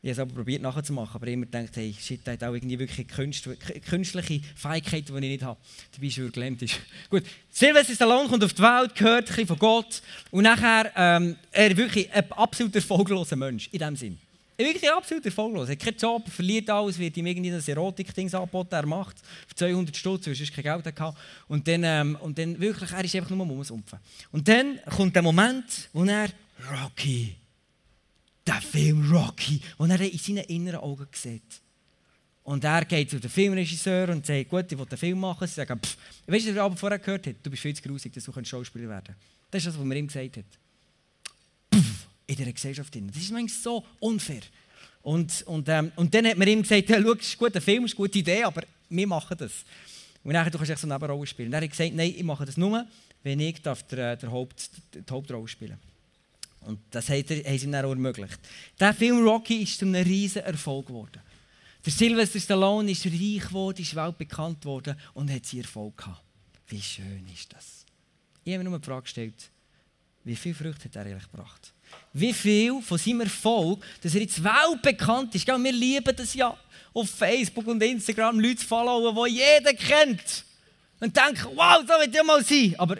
Ich 0.00 0.10
habe 0.10 0.12
es 0.12 0.18
aber 0.20 0.32
probiert 0.32 0.62
nachzumachen, 0.62 1.16
aber 1.16 1.26
immer 1.26 1.46
gedacht, 1.46 1.74
hey, 1.74 1.92
shit, 1.98 2.24
der 2.24 2.34
hat 2.34 2.44
auch 2.44 2.54
irgendwie 2.54 2.78
wirklich 2.78 3.08
künstliche 3.08 4.40
Fähigkeiten, 4.54 5.06
die 5.06 5.26
ich 5.26 5.32
nicht 5.32 5.42
habe. 5.42 5.58
Dabei 5.92 6.06
ist 6.06 6.18
er 6.18 6.28
gelähmt. 6.30 6.62
Ist. 6.62 6.78
Gut, 7.10 7.24
Sylvester 7.50 7.94
Stallone 7.94 8.28
kommt 8.28 8.44
auf 8.44 8.52
die 8.52 8.62
Welt, 8.62 8.94
gehört 8.94 9.24
ein 9.24 9.26
bisschen 9.26 9.46
von 9.48 9.58
Gott 9.58 10.02
und 10.30 10.44
nachher, 10.44 10.92
ähm, 10.94 11.34
er 11.50 11.70
ist 11.70 11.76
wirklich 11.76 12.12
ein 12.12 12.30
absolut 12.30 12.74
erfolgloser 12.76 13.34
Mensch, 13.34 13.68
in 13.72 13.80
dem 13.80 13.96
Sinn. 13.96 14.18
Wirklich 14.56 14.90
absolut 14.90 15.24
erfolglos. 15.24 15.68
Er 15.68 15.72
hat 15.72 15.80
keinen 15.80 15.96
Job, 15.96 16.28
verliert 16.28 16.68
alles, 16.70 16.98
wird 16.98 17.16
ihm 17.16 17.26
irgendwie 17.26 17.50
das 17.50 17.68
Erotik-Ding 17.68 18.32
angeboten, 18.34 18.74
er 18.74 18.86
macht 18.86 19.16
für 19.46 19.54
200 19.54 19.96
Stutz, 19.96 20.26
weil 20.26 20.34
er 20.34 20.46
kein 20.46 20.82
Geld 20.82 21.00
hatte. 21.00 21.18
Und 21.46 21.66
dann, 21.66 21.82
ähm, 21.84 22.18
und 22.20 22.38
dann 22.38 22.58
wirklich, 22.58 22.90
er 22.90 23.04
ist 23.04 23.14
einfach 23.14 23.30
nur 23.30 23.46
rumsumpfen. 23.46 23.98
Und 24.32 24.46
dann 24.48 24.80
kommt 24.96 25.14
der 25.14 25.22
Moment, 25.22 25.88
wo 25.92 26.04
er 26.04 26.30
Rocky, 26.82 27.36
der 28.48 28.60
Film 28.62 29.10
Rocky, 29.12 29.60
wo 29.76 29.84
er 29.84 30.00
in 30.00 30.18
seinen 30.18 30.44
inneren 30.44 30.80
Augen 30.80 31.06
sieht. 31.12 31.60
Und 32.44 32.64
er 32.64 32.84
geht 32.86 33.10
zu 33.10 33.20
dem 33.20 33.30
Filmregisseur 33.30 34.08
und 34.08 34.24
sagt, 34.24 34.48
gut, 34.48 34.72
ich 34.72 34.78
will 34.78 34.86
einen 34.88 34.96
Film 34.96 35.20
machen. 35.20 35.46
Sie 35.46 35.54
sagen, 35.54 35.78
pff, 35.78 35.98
weißt 36.26 36.46
du, 36.46 36.56
was 36.56 36.70
er 36.70 36.76
vorher 36.76 36.98
gehört 36.98 37.26
hat? 37.26 37.36
Du 37.42 37.50
bist 37.50 37.62
viel 37.62 37.76
zu 37.76 37.82
grusig, 37.82 38.12
dass 38.14 38.24
du 38.24 38.44
Schauspieler 38.44 38.88
werden 38.88 39.04
kannst. 39.08 39.20
Das 39.50 39.60
ist 39.60 39.66
das, 39.66 39.78
was 39.78 39.84
man 39.84 39.96
ihm 39.96 40.06
gesagt 40.06 40.38
hat 40.38 40.44
in 42.26 42.36
dieser 42.36 42.52
Gesellschaft. 42.52 42.94
Das 42.94 43.22
ist 43.22 43.32
manchmal 43.32 43.62
so 43.62 43.84
unfair. 44.00 44.42
Und, 45.02 45.42
und, 45.42 45.68
ähm, 45.68 45.92
und 45.96 46.14
dann 46.14 46.26
hat 46.26 46.36
man 46.36 46.48
ihm 46.48 46.62
gesagt, 46.62 46.88
ja, 46.88 47.00
schau, 47.00 47.14
das 47.14 47.26
ist 47.26 47.34
ein 47.34 47.38
guter 47.38 47.60
Film, 47.60 47.84
ist 47.84 47.92
eine 47.92 47.96
gute 47.96 48.18
Idee, 48.18 48.44
aber 48.44 48.62
wir 48.88 49.06
machen 49.06 49.36
das. 49.38 49.52
Und 50.24 50.34
dann 50.34 50.50
du 50.50 50.58
kannst 50.58 50.70
du 50.70 50.76
so 50.76 50.86
eine 50.86 50.94
Nebenrolle 50.94 51.26
spielen. 51.26 51.48
Und 51.48 51.52
dann 51.52 51.62
hat 51.62 51.64
er 51.64 51.68
gesagt, 51.68 51.94
nein, 51.94 52.14
ich 52.16 52.22
mache 52.22 52.44
das 52.44 52.56
nur, 52.56 52.86
wenn 53.22 53.40
ich 53.40 53.62
der, 53.62 53.76
der 54.16 54.30
Haupt, 54.30 54.70
die 54.94 55.10
Hauptrolle 55.10 55.48
spielen 55.48 55.78
Und 56.68 56.80
das 56.90 57.08
hat 57.08 57.30
er, 57.30 57.38
haben 57.44 57.58
sie 57.58 57.64
ihm 57.64 57.72
dann 57.72 57.84
auch 57.84 57.90
ermöglicht. 57.90 58.38
Der 58.78 58.92
Film 58.92 59.26
Rocky 59.26 59.62
ist 59.62 59.78
zu 59.78 59.86
einem 59.86 60.04
riesen 60.04 60.42
Erfolg 60.42 60.86
geworden. 60.86 61.20
Der 61.84 61.92
Sylvester 61.92 62.38
Stallone 62.38 62.90
ist 62.90 63.06
reich 63.06 63.48
geworden, 63.48 63.80
ist 63.80 63.94
weltbekannt 63.94 64.60
geworden 64.60 64.96
und 65.14 65.32
hat 65.32 65.46
seinen 65.46 65.62
Erfolg 65.62 65.96
gehabt. 65.96 66.22
Wie 66.66 66.82
schön 66.82 67.26
ist 67.32 67.52
das? 67.54 67.86
Ich 68.44 68.52
habe 68.52 68.62
mir 68.62 68.70
nur 68.70 68.78
die 68.78 68.84
Frage 68.84 69.02
gestellt, 69.02 69.50
wie 70.24 70.36
viel 70.36 70.54
Früchte 70.54 70.84
hat 70.84 70.96
er 70.96 71.06
eigentlich 71.06 71.30
gebracht? 71.30 71.72
wie 72.12 72.32
viel 72.32 72.80
von 72.82 72.98
seinem 72.98 73.22
Erfolg, 73.22 73.84
dass 74.02 74.14
er 74.14 74.22
jetzt 74.22 74.42
weltbekannt 74.42 75.34
ist. 75.34 75.46
Wir 75.46 75.72
lieben 75.72 76.16
das 76.16 76.34
ja 76.34 76.56
auf 76.92 77.10
Facebook 77.10 77.66
und 77.66 77.82
Instagram, 77.82 78.40
Leute 78.40 78.64
followen, 78.64 79.14
die 79.26 79.38
jeder 79.38 79.74
kennt. 79.74 80.44
Und 81.00 81.16
denken, 81.16 81.48
wow, 81.54 81.80
so 81.80 81.94
wird 81.94 82.14
er 82.14 82.24
mal 82.24 82.44
sein. 82.44 82.74
Aber 82.78 82.96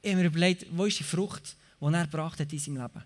ich 0.00 0.10
habe 0.10 0.22
mir 0.22 0.28
überlegt, 0.28 0.66
wo 0.70 0.86
ist 0.86 0.98
die 0.98 1.04
Frucht, 1.04 1.54
die 1.80 1.86
er 1.86 2.04
gebracht 2.06 2.40
hat 2.40 2.52
in 2.52 2.58
seinem 2.58 2.78
Leben? 2.78 3.04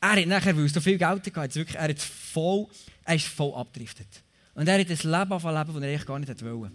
Er 0.00 0.12
hat 0.12 0.26
nachher, 0.26 0.56
weil 0.56 0.64
er 0.64 0.68
so 0.68 0.80
viel 0.80 0.98
Geld 0.98 1.36
hatte, 1.36 1.54
wirklich, 1.54 1.76
er, 1.76 1.88
hat 1.88 1.98
voll, 1.98 2.66
er 3.04 3.14
ist 3.14 3.26
voll 3.26 3.52
abgedriftet. 3.54 4.22
Und 4.54 4.68
er 4.68 4.78
hat 4.78 4.80
ein 4.80 4.88
Leben 4.88 5.10
leben, 5.10 5.28
das 5.30 5.44
er 5.44 5.58
eigentlich 5.58 6.06
gar 6.06 6.18
nicht 6.18 6.44
wollte. 6.44 6.72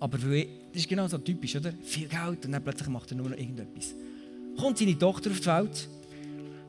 Aber 0.00 0.22
weil, 0.22 0.48
das 0.72 0.82
ist 0.82 0.88
genau 0.88 1.06
so 1.06 1.18
typisch, 1.18 1.56
oder? 1.56 1.72
Viel 1.82 2.08
Geld 2.08 2.44
und 2.46 2.52
dann 2.52 2.64
plötzlich 2.64 2.88
macht 2.88 3.10
er 3.10 3.16
nur 3.16 3.28
noch 3.28 3.36
irgendetwas 3.36 3.94
kommt 4.56 4.78
seine 4.78 4.98
Tochter 4.98 5.30
auf 5.30 5.40
die 5.40 5.46
Welt. 5.46 5.88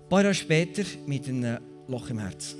Ein 0.03 0.09
paar 0.09 0.21
Jahre 0.21 0.33
später 0.33 0.83
mit 1.05 1.27
einem 1.27 1.59
Loch 1.87 2.09
im 2.09 2.19
Herz. 2.19 2.55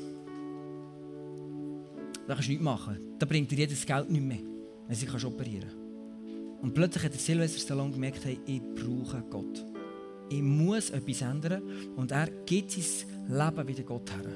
Da 2.28 2.34
kannst 2.34 2.48
du 2.48 2.52
nichts 2.52 2.64
machen. 2.64 2.98
Da 3.20 3.26
bringt 3.26 3.52
dir 3.52 3.58
jedes 3.58 3.86
Geld 3.86 4.10
nicht 4.10 4.24
mehr, 4.24 4.40
wenn 4.88 4.96
sie 4.96 5.08
operieren 5.08 5.70
kann. 5.70 6.60
Und 6.62 6.74
plötzlich 6.74 7.04
hat 7.04 7.14
der 7.14 7.20
Silvester 7.20 7.60
Stallone 7.60 7.92
gemerkt, 7.92 8.24
hey, 8.24 8.40
ich 8.46 8.62
brauche 8.76 9.22
Gott. 9.30 9.66
Ich 10.30 10.42
muss 10.42 10.90
etwas 10.90 11.22
ändern. 11.22 11.62
Und 11.96 12.12
er 12.12 12.28
gibt 12.46 12.72
sein 12.72 12.84
Leben 13.28 13.68
wieder 13.68 13.84
Gott 13.84 14.12
her. 14.12 14.32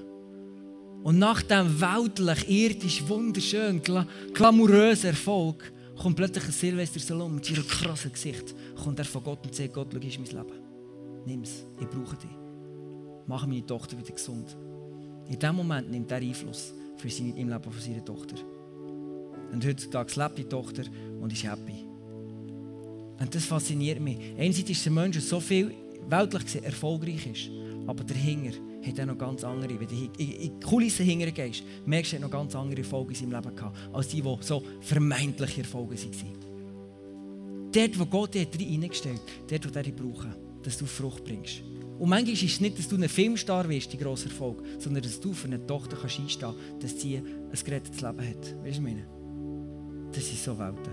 Und 1.03 1.19
nach 1.19 1.41
diesem 1.41 1.79
weltlich, 1.79 2.49
irdisch, 2.49 3.07
wunderschönen, 3.07 3.81
glamourösen 4.33 5.11
Erfolg 5.11 5.71
kommt 5.97 6.15
plötzlich 6.15 6.45
ein 6.45 6.51
Silvester 6.51 6.99
Stallone 6.99 7.35
mit 7.35 7.45
seinem 7.45 7.67
krassen 7.67 8.11
Gesicht. 8.11 8.53
Kommt 8.83 8.99
er 8.99 9.05
von 9.05 9.23
Gott 9.23 9.45
und 9.45 9.55
sagt, 9.55 9.73
Gott, 9.73 9.87
schau, 9.91 9.99
ist 9.99 10.19
mein 10.19 10.43
Leben 10.43 10.67
nimm 11.27 11.41
es, 11.41 11.65
ich 11.79 11.87
brauche 11.87 12.15
dich. 12.15 12.31
Mach 13.27 13.45
meine 13.45 13.65
Tochter 13.65 13.97
wieder 13.97 14.11
gesund. 14.11 14.55
In 15.27 15.37
diesem 15.37 15.55
Moment 15.55 15.91
nimmt 15.91 16.09
er 16.11 16.19
Einfluss 16.19 16.73
für 16.95 17.09
seine, 17.09 17.37
im 17.37 17.49
Leben 17.49 17.63
von 17.63 17.81
seiner 17.81 18.03
Tochter. 18.03 18.35
Und 19.51 19.65
heutzutage 19.65 20.19
lebt 20.19 20.37
die 20.37 20.43
Tochter 20.45 20.83
und 21.21 21.31
ist 21.31 21.43
happy. 21.43 21.85
Und 23.19 23.35
das 23.35 23.45
fasziniert 23.45 23.99
mich. 23.99 24.17
Einerseits 24.37 24.69
ist 24.69 24.85
der 24.85 24.91
Mensch, 24.93 25.17
der 25.17 25.21
so 25.21 25.39
viel 25.39 25.73
weltlich 26.07 26.45
gesehen 26.45 26.63
erfolgreich 26.63 27.27
ist, 27.27 27.49
aber 27.87 28.03
der 28.03 28.17
Hinger 28.17 28.51
hat 28.85 28.99
er 28.99 29.05
noch 29.05 29.17
ganz 29.17 29.43
andere. 29.43 29.79
Wenn 29.79 29.87
du 29.87 29.95
in 29.95 30.13
die 30.17 30.53
Kulissen 30.63 31.05
hingern 31.05 31.33
gehst, 31.33 31.63
merkst 31.85 32.11
du, 32.11 32.17
er 32.17 32.21
hat 32.21 32.29
noch 32.29 32.37
ganz 32.37 32.55
andere 32.55 32.81
Erfolge 32.81 33.13
in 33.13 33.15
seinem 33.15 33.31
Leben 33.31 33.55
gehabt, 33.55 33.77
als 33.93 34.09
die, 34.09 34.21
die 34.21 34.37
so 34.41 34.61
vermeintliche 34.81 35.61
Erfolge 35.61 35.95
waren. 35.95 37.71
Dort, 37.71 37.99
wo 37.99 38.05
Gott 38.05 38.33
dich 38.33 38.47
reingestellt 38.53 39.19
hat, 39.19 39.51
dort, 39.51 39.73
wo 39.73 39.77
er 39.77 39.83
dich 39.83 39.95
brauchen 39.95 40.47
dass 40.67 40.77
du 40.77 40.85
Frucht 40.85 41.23
bringst. 41.23 41.61
Und 41.97 42.09
manchmal 42.09 42.33
ist 42.33 42.43
es 42.43 42.59
nicht, 42.59 42.77
dass 42.77 42.89
du 42.89 42.97
ein 42.97 43.07
Filmstar 43.07 43.69
wirst, 43.69 43.93
die 43.93 43.97
grosse 43.97 44.25
Erfolg, 44.25 44.61
sondern 44.79 45.01
dass 45.01 45.17
du 45.17 45.31
für 45.31 45.47
eine 45.47 45.65
Tochter 45.65 45.95
kannst 45.95 46.19
einstehen 46.19 46.53
kannst, 46.53 46.83
dass 46.83 47.01
sie 47.01 47.15
ein 47.15 47.51
gerettetes 47.63 48.01
Leben 48.01 48.19
hat. 48.19 48.63
Weißt 48.63 48.63
du, 48.63 48.65
was 48.65 48.79
meine? 48.81 49.07
Das 50.11 50.27
sind 50.27 50.39
so 50.39 50.59
Welten. 50.59 50.91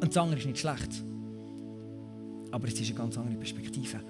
Und 0.00 0.08
das 0.08 0.16
andere 0.16 0.40
ist 0.40 0.46
nicht 0.46 0.58
schlecht. 0.58 1.04
Aber 2.50 2.66
es 2.66 2.74
ist 2.74 2.88
eine 2.88 2.98
ganz 2.98 3.16
andere 3.16 3.36
Perspektive. 3.36 4.00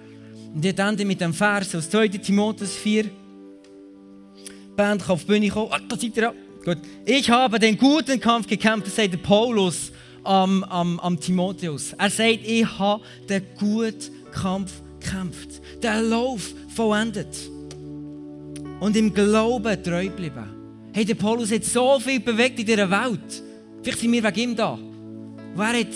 Und 0.55 0.65
ich 0.65 0.79
ende 0.79 1.05
mit 1.05 1.21
dem 1.21 1.33
Vers 1.33 1.75
aus 1.75 1.89
2. 1.91 2.09
Timotheus 2.09 2.75
4. 2.75 3.05
Die 3.05 3.11
Band 4.77 5.03
kann 5.03 5.11
auf 5.11 5.21
die 5.21 5.27
Bühne 5.27 5.49
kommen. 5.49 5.69
Oh, 5.71 5.77
da 5.89 5.97
seid 5.97 6.17
ihr 6.17 6.23
ja. 6.23 6.35
Gut. 6.65 6.79
Ich 7.05 7.29
habe 7.29 7.59
den 7.59 7.77
guten 7.77 8.21
Kampf 8.21 8.47
gekämpft, 8.47 8.95
sagt 8.95 9.13
der 9.13 9.19
Paulus 9.19 9.91
am, 10.23 10.63
am, 10.65 11.01
am 11.01 11.19
Timotheus. 11.19 11.93
Er 11.95 12.11
sagt, 12.11 12.41
ich 12.45 12.79
habe 12.79 13.03
den 13.29 13.43
guten 13.59 14.13
Kampf 14.31 14.73
gekämpft 15.03 15.61
den 15.83 16.11
Lauf 16.11 16.55
vollendet 16.75 17.51
und 18.81 18.97
im 18.97 19.13
Glauben 19.13 19.83
treu 19.83 20.05
geblieben. 20.05 20.91
Hey, 20.93 21.05
der 21.05 21.15
Paulus 21.15 21.51
hat 21.51 21.65
so 21.65 21.99
viel 22.01 22.21
bewegt 22.21 22.59
in 22.59 22.67
dieser 22.67 22.91
Welt. 22.91 23.43
Vielleicht 23.83 24.01
sind 24.01 24.13
wir 24.13 24.23
wegen 24.23 24.41
ihm 24.41 24.57
da. 24.57 24.79
Er 25.57 25.81
hat 25.81 25.87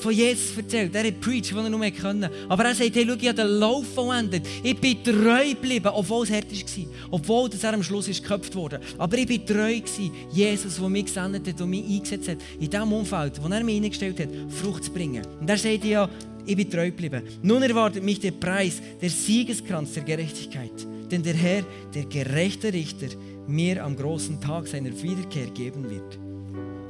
von 0.00 0.12
Jesus 0.12 0.56
erzählt. 0.56 0.94
Er 0.94 1.06
hat 1.06 1.20
preached, 1.20 1.54
was 1.54 1.64
er 1.64 1.70
nur 1.70 1.90
können. 1.90 2.30
Aber 2.48 2.64
er 2.64 2.74
sagt, 2.74 2.94
hey, 2.94 3.04
schau, 3.06 3.14
ich 3.14 3.28
habe 3.28 3.34
den 3.34 3.46
Lauf 3.46 3.86
vollendet. 3.94 4.46
Ich 4.62 4.76
bin 4.78 5.02
treu 5.02 5.50
geblieben, 5.50 5.90
obwohl 5.92 6.24
es 6.24 6.30
hart 6.30 6.50
war. 6.50 6.86
Obwohl 7.10 7.48
dass 7.48 7.64
er 7.64 7.74
am 7.74 7.82
Schluss 7.82 8.08
ist 8.08 8.22
geköpft 8.22 8.54
wurde. 8.54 8.80
Aber 8.98 9.16
ich 9.18 9.26
bin 9.26 9.44
treu 9.44 9.80
gewesen. 9.80 10.10
Jesus, 10.32 10.76
der 10.76 10.88
mich 10.88 11.06
gesendet 11.06 11.46
hat 11.46 11.60
und 11.60 11.70
mich 11.70 11.84
eingesetzt 11.84 12.28
hat, 12.28 12.38
in 12.58 12.70
dem 12.70 12.92
Umfeld, 12.92 13.42
wo 13.42 13.48
er 13.48 13.62
mich 13.62 13.74
hineingestellt 13.74 14.20
hat, 14.20 14.28
Frucht 14.48 14.84
zu 14.84 14.90
bringen. 14.90 15.22
Und 15.40 15.48
er 15.48 15.58
sagt 15.58 15.84
ja, 15.84 16.08
ich 16.46 16.56
bin 16.56 16.70
treu 16.70 16.86
geblieben. 16.86 17.22
Nun 17.42 17.62
erwartet 17.62 18.02
mich 18.02 18.20
der 18.20 18.32
Preis, 18.32 18.80
der 19.00 19.10
Siegeskranz 19.10 19.92
der 19.92 20.04
Gerechtigkeit. 20.04 20.72
Denn 21.10 21.22
der 21.22 21.34
Herr, 21.34 21.64
der 21.94 22.04
gerechte 22.04 22.72
Richter, 22.72 23.08
mir 23.46 23.84
am 23.84 23.96
großen 23.96 24.40
Tag 24.40 24.66
seiner 24.66 24.90
Wiederkehr 25.02 25.46
geben 25.46 25.90
wird. 25.90 26.18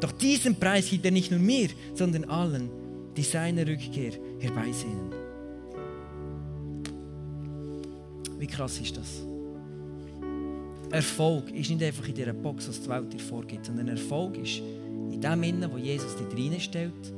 Doch 0.00 0.12
diesen 0.12 0.56
Preis 0.56 0.88
gibt 0.88 1.04
er 1.04 1.10
nicht 1.10 1.30
nur 1.30 1.40
mir, 1.40 1.68
sondern 1.94 2.24
allen, 2.24 2.70
die 3.16 3.22
seine 3.22 3.66
Rückkehr 3.66 4.12
herbeisehnen. 4.38 5.12
Wie 8.38 8.46
krass 8.46 8.80
ist 8.80 8.96
das? 8.96 9.26
Erfolg 10.90 11.52
ist 11.52 11.70
nicht 11.70 11.82
einfach 11.82 12.08
in 12.08 12.14
dieser 12.14 12.32
Box, 12.32 12.68
was 12.68 12.80
die 12.80 12.88
Welt 12.88 13.12
dir 13.12 13.20
vorgibt, 13.20 13.66
sondern 13.66 13.88
Erfolg 13.88 14.36
ist 14.38 14.60
in 15.12 15.20
dem 15.20 15.42
Innen, 15.42 15.70
wo 15.70 15.76
Jesus 15.76 16.16
dich 16.16 16.52
reinstellt, 16.52 17.14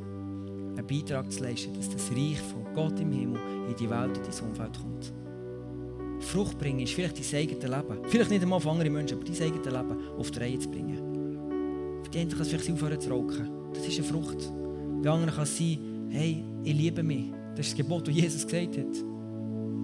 einen 0.77 0.87
Beitrag 0.87 1.31
zu 1.31 1.43
leisten, 1.43 1.73
dass 1.75 1.89
das 1.89 2.11
Reich 2.11 2.41
von 2.41 2.65
Gott 2.75 2.99
im 3.01 3.13
Himmel 3.13 3.41
in 3.69 3.77
die 3.77 3.89
Welt, 3.89 4.17
in 4.17 4.23
dein 4.23 4.49
Umfeld 4.49 4.79
kommt. 4.79 5.13
Frucht 6.21 6.59
bringen 6.59 6.81
ist 6.81 6.93
vielleicht 6.93 7.19
dein 7.19 7.41
eigenes 7.41 7.63
Leben. 7.63 8.05
Vielleicht 8.09 8.31
nicht 8.31 8.43
einmal 8.43 8.61
von 8.61 8.73
anderen 8.73 8.93
Menschen, 8.93 9.19
aber 9.19 9.25
dein 9.25 9.43
eigenes 9.43 9.73
Leben 9.73 10.19
auf 10.19 10.31
die 10.31 10.39
Reihe 10.39 10.59
zu 10.59 10.71
bringen. 10.71 12.03
Für 12.03 12.11
die 12.11 12.19
einen 12.19 12.31
kann 12.31 12.45
vielleicht 12.45 12.71
aufhören 12.71 13.01
zu 13.01 13.11
rauchen. 13.11 13.51
Das 13.75 13.87
ist 13.87 13.99
eine 13.99 14.07
Frucht. 14.07 14.53
Bei 15.03 15.11
anderen 15.11 15.35
kann 15.35 15.47
sein, 15.47 15.79
hey, 16.11 16.45
ich 16.63 16.75
liebe 16.75 17.03
mich. 17.03 17.33
Das 17.57 17.67
ist 17.67 17.73
das 17.73 17.77
Gebot, 17.77 18.07
das 18.07 18.15
Jesus 18.15 18.47
gesagt 18.47 18.79
hat. 18.79 19.05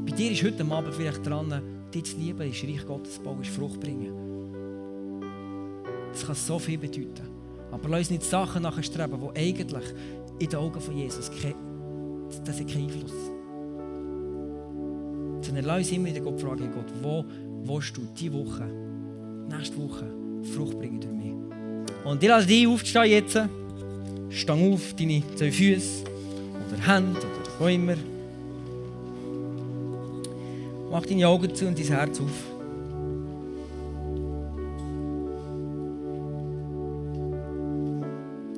Bei 0.06 0.12
dir 0.12 0.30
ist 0.30 0.42
heute 0.42 0.64
Abend 0.70 0.94
vielleicht 0.94 1.26
dran, 1.26 1.62
dich 1.92 2.04
zu 2.04 2.16
lieben, 2.16 2.48
ist 2.48 2.62
Reich 2.62 2.86
Gottes 2.86 3.18
bauen, 3.18 3.42
ist 3.42 3.50
Frucht 3.50 3.80
bringen. 3.80 4.12
Das 6.12 6.24
kann 6.24 6.34
so 6.34 6.58
viel 6.58 6.78
bedeuten. 6.78 7.28
Aber 7.70 7.88
lass 7.88 8.00
uns 8.00 8.10
nicht 8.10 8.24
Sachen 8.24 8.62
nachstreben, 8.62 9.20
die 9.20 9.40
eigentlich 9.40 9.84
in 10.38 10.48
den 10.48 10.58
Augen 10.58 10.80
von 10.80 10.96
Jesus 10.96 11.30
keine, 11.30 11.54
das 12.44 12.60
hat 12.60 12.68
keinen 12.68 12.84
Einfluss. 12.84 13.12
Sondern 15.42 15.64
lass 15.64 15.78
uns 15.78 15.92
immer 15.92 16.06
wieder 16.06 16.20
Gott 16.20 16.40
fragen, 16.40 16.70
Gott, 16.72 16.92
wo 17.02 17.24
willst 17.64 17.96
du 17.96 18.02
diese 18.18 18.32
Woche, 18.32 18.66
nächste 19.50 19.76
Woche 19.76 20.10
Frucht 20.54 20.78
bringen 20.78 21.00
durch 21.00 21.12
mich? 21.12 21.34
Und 22.04 22.22
ich 22.22 22.28
lasse 22.28 22.46
dich 22.46 22.66
aufstehen 22.66 23.10
jetzt. 23.10 23.36
Stang 24.30 24.72
auf, 24.72 24.94
deine 24.94 25.22
zwei 25.36 25.50
Füße 25.50 26.04
oder 26.66 26.86
Hände 26.86 27.18
oder 27.18 27.50
wo 27.58 27.66
immer. 27.66 27.96
Mach 30.90 31.04
deine 31.06 31.26
Augen 31.26 31.54
zu 31.54 31.66
und 31.66 31.78
dein 31.78 31.86
Herz 31.86 32.20
auf. 32.20 32.26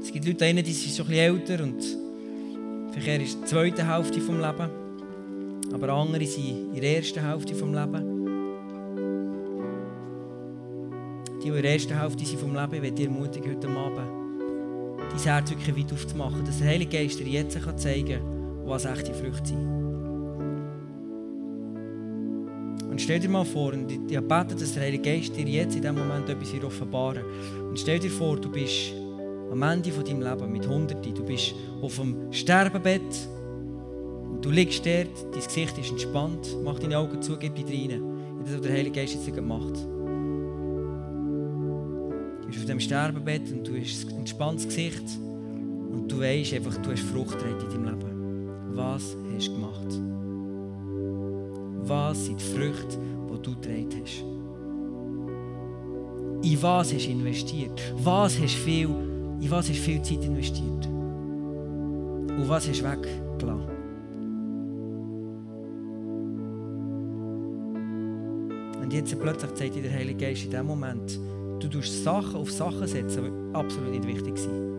Es 0.02 0.12
gibt 0.12 0.24
Leute, 0.26 0.62
die 0.62 0.72
sind 0.72 0.96
schon 0.96 1.06
ein 1.06 1.36
bisschen 1.36 1.48
älter 1.48 1.64
und 1.64 2.92
vielleicht 2.92 3.22
ist 3.22 3.38
die 3.42 3.44
zweite 3.44 3.86
Hälfte 3.86 4.18
des 4.18 4.28
Lebens. 4.28 4.70
Aber 5.72 5.88
andere 5.90 6.26
sind 6.26 6.74
in 6.74 6.80
der 6.80 6.96
ersten 6.96 7.24
Hälfte 7.24 7.52
des 7.52 7.60
Lebens. 7.60 8.02
Die, 11.38 11.44
die 11.44 11.48
in 11.48 11.62
der 11.62 11.72
ersten 11.72 11.98
Hälfte 11.98 12.24
sind 12.26 12.40
vom 12.40 12.54
Leben, 12.54 12.74
ich 12.74 12.82
werde 12.82 12.92
dir 12.92 13.06
ermutigen, 13.06 13.56
heute 13.56 13.68
Abend 13.68 14.19
dein 15.10 15.22
Herz 15.22 15.50
wirklich 15.50 15.76
weit 15.76 15.92
aufzumachen, 15.92 16.44
dass 16.44 16.58
der 16.58 16.68
Heilige 16.68 16.98
Geist 16.98 17.18
dir 17.18 17.26
jetzt 17.26 17.58
zeigen 17.76 18.08
kann, 18.08 18.66
was 18.66 18.84
echte 18.84 19.14
Früchte 19.14 19.48
sind. 19.48 19.80
Und 22.90 23.00
stell 23.00 23.20
dir 23.20 23.28
mal 23.28 23.44
vor, 23.44 23.72
und 23.72 23.90
ich 23.90 24.20
bete, 24.20 24.54
dass 24.54 24.74
der 24.74 24.82
Heilige 24.82 25.02
Geist 25.02 25.36
dir 25.36 25.46
jetzt 25.46 25.76
in 25.76 25.82
diesem 25.82 25.96
Moment 25.96 26.28
etwas 26.28 26.64
offenbaren 26.64 27.22
Und 27.68 27.78
stell 27.78 27.98
dir 27.98 28.10
vor, 28.10 28.36
du 28.36 28.50
bist 28.50 28.92
am 29.50 29.62
Ende 29.62 29.90
von 29.90 30.04
deinem 30.04 30.22
Leben 30.22 30.52
mit 30.52 30.66
Hunderten, 30.68 31.14
du 31.14 31.24
bist 31.24 31.54
auf 31.82 31.96
dem 31.96 32.32
Sterbebett 32.32 33.28
und 34.30 34.44
du 34.44 34.50
liegst 34.50 34.84
dort, 34.84 35.34
dein 35.34 35.42
Gesicht 35.42 35.78
ist 35.78 35.90
entspannt, 35.90 36.56
mach 36.64 36.78
deine 36.78 36.98
Augen 36.98 37.20
zu, 37.22 37.36
gib 37.36 37.54
dich 37.54 37.66
rein. 37.66 38.02
Das, 38.44 38.54
was 38.54 38.60
der 38.62 38.72
Heilige 38.72 39.00
Geist 39.00 39.14
jetzt 39.14 39.34
gemacht 39.34 39.74
Du 39.76 39.99
bist 42.50 42.62
auf 42.62 42.66
dem 42.66 42.80
Sterbebett 42.80 43.52
und 43.52 43.66
du 43.66 43.76
hast 43.78 44.08
ein 44.08 44.18
entspanntes 44.18 44.66
Gesicht 44.66 45.04
und 45.92 46.08
du 46.08 46.20
weißt 46.20 46.54
einfach, 46.54 46.76
du 46.78 46.90
hast 46.90 47.02
Frucht 47.02 47.38
in 47.42 47.58
deinem 47.68 47.84
Leben. 47.84 48.48
Was 48.74 49.16
hast 49.34 49.48
du 49.48 49.52
gemacht? 49.52 50.00
Was 51.88 52.26
sind 52.26 52.40
die 52.40 52.44
Früchte, 52.44 52.98
die 52.98 53.42
du 53.42 53.54
getragen 53.54 53.88
hast? 54.02 54.24
In 56.42 56.62
was 56.62 56.92
hast 56.92 57.06
du 57.06 57.10
investiert? 57.10 57.94
Was 58.02 58.40
hast 58.40 58.54
viel, 58.54 58.88
in 59.40 59.50
was 59.50 59.68
hast 59.68 59.78
du 59.78 59.82
viel 59.82 60.02
Zeit 60.02 60.24
investiert? 60.24 60.86
Und 60.86 62.48
was 62.48 62.68
hast 62.68 62.80
du 62.80 62.84
weggelassen? 62.84 63.80
Und 68.80 68.92
jetzt 68.92 69.20
plötzlich 69.20 69.54
zeigt 69.54 69.74
dir 69.76 69.82
der 69.82 69.92
Heilige 69.92 70.26
Geist 70.26 70.44
in 70.44 70.50
dem 70.50 70.66
Moment, 70.66 71.18
du 71.60 71.68
tust 71.68 72.02
Sachen 72.04 72.36
auf 72.36 72.50
Sachen 72.50 72.86
setzen, 72.86 73.24
die 73.24 73.54
absolut 73.54 73.90
nicht 73.90 74.06
wichtig 74.06 74.38
sind. 74.38 74.70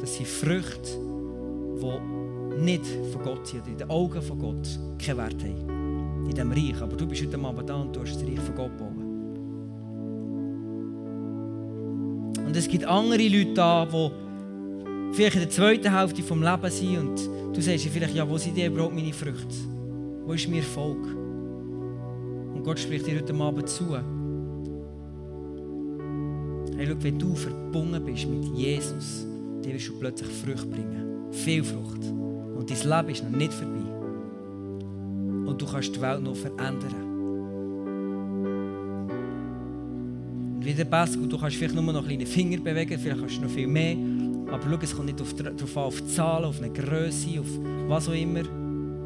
Das 0.00 0.14
sind 0.14 0.28
Früchte, 0.28 0.98
die 1.80 2.62
nicht 2.62 2.86
von 3.12 3.22
Gott 3.22 3.46
sind, 3.46 3.66
in 3.66 3.78
den 3.78 3.90
Augen 3.90 4.22
von 4.22 4.38
Gott 4.38 4.78
keinen 4.98 5.18
Wert 5.18 5.42
haben. 5.42 6.24
In 6.26 6.30
diesem 6.30 6.52
Reich. 6.52 6.80
Aber 6.80 6.96
du 6.96 7.06
bist 7.06 7.22
heute 7.22 7.38
Abend 7.38 7.68
da 7.68 7.74
und 7.76 7.94
du 7.94 8.00
hast 8.00 8.14
das 8.14 8.22
Reich 8.22 8.40
von 8.40 8.54
Gott 8.54 8.76
bauen. 8.76 9.02
Und 12.46 12.56
es 12.56 12.68
gibt 12.68 12.84
andere 12.84 13.26
Leute 13.26 13.54
da, 13.54 13.86
die 13.86 14.10
vielleicht 15.12 15.36
in 15.36 15.42
der 15.42 15.50
zweiten 15.50 15.92
Hälfte 15.92 16.22
des 16.22 16.30
Lebens 16.30 16.78
sind 16.78 16.98
und 16.98 17.56
du 17.56 17.60
sagst 17.60 17.84
dir 17.84 17.90
vielleicht, 17.90 18.14
ja, 18.14 18.28
wo 18.28 18.38
sind 18.38 18.56
die 18.56 18.64
überhaupt 18.64 18.94
meine 18.94 19.12
Früchte? 19.12 19.54
Wo 20.24 20.32
ist 20.32 20.48
mein 20.48 20.58
Erfolg? 20.58 21.04
Und 22.54 22.62
Gott 22.64 22.78
spricht 22.78 23.06
dir 23.06 23.16
heute 23.18 23.34
Abend 23.34 23.68
zu. 23.68 23.96
Hey, 26.76 26.86
schau, 26.86 26.94
wenn 27.00 27.18
du 27.18 27.34
verbunden 27.34 28.04
bist 28.04 28.28
mit 28.28 28.44
Jesus, 28.54 29.26
dann 29.62 29.72
wirst 29.72 29.88
du 29.88 29.98
plötzlich 29.98 30.28
Frucht 30.28 30.70
bringen. 30.70 31.32
Viel 31.32 31.64
Frucht. 31.64 32.04
Und 32.04 32.70
dein 32.70 32.76
Leben 32.76 33.08
ist 33.08 33.24
noch 33.24 33.30
nicht 33.30 33.54
vorbei. 33.54 33.80
Und 35.46 35.56
du 35.58 35.64
kannst 35.64 35.96
die 35.96 36.00
Welt 36.02 36.22
noch 36.22 36.36
verändern. 36.36 36.94
Und 40.56 40.64
wie 40.64 40.74
der 40.74 40.84
Basketball, 40.84 41.28
du 41.28 41.38
kannst 41.38 41.56
vielleicht 41.56 41.74
nur 41.74 41.82
noch 41.82 42.04
kleine 42.04 42.26
Finger 42.26 42.58
bewegen, 42.58 42.98
vielleicht 42.98 43.20
kannst 43.20 43.38
du 43.38 43.42
noch 43.42 43.50
viel 43.50 43.68
mehr. 43.68 43.96
Aber 44.52 44.62
schau, 44.62 44.78
es 44.82 44.94
kommt 44.94 45.06
nicht 45.06 45.20
auf, 45.22 45.34
darauf 45.34 45.76
an, 45.78 45.82
auf 45.84 46.06
Zahlen, 46.08 46.44
auf 46.44 46.62
eine 46.62 46.70
Größe, 46.70 47.40
auf 47.40 47.46
was 47.88 48.06
auch 48.06 48.12
immer, 48.12 48.42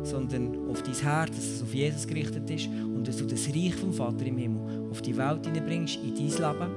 sondern 0.03 0.69
auf 0.69 0.83
dein 0.83 0.95
Herz, 0.95 1.31
dass 1.37 1.45
es 1.45 1.63
auf 1.63 1.73
Jesus 1.73 2.05
gerichtet 2.07 2.51
ist 2.51 2.67
und 2.67 3.07
dass 3.07 3.17
du 3.17 3.27
das 3.27 3.49
Reich 3.49 3.77
vom 3.77 3.93
Vater 3.93 4.27
im 4.27 4.39
Himmel 4.39 4.89
auf 4.91 5.01
die 5.03 5.17
Welt 5.17 5.47
hineinbringst, 5.47 6.01
in 6.03 6.15
dein 6.15 6.27
Leben, 6.27 6.71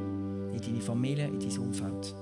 deine 0.74 0.84
Familie, 0.84 1.28
in 1.28 1.40
dein 1.40 1.58
Umfeld. 1.60 2.16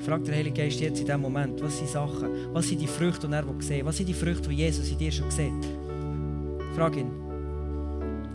Frag 0.00 0.22
der 0.24 0.36
Heilige 0.36 0.62
Geist 0.62 0.80
jetzt 0.80 1.00
in 1.00 1.06
diesem 1.06 1.20
Moment, 1.20 1.62
was 1.62 1.78
sind 1.78 1.88
Sachen, 1.88 2.28
was 2.52 2.68
sind 2.68 2.80
die 2.80 2.86
Früchte, 2.86 3.26
die 3.26 3.32
er 3.32 3.44
sieht, 3.60 3.84
was 3.84 3.96
sind 3.96 4.08
die 4.08 4.14
Früchte, 4.14 4.48
die 4.50 4.56
Jesus 4.56 4.90
in 4.90 4.98
dir 4.98 5.10
schon 5.10 5.30
sieht. 5.30 5.52
Frag 6.74 6.96
ihn, 6.96 7.10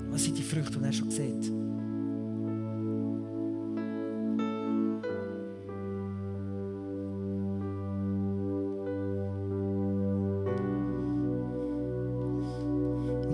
was 0.10 0.24
sind 0.24 0.38
die 0.38 0.44
Früchte, 0.44 0.80
die 0.80 0.86
er 0.86 0.94
schon 0.94 1.12
sieht. 1.12 1.52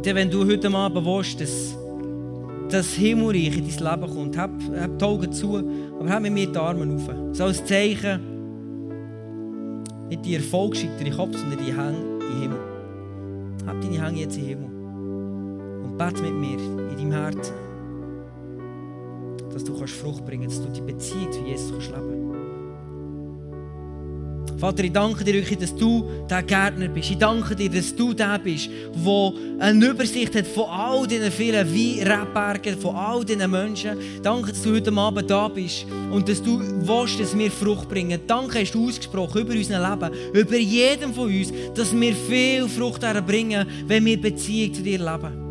Wenn 0.03 0.30
du 0.30 0.45
heute 0.45 0.72
Abend 0.72 1.41
dass 1.41 1.76
das 2.70 2.93
Himmelreich 2.93 3.57
in 3.57 3.68
dein 3.68 3.99
Leben 3.99 4.13
kommt, 4.13 4.38
hab, 4.38 4.51
hab 4.80 4.97
die 4.97 5.05
Augen 5.05 5.32
zu, 5.32 5.57
aber 5.57 6.09
hab 6.09 6.22
mit 6.22 6.34
mir 6.34 6.47
die 6.51 6.57
Arme 6.57 6.95
auf. 6.95 7.36
So 7.36 7.45
als 7.45 7.63
Zeichen, 7.66 8.36
nicht 10.09 10.26
die 10.26 10.36
Erfolgsschütter 10.36 11.05
im 11.05 11.13
Kopf, 11.13 11.38
sondern 11.38 11.59
die 11.59 11.74
Hänge 11.74 11.97
im 12.32 12.41
Himmel. 12.41 12.59
Hab 13.66 13.82
deine 13.82 14.05
Hänge 14.05 14.20
jetzt 14.20 14.38
im 14.38 14.45
Himmel. 14.45 14.70
Und 15.84 15.97
bete 15.97 16.22
mit 16.22 16.34
mir 16.34 16.57
in 16.57 16.97
deinem 16.97 17.11
Herzen, 17.11 17.53
dass 19.51 19.63
du 19.63 19.78
kannst 19.78 19.93
Frucht 19.93 20.26
bringen 20.26 20.43
kannst, 20.43 20.59
dass 20.59 20.68
du 20.68 20.74
die 20.74 20.93
Beziehung 20.93 21.32
zu 21.32 21.41
Jesus 21.41 21.72
kannst 21.72 21.89
leben 21.89 22.24
Vater, 24.58 24.84
ich 24.86 24.91
danke 24.91 25.24
dir 25.24 25.34
wirklich, 25.34 25.60
dass 25.60 25.76
du 25.76 26.06
der 26.30 26.43
Gärtner 26.43 26.88
bist. 26.88 27.12
Ich 27.12 27.18
danke 27.18 27.56
dir, 27.56 27.70
dass 27.70 27.95
du 27.95 28.14
der 28.14 28.39
bist, 28.39 28.70
der 28.95 29.34
eine 29.60 29.86
Übersicht 29.86 30.36
hat 30.36 30.47
von 30.47 30.70
all 30.70 31.06
diesen 31.06 31.32
vielen 31.32 31.68
Weinrebbergen, 31.68 32.78
von 32.80 32.95
all 32.95 33.26
diesen 33.26 33.51
Menschen. 33.51 33.97
Danke, 34.24 34.51
dass 34.51 34.62
du 34.62 34.74
heute 34.74 34.93
Abend 34.93 35.30
da 35.30 35.47
bist 35.49 35.86
und 36.12 36.28
dass 36.30 36.41
du 36.41 36.60
willst, 36.60 37.20
dass 37.20 37.38
wir 37.38 37.51
Frucht 37.51 37.89
bringen. 37.89 38.20
Danke 38.26 38.62
hast 38.62 38.74
du 38.74 38.88
ausgesprochen 38.88 39.41
über 39.41 39.53
unser 39.53 39.89
Leben, 39.89 40.12
über 40.34 40.58
jeden 40.58 41.14
von 41.14 41.28
uns, 41.28 41.51
dass 41.74 41.93
wir 41.93 42.16
viel 42.16 42.68
Frucht 42.70 43.01
bringen, 43.26 43.68
wenn 43.88 44.06
wir 44.06 44.20
Beziehung 44.20 44.74
zu 44.74 44.82
dir 44.82 44.99
leben. 44.99 45.45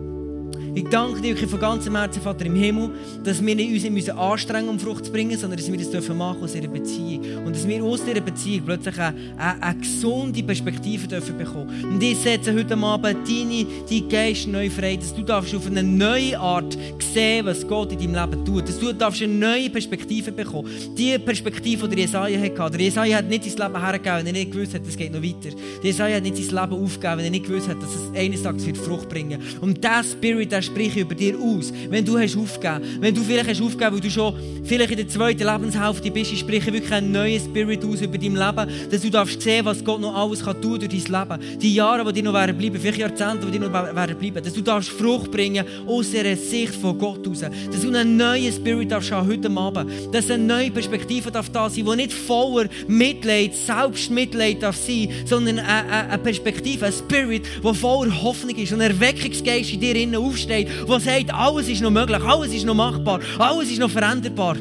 Ich 0.76 0.88
danke 0.88 1.20
dir 1.20 1.28
wirklich 1.28 1.48
von 1.48 1.60
ganzem 1.60 1.94
Herzen, 1.94 2.20
Vater 2.20 2.46
im 2.46 2.56
Himmel, 2.56 2.90
dass 3.22 3.44
wir 3.44 3.54
nicht 3.54 3.88
uns 3.88 4.08
anstrengen 4.08 4.68
um 4.68 4.80
Frucht 4.80 5.04
zu 5.04 5.12
bringen, 5.12 5.38
sondern 5.38 5.56
dass 5.56 5.70
wir 5.70 5.78
das 5.78 5.88
dürfen 5.88 6.18
machen 6.18 6.42
aus 6.42 6.52
dieser 6.52 6.66
Beziehung. 6.66 7.46
Und 7.46 7.54
dass 7.54 7.68
wir 7.68 7.84
aus 7.84 8.04
dieser 8.04 8.20
Beziehung 8.20 8.62
plötzlich 8.64 8.98
eine, 8.98 9.16
eine, 9.36 9.62
eine 9.62 9.78
gesunde 9.78 10.42
Perspektive 10.42 11.06
dürfen 11.06 11.38
bekommen. 11.38 11.84
Und 11.84 12.02
ich 12.02 12.18
setze 12.18 12.52
heute 12.52 12.76
Abend 12.76 13.04
deine, 13.28 13.66
deinen 13.88 14.08
Geist 14.08 14.48
neu 14.48 14.68
frei, 14.68 14.96
dass 14.96 15.14
du 15.14 15.22
darfst 15.22 15.54
auf 15.54 15.64
eine 15.68 15.82
neue 15.84 16.36
Art 16.40 16.76
sehen, 17.12 17.46
was 17.46 17.66
Gott 17.68 17.92
in 17.92 17.98
deinem 18.12 18.30
Leben 18.30 18.44
tut. 18.44 18.68
Dass 18.68 18.80
du 18.80 18.92
darfst 18.92 19.22
eine 19.22 19.32
neue 19.32 19.70
Perspektive 19.70 20.32
bekommen. 20.32 20.68
Die 20.98 21.16
Perspektive, 21.20 21.88
die 21.88 22.00
Jesaja 22.00 22.40
hatte. 22.58 22.78
Der 22.78 22.86
Jesaja 22.86 23.18
hat 23.18 23.28
nicht 23.28 23.44
sein 23.44 23.68
Leben 23.68 23.80
hergegeben, 23.80 24.18
wenn 24.18 24.26
er 24.26 24.32
nicht 24.32 24.50
gewusst 24.50 24.74
hat, 24.74 24.82
es 24.88 24.96
geht 24.96 25.12
noch 25.12 25.22
weiter. 25.22 25.54
Der 25.82 25.84
Jesaja 25.84 26.16
hat 26.16 26.24
nicht 26.24 26.36
sein 26.36 26.46
Leben 26.46 26.82
aufgegeben, 26.82 27.18
wenn 27.18 27.24
er 27.26 27.30
nicht 27.30 27.46
gewusst 27.46 27.68
hat, 27.68 27.80
dass 27.80 27.94
es 27.94 28.18
eines 28.18 28.42
Tages 28.42 28.64
Frucht 28.78 29.08
bringen 29.08 29.40
wird. 29.40 29.62
Und 29.62 29.76
dieser 29.76 30.02
Spirit, 30.02 30.50
der 30.50 30.63
spreche 30.64 31.00
über 31.00 31.14
dir 31.14 31.38
aus. 31.38 31.72
Wenn 31.88 32.04
du 32.04 32.18
hast 32.18 32.36
aufgegeben, 32.36 33.00
wenn 33.00 33.14
du 33.14 33.22
vielleicht 33.22 33.48
hast 33.48 33.62
aufgegeben, 33.62 33.94
weil 33.94 34.00
du 34.00 34.10
schon 34.10 34.34
vielleicht 34.64 34.90
in 34.92 34.96
der 34.96 35.08
zweiten 35.08 35.44
Lebenshälfte 35.44 36.10
bist, 36.10 36.32
ich 36.32 36.40
spreche 36.40 36.72
wirklich 36.72 36.92
einen 36.92 37.12
neuen 37.12 37.40
Spirit 37.40 37.84
aus 37.84 38.00
über 38.00 38.18
dein 38.18 38.34
Leben, 38.34 38.90
dass 38.90 39.02
du 39.02 39.10
darfst 39.10 39.40
sehen, 39.40 39.64
was 39.64 39.84
Gott 39.84 40.00
noch 40.00 40.14
alles 40.14 40.44
kann 40.44 40.60
tun 40.60 40.78
durch 40.78 41.04
dein 41.04 41.20
Leben. 41.20 41.58
Die 41.60 41.74
Jahre, 41.74 42.04
die 42.04 42.20
dir 42.20 42.24
noch 42.24 42.34
werden 42.34 42.56
bleiben, 42.56 42.78
vielleicht 42.80 42.98
Jahrzehnte, 42.98 43.46
die 43.46 43.58
dir 43.58 43.68
noch 43.68 43.72
werden 43.72 44.16
bleiben, 44.18 44.42
dass 44.42 44.52
du 44.52 44.62
darfst 44.62 44.90
Frucht 44.90 45.30
bringen 45.30 45.64
aus 45.86 46.10
dieser 46.10 46.36
Sicht 46.36 46.74
von 46.74 46.98
Gott 46.98 47.26
raus. 47.26 47.40
Dass 47.40 47.80
du 47.80 47.88
einen 47.88 48.16
neuen 48.16 48.52
Spirit 48.52 48.90
darfst 48.90 49.12
haben 49.12 49.28
heute 49.28 49.50
Abend. 49.50 49.90
Dass 50.12 50.30
eine 50.30 50.42
neue 50.42 50.70
Perspektive 50.70 51.30
darf 51.30 51.50
da 51.50 51.68
sein, 51.68 51.84
die 51.84 51.96
nicht 51.96 52.12
voller 52.12 52.68
Mitleid, 52.88 53.54
Selbstmitleid 53.54 54.62
darf 54.62 54.76
sein, 54.76 55.08
sondern 55.24 55.58
eine, 55.58 56.18
Perspektive, 56.18 56.86
ein 56.86 56.92
Spirit, 56.92 57.44
der 57.62 57.74
voller 57.74 58.22
Hoffnung 58.22 58.56
ist 58.56 58.72
und 58.72 58.80
Erweckungsgeist 58.80 59.72
in 59.72 59.80
dir 59.80 59.96
innen 59.96 60.16
aufsteht, 60.16 60.53
der 60.62 61.00
sagt, 61.00 61.32
alles 61.32 61.68
ist 61.68 61.82
noch 61.82 61.90
möglich, 61.90 62.22
alles 62.22 62.52
ist 62.54 62.64
noch 62.64 62.74
machbar, 62.74 63.20
alles 63.38 63.70
ist 63.70 63.78
noch 63.78 63.90
veränderbar. 63.90 64.56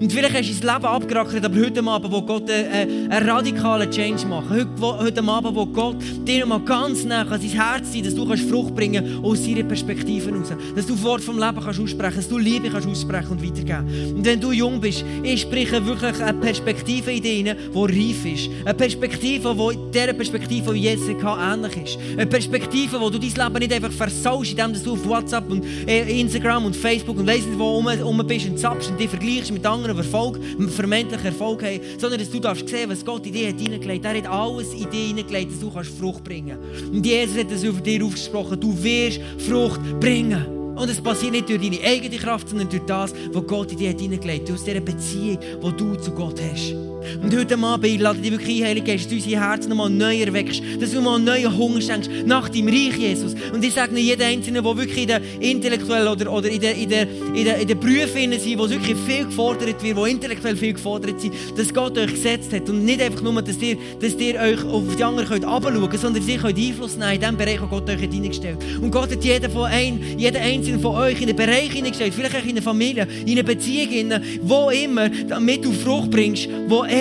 Und 0.00 0.12
vielleicht 0.12 0.36
hast 0.36 0.62
du 0.62 0.66
dein 0.66 0.76
Leben 0.76 0.86
abgerackert, 0.86 1.44
aber 1.44 1.56
heute 1.58 1.82
Abend, 1.82 2.12
wo 2.12 2.22
Gott 2.22 2.48
einen, 2.48 3.10
einen 3.10 3.28
radikalen 3.28 3.90
Change 3.90 4.26
macht, 4.26 4.48
heute, 4.48 4.68
heute 4.80 5.24
Abend, 5.24 5.56
wo 5.56 5.66
Gott 5.66 5.96
dir 6.24 6.46
mal 6.46 6.60
ganz 6.60 7.04
nah 7.04 7.22
an 7.22 7.40
sein 7.40 7.50
Herz 7.50 7.90
zieht, 7.90 8.06
dass 8.06 8.14
du 8.14 8.24
kannst 8.24 8.48
Frucht 8.48 8.76
bringen 8.76 9.04
kannst 9.04 9.24
aus 9.24 9.44
seiner 9.44 9.64
Perspektive 9.64 10.30
heraus. 10.30 10.52
Dass 10.76 10.86
du 10.86 11.02
Wort 11.02 11.20
vom 11.20 11.36
Leben 11.36 11.60
kannst 11.60 11.80
aussprechen 11.80 12.16
dass 12.16 12.28
du 12.28 12.38
Liebe 12.38 12.70
kannst 12.70 12.86
aussprechen 12.86 13.30
und 13.32 13.42
weitergeben. 13.42 14.14
Und 14.16 14.24
wenn 14.24 14.40
du 14.40 14.52
jung 14.52 14.80
bist, 14.80 15.04
ich 15.24 15.40
spreche 15.40 15.84
wirklich 15.84 16.22
eine 16.22 16.38
Perspektive 16.38 17.10
in 17.10 17.22
dir 17.22 17.54
die 17.54 17.78
reif 17.78 18.24
ist. 18.24 18.50
Eine 18.64 18.74
Perspektive, 18.74 19.52
die 19.54 19.92
dieser 19.92 20.12
Perspektive, 20.12 20.74
die 20.74 20.80
Jesus 20.80 21.08
hatte, 21.24 21.40
ähnlich 21.40 21.76
ist. 21.84 21.98
Eine 22.12 22.26
Perspektive, 22.26 23.00
wo 23.00 23.10
du 23.10 23.18
dein 23.18 23.30
Leben 23.30 23.58
nicht 23.58 23.72
einfach 23.72 23.92
versaust, 23.92 24.52
indem 24.52 24.72
du 24.80 24.92
auf 24.92 25.04
WhatsApp 25.04 25.50
und 25.50 25.64
äh, 25.88 26.20
Instagram 26.20 26.66
und 26.66 26.76
Facebook 26.76 27.18
und 27.18 27.26
weiss 27.26 27.44
nicht, 27.44 27.58
wo 27.58 27.76
rum, 27.76 27.88
rum 27.88 28.24
bist 28.26 28.48
und 28.48 28.58
zappst 28.58 28.90
und 28.90 29.00
dich 29.00 29.08
vergleichst 29.08 29.50
mit 29.50 29.66
anderen 29.66 29.87
anderen 29.88 30.04
Erfolg, 30.04 30.38
vermeintlichen 30.70 31.26
Erfolg 31.26 31.62
haben, 31.62 31.80
sondern 31.98 32.20
dass 32.20 32.30
du 32.30 32.40
darfst 32.40 32.68
sehen, 32.68 32.90
was 32.90 33.04
Gott 33.04 33.26
in 33.26 33.32
dir 33.32 33.48
hat 33.48 33.58
hineingelegt. 33.60 34.04
Er 34.04 34.16
hat 34.16 34.26
alles 34.26 34.72
in 34.74 34.90
dir 34.90 35.06
hineingelegt, 35.08 35.52
dass 35.52 35.60
du 35.60 35.70
kannst 35.70 35.98
Frucht 35.98 36.24
bringen 36.24 36.58
kannst. 36.60 36.84
Und 36.92 37.04
Jesus 37.04 37.38
hat 37.38 37.50
es 37.50 37.64
über 37.64 37.80
dir 37.80 38.04
aufgesprochen, 38.04 38.60
du 38.60 38.82
wirst 38.82 39.20
Frucht 39.38 39.80
bringen. 40.00 40.46
Und 40.76 40.88
es 40.88 41.00
passiert 41.00 41.32
nicht 41.32 41.48
durch 41.48 41.60
deine 41.60 41.82
eigene 41.84 42.16
Kraft, 42.16 42.48
sondern 42.48 42.68
durch 42.68 42.84
das, 42.86 43.12
was 43.32 43.46
Gott 43.46 43.72
in 43.72 43.78
dir 43.78 43.90
hat, 43.90 44.50
aus 44.50 44.64
dieser 44.64 44.80
Beziehung, 44.80 45.38
die 45.40 45.76
du 45.76 45.96
zu 45.96 46.12
Gott 46.12 46.40
hast. 46.40 46.74
Und 47.22 47.36
heute 47.36 47.58
Abend, 47.58 48.00
lade 48.00 48.18
dich 48.18 48.30
wirklich 48.30 48.62
ein, 48.62 48.68
Heilige 48.68 48.86
Geist, 48.86 49.04
dass 49.04 49.10
du 49.10 49.16
unser 49.16 49.40
Herz 49.40 49.66
nochmal 49.66 49.90
neu 49.90 50.20
erweckst, 50.20 50.62
dass 50.80 50.92
du 50.92 51.00
mal 51.00 51.18
neuen 51.18 51.56
Hunger 51.56 51.80
schenkst 51.80 52.10
nach 52.26 52.48
deinem 52.48 52.68
Reich, 52.68 52.96
Jesus. 52.96 53.34
Und 53.52 53.64
ich 53.64 53.72
sage 53.72 53.98
jedem 53.98 54.26
Einzelnen, 54.26 54.62
der 54.62 54.76
wirklich 54.76 55.02
in 55.02 55.08
der 55.08 55.20
intellektuellen 55.40 56.08
oder, 56.08 56.32
oder 56.32 56.48
in 56.48 56.60
der, 56.60 56.74
in 56.74 56.88
der, 56.88 57.02
in 57.34 57.44
der, 57.44 57.58
in 57.58 57.68
der 57.68 57.74
Berufen 57.74 58.38
sind, 58.38 58.58
wo 58.58 58.68
wirklich 58.68 58.96
viel 59.06 59.24
gefordert 59.24 59.82
wird, 59.82 59.96
wo 59.96 60.04
intellektuell 60.04 60.56
viel 60.56 60.74
gefordert 60.74 61.20
sind, 61.20 61.34
dass 61.56 61.72
Gott 61.72 61.96
euch 61.98 62.10
gesetzt 62.10 62.52
hat. 62.52 62.68
Und 62.68 62.84
nicht 62.84 63.00
einfach 63.00 63.22
nur, 63.22 63.40
dass 63.42 63.58
ihr, 63.58 63.76
dass 64.00 64.14
ihr 64.14 64.40
euch 64.40 64.64
auf 64.64 64.96
die 64.96 65.04
anderen 65.04 65.28
könnt 65.28 65.46
runterschauen 65.46 65.88
könnt, 65.88 66.00
sondern 66.00 66.28
ihr 66.28 66.38
könnt 66.38 66.58
Einfluss 66.58 66.96
nehmen 66.96 67.12
in 67.12 67.20
dem 67.20 67.36
Bereich, 67.36 67.60
wo 67.62 67.66
Gott 67.66 67.88
euch 67.88 68.00
hineingestellt 68.00 68.58
hat. 68.62 68.82
Und 68.82 68.90
Gott 68.90 69.10
hat 69.10 69.24
jeden, 69.24 69.50
von 69.50 69.64
ein, 69.64 70.18
jeden 70.18 70.36
Einzelnen 70.36 70.80
von 70.80 70.96
euch 70.96 71.20
in 71.20 71.28
einen 71.28 71.36
Bereich 71.36 71.72
hineingestellt, 71.72 72.14
vielleicht 72.14 72.36
auch 72.36 72.44
in 72.44 72.50
eine 72.50 72.62
Familie, 72.62 73.06
in 73.24 73.32
eine 73.32 73.44
Beziehung, 73.44 74.20
wo 74.42 74.70
immer, 74.70 75.08
damit 75.08 75.64
du 75.64 75.72
Frucht 75.72 76.10
bringst, 76.10 76.48
wo 76.66 76.84
ewig 76.84 76.97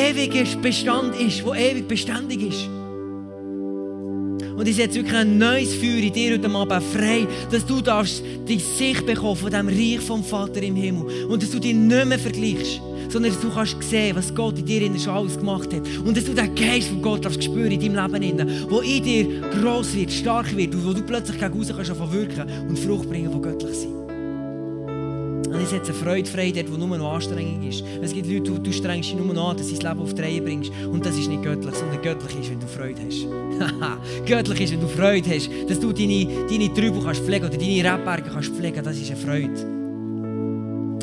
ist, 0.47 0.61
Bestand 0.61 1.15
ist, 1.19 1.43
wo 1.45 1.53
ewig 1.53 1.87
beständig 1.87 2.41
ist. 2.41 2.69
Und 4.55 4.67
ich 4.67 4.75
setze 4.75 4.95
wirklich 4.95 5.15
ein 5.15 5.37
neues 5.37 5.75
Feuer 5.75 5.97
in 5.97 6.13
dir 6.13 6.33
heute 6.33 6.49
Abend 6.49 6.83
frei, 6.83 7.27
dass 7.51 7.65
du 7.65 7.79
darfst 7.81 8.23
die 8.47 8.59
Sicht 8.59 9.05
bekommen 9.05 9.35
von 9.35 9.51
dem 9.51 9.67
Reich 9.67 9.99
vom 9.99 10.23
Vater 10.23 10.61
im 10.63 10.75
Himmel. 10.75 11.25
Und 11.27 11.43
dass 11.43 11.51
du 11.51 11.59
dich 11.59 11.75
nicht 11.75 12.05
mehr 12.05 12.17
vergleichst, 12.17 12.81
sondern 13.09 13.31
dass 13.31 13.41
du 13.41 13.49
kannst 13.49 13.83
sehen, 13.83 14.15
was 14.15 14.33
Gott 14.33 14.57
in 14.57 14.65
dir 14.65 14.99
schon 14.99 15.13
alles 15.13 15.37
gemacht 15.37 15.71
hat. 15.73 15.81
Und 16.03 16.17
dass 16.17 16.25
du 16.25 16.33
den 16.33 16.55
Geist 16.55 16.87
von 16.89 17.01
Gott 17.01 17.25
darfst 17.25 17.43
spüren 17.43 17.71
in 17.71 17.93
deinem 17.93 18.11
Leben, 18.11 18.69
wo 18.69 18.79
in 18.79 19.03
dir 19.03 19.41
gross 19.61 19.95
wird, 19.95 20.11
stark 20.11 20.55
wird 20.55 20.73
und 20.73 20.85
wo 20.85 20.93
du 20.93 21.03
plötzlich 21.03 21.39
gegen 21.39 21.53
raus 21.53 21.71
kannst 21.75 22.11
wirken 22.11 22.49
und 22.67 22.79
Frucht 22.79 23.09
bringen, 23.09 23.31
die 23.31 23.41
göttlich 23.41 23.75
sind. 23.75 24.06
Und 25.49 25.61
ich 25.61 25.69
setze 25.69 25.93
Freude 25.93 26.29
frei 26.29 26.51
dort, 26.51 26.71
wo 26.71 26.77
nur 26.77 26.97
noch 26.97 27.13
Anstrengung 27.13 27.67
ist. 27.67 27.83
Es 28.01 28.13
gibt 28.13 28.27
Leute, 28.27 28.43
du, 28.43 28.57
du 28.57 28.73
strengst 28.73 29.09
dich 29.09 29.17
nur 29.17 29.33
noch 29.33 29.51
an, 29.51 29.57
dass 29.57 29.67
du 29.69 29.75
dein 29.75 29.91
Leben 29.91 30.01
auf 30.01 30.13
die 30.13 30.21
Reihe 30.21 30.41
bringst. 30.41 30.71
Und 30.91 31.05
das 31.05 31.17
ist 31.17 31.29
nicht 31.29 31.43
göttlich, 31.43 31.73
sondern 31.73 32.01
göttlich 32.01 32.39
ist, 32.39 32.51
wenn 32.51 32.59
du 32.59 32.67
Freude 32.67 33.01
hast. 33.05 34.25
göttlich 34.25 34.61
ist, 34.61 34.73
wenn 34.73 34.81
du 34.81 34.87
Freude 34.87 35.29
hast, 35.29 35.49
dass 35.69 35.79
du 35.79 35.93
deine, 35.93 36.27
deine 36.49 36.73
Trübel 36.73 37.01
kannst 37.03 37.21
pflegen 37.21 37.45
oder 37.45 37.57
deine 37.57 37.93
Rebberge 37.93 38.29
kannst 38.31 38.53
pflegen. 38.53 38.83
Das 38.83 38.97
ist 38.97 39.09
eine 39.09 39.19
Freude. 39.19 39.77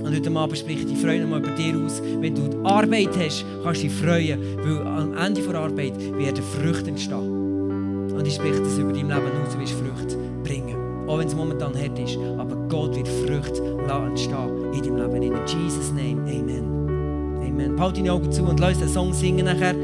Und 0.04 0.14
heute 0.14 0.30
Abend 0.36 0.58
spreche 0.58 0.80
ich 0.80 0.86
die 0.86 0.96
Freude 0.96 1.22
nochmal 1.22 1.40
über 1.40 1.50
dir 1.52 1.74
aus. 1.78 2.02
Wenn 2.20 2.34
du 2.34 2.62
Arbeit 2.64 3.16
hast, 3.18 3.46
kannst 3.62 3.82
du 3.82 3.88
dich 3.88 3.96
freuen, 3.96 4.38
weil 4.62 4.86
am 4.86 5.14
Ende 5.16 5.40
der 5.40 5.54
Arbeit 5.54 5.98
werden 5.98 6.44
Früchte 6.44 6.90
entstehen. 6.90 8.12
Und 8.12 8.26
ich 8.26 8.34
spreche 8.34 8.60
das 8.60 8.76
über 8.76 8.92
dein 8.92 9.08
Leben 9.08 9.42
aus, 9.42 9.54
du 9.54 9.60
wirst 9.60 9.72
Früchte 9.72 10.18
bringen. 10.44 11.08
Auch 11.08 11.18
wenn 11.18 11.26
es 11.26 11.34
momentan 11.34 11.74
hart 11.74 11.98
ist. 11.98 12.18
Aber 12.38 12.63
Gott 12.74 12.96
wird 12.96 13.06
Früchte 13.06 13.62
entstehen 13.62 14.72
in 14.72 14.96
deinem 14.96 15.14
Leben. 15.14 15.36
In 15.36 15.46
Jesus' 15.46 15.92
Name. 15.92 16.20
Amen. 16.28 17.40
Amen. 17.46 17.80
Halt 17.80 17.96
deine 17.96 18.12
Augen 18.12 18.32
zu 18.32 18.42
und 18.42 18.58
lass 18.58 18.80
den 18.80 18.88
Song 18.88 19.12
singen 19.12 19.44
nachher. 19.44 19.76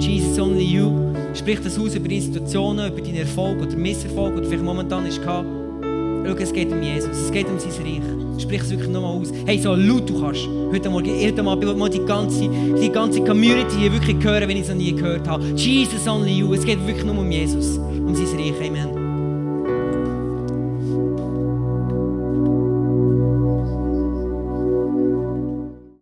Jesus 0.00 0.40
Only 0.40 0.64
You. 0.64 0.90
Sprich 1.34 1.60
das 1.62 1.78
aus 1.78 1.94
über 1.94 2.08
deine 2.08 2.20
Situationen, 2.20 2.92
über 2.92 3.00
deinen 3.00 3.14
Erfolg 3.14 3.62
oder 3.62 3.76
Misserfolg 3.76 4.36
oder 4.36 4.44
vielleicht 4.44 4.64
momentan 4.64 5.06
ist 5.06 5.22
gehabt. 5.22 5.46
Schau, 6.26 6.34
es 6.34 6.52
geht 6.52 6.72
um 6.72 6.82
Jesus, 6.82 7.16
es 7.16 7.30
geht 7.30 7.46
um 7.46 7.60
sein 7.60 7.70
Reich. 7.70 8.42
Sprich 8.42 8.60
es 8.60 8.70
wirklich 8.70 8.90
nochmal 8.90 9.20
aus. 9.20 9.32
Hey, 9.46 9.58
so 9.58 9.76
laut 9.76 10.10
du 10.10 10.20
kannst. 10.20 10.48
Heute 10.72 10.90
Morgen, 10.90 11.10
heute 11.10 11.44
Abend, 11.44 11.78
mal 11.78 11.90
die 11.90 12.04
ganze, 12.04 12.48
die 12.48 12.90
ganze 12.90 13.22
Community 13.22 13.76
hier 13.78 13.92
wirklich 13.92 14.16
hören, 14.20 14.48
wenn 14.48 14.56
ich 14.56 14.62
es 14.64 14.68
noch 14.68 14.74
nie 14.74 14.92
gehört 14.92 15.28
habe. 15.28 15.44
Jesus 15.54 16.08
only 16.08 16.38
you. 16.38 16.52
Es 16.54 16.64
geht 16.64 16.84
wirklich 16.88 17.04
nur 17.04 17.16
um 17.16 17.30
Jesus, 17.30 17.78
um 17.78 18.16
sein 18.16 18.26
Reich. 18.36 18.68
Amen. 18.68 19.01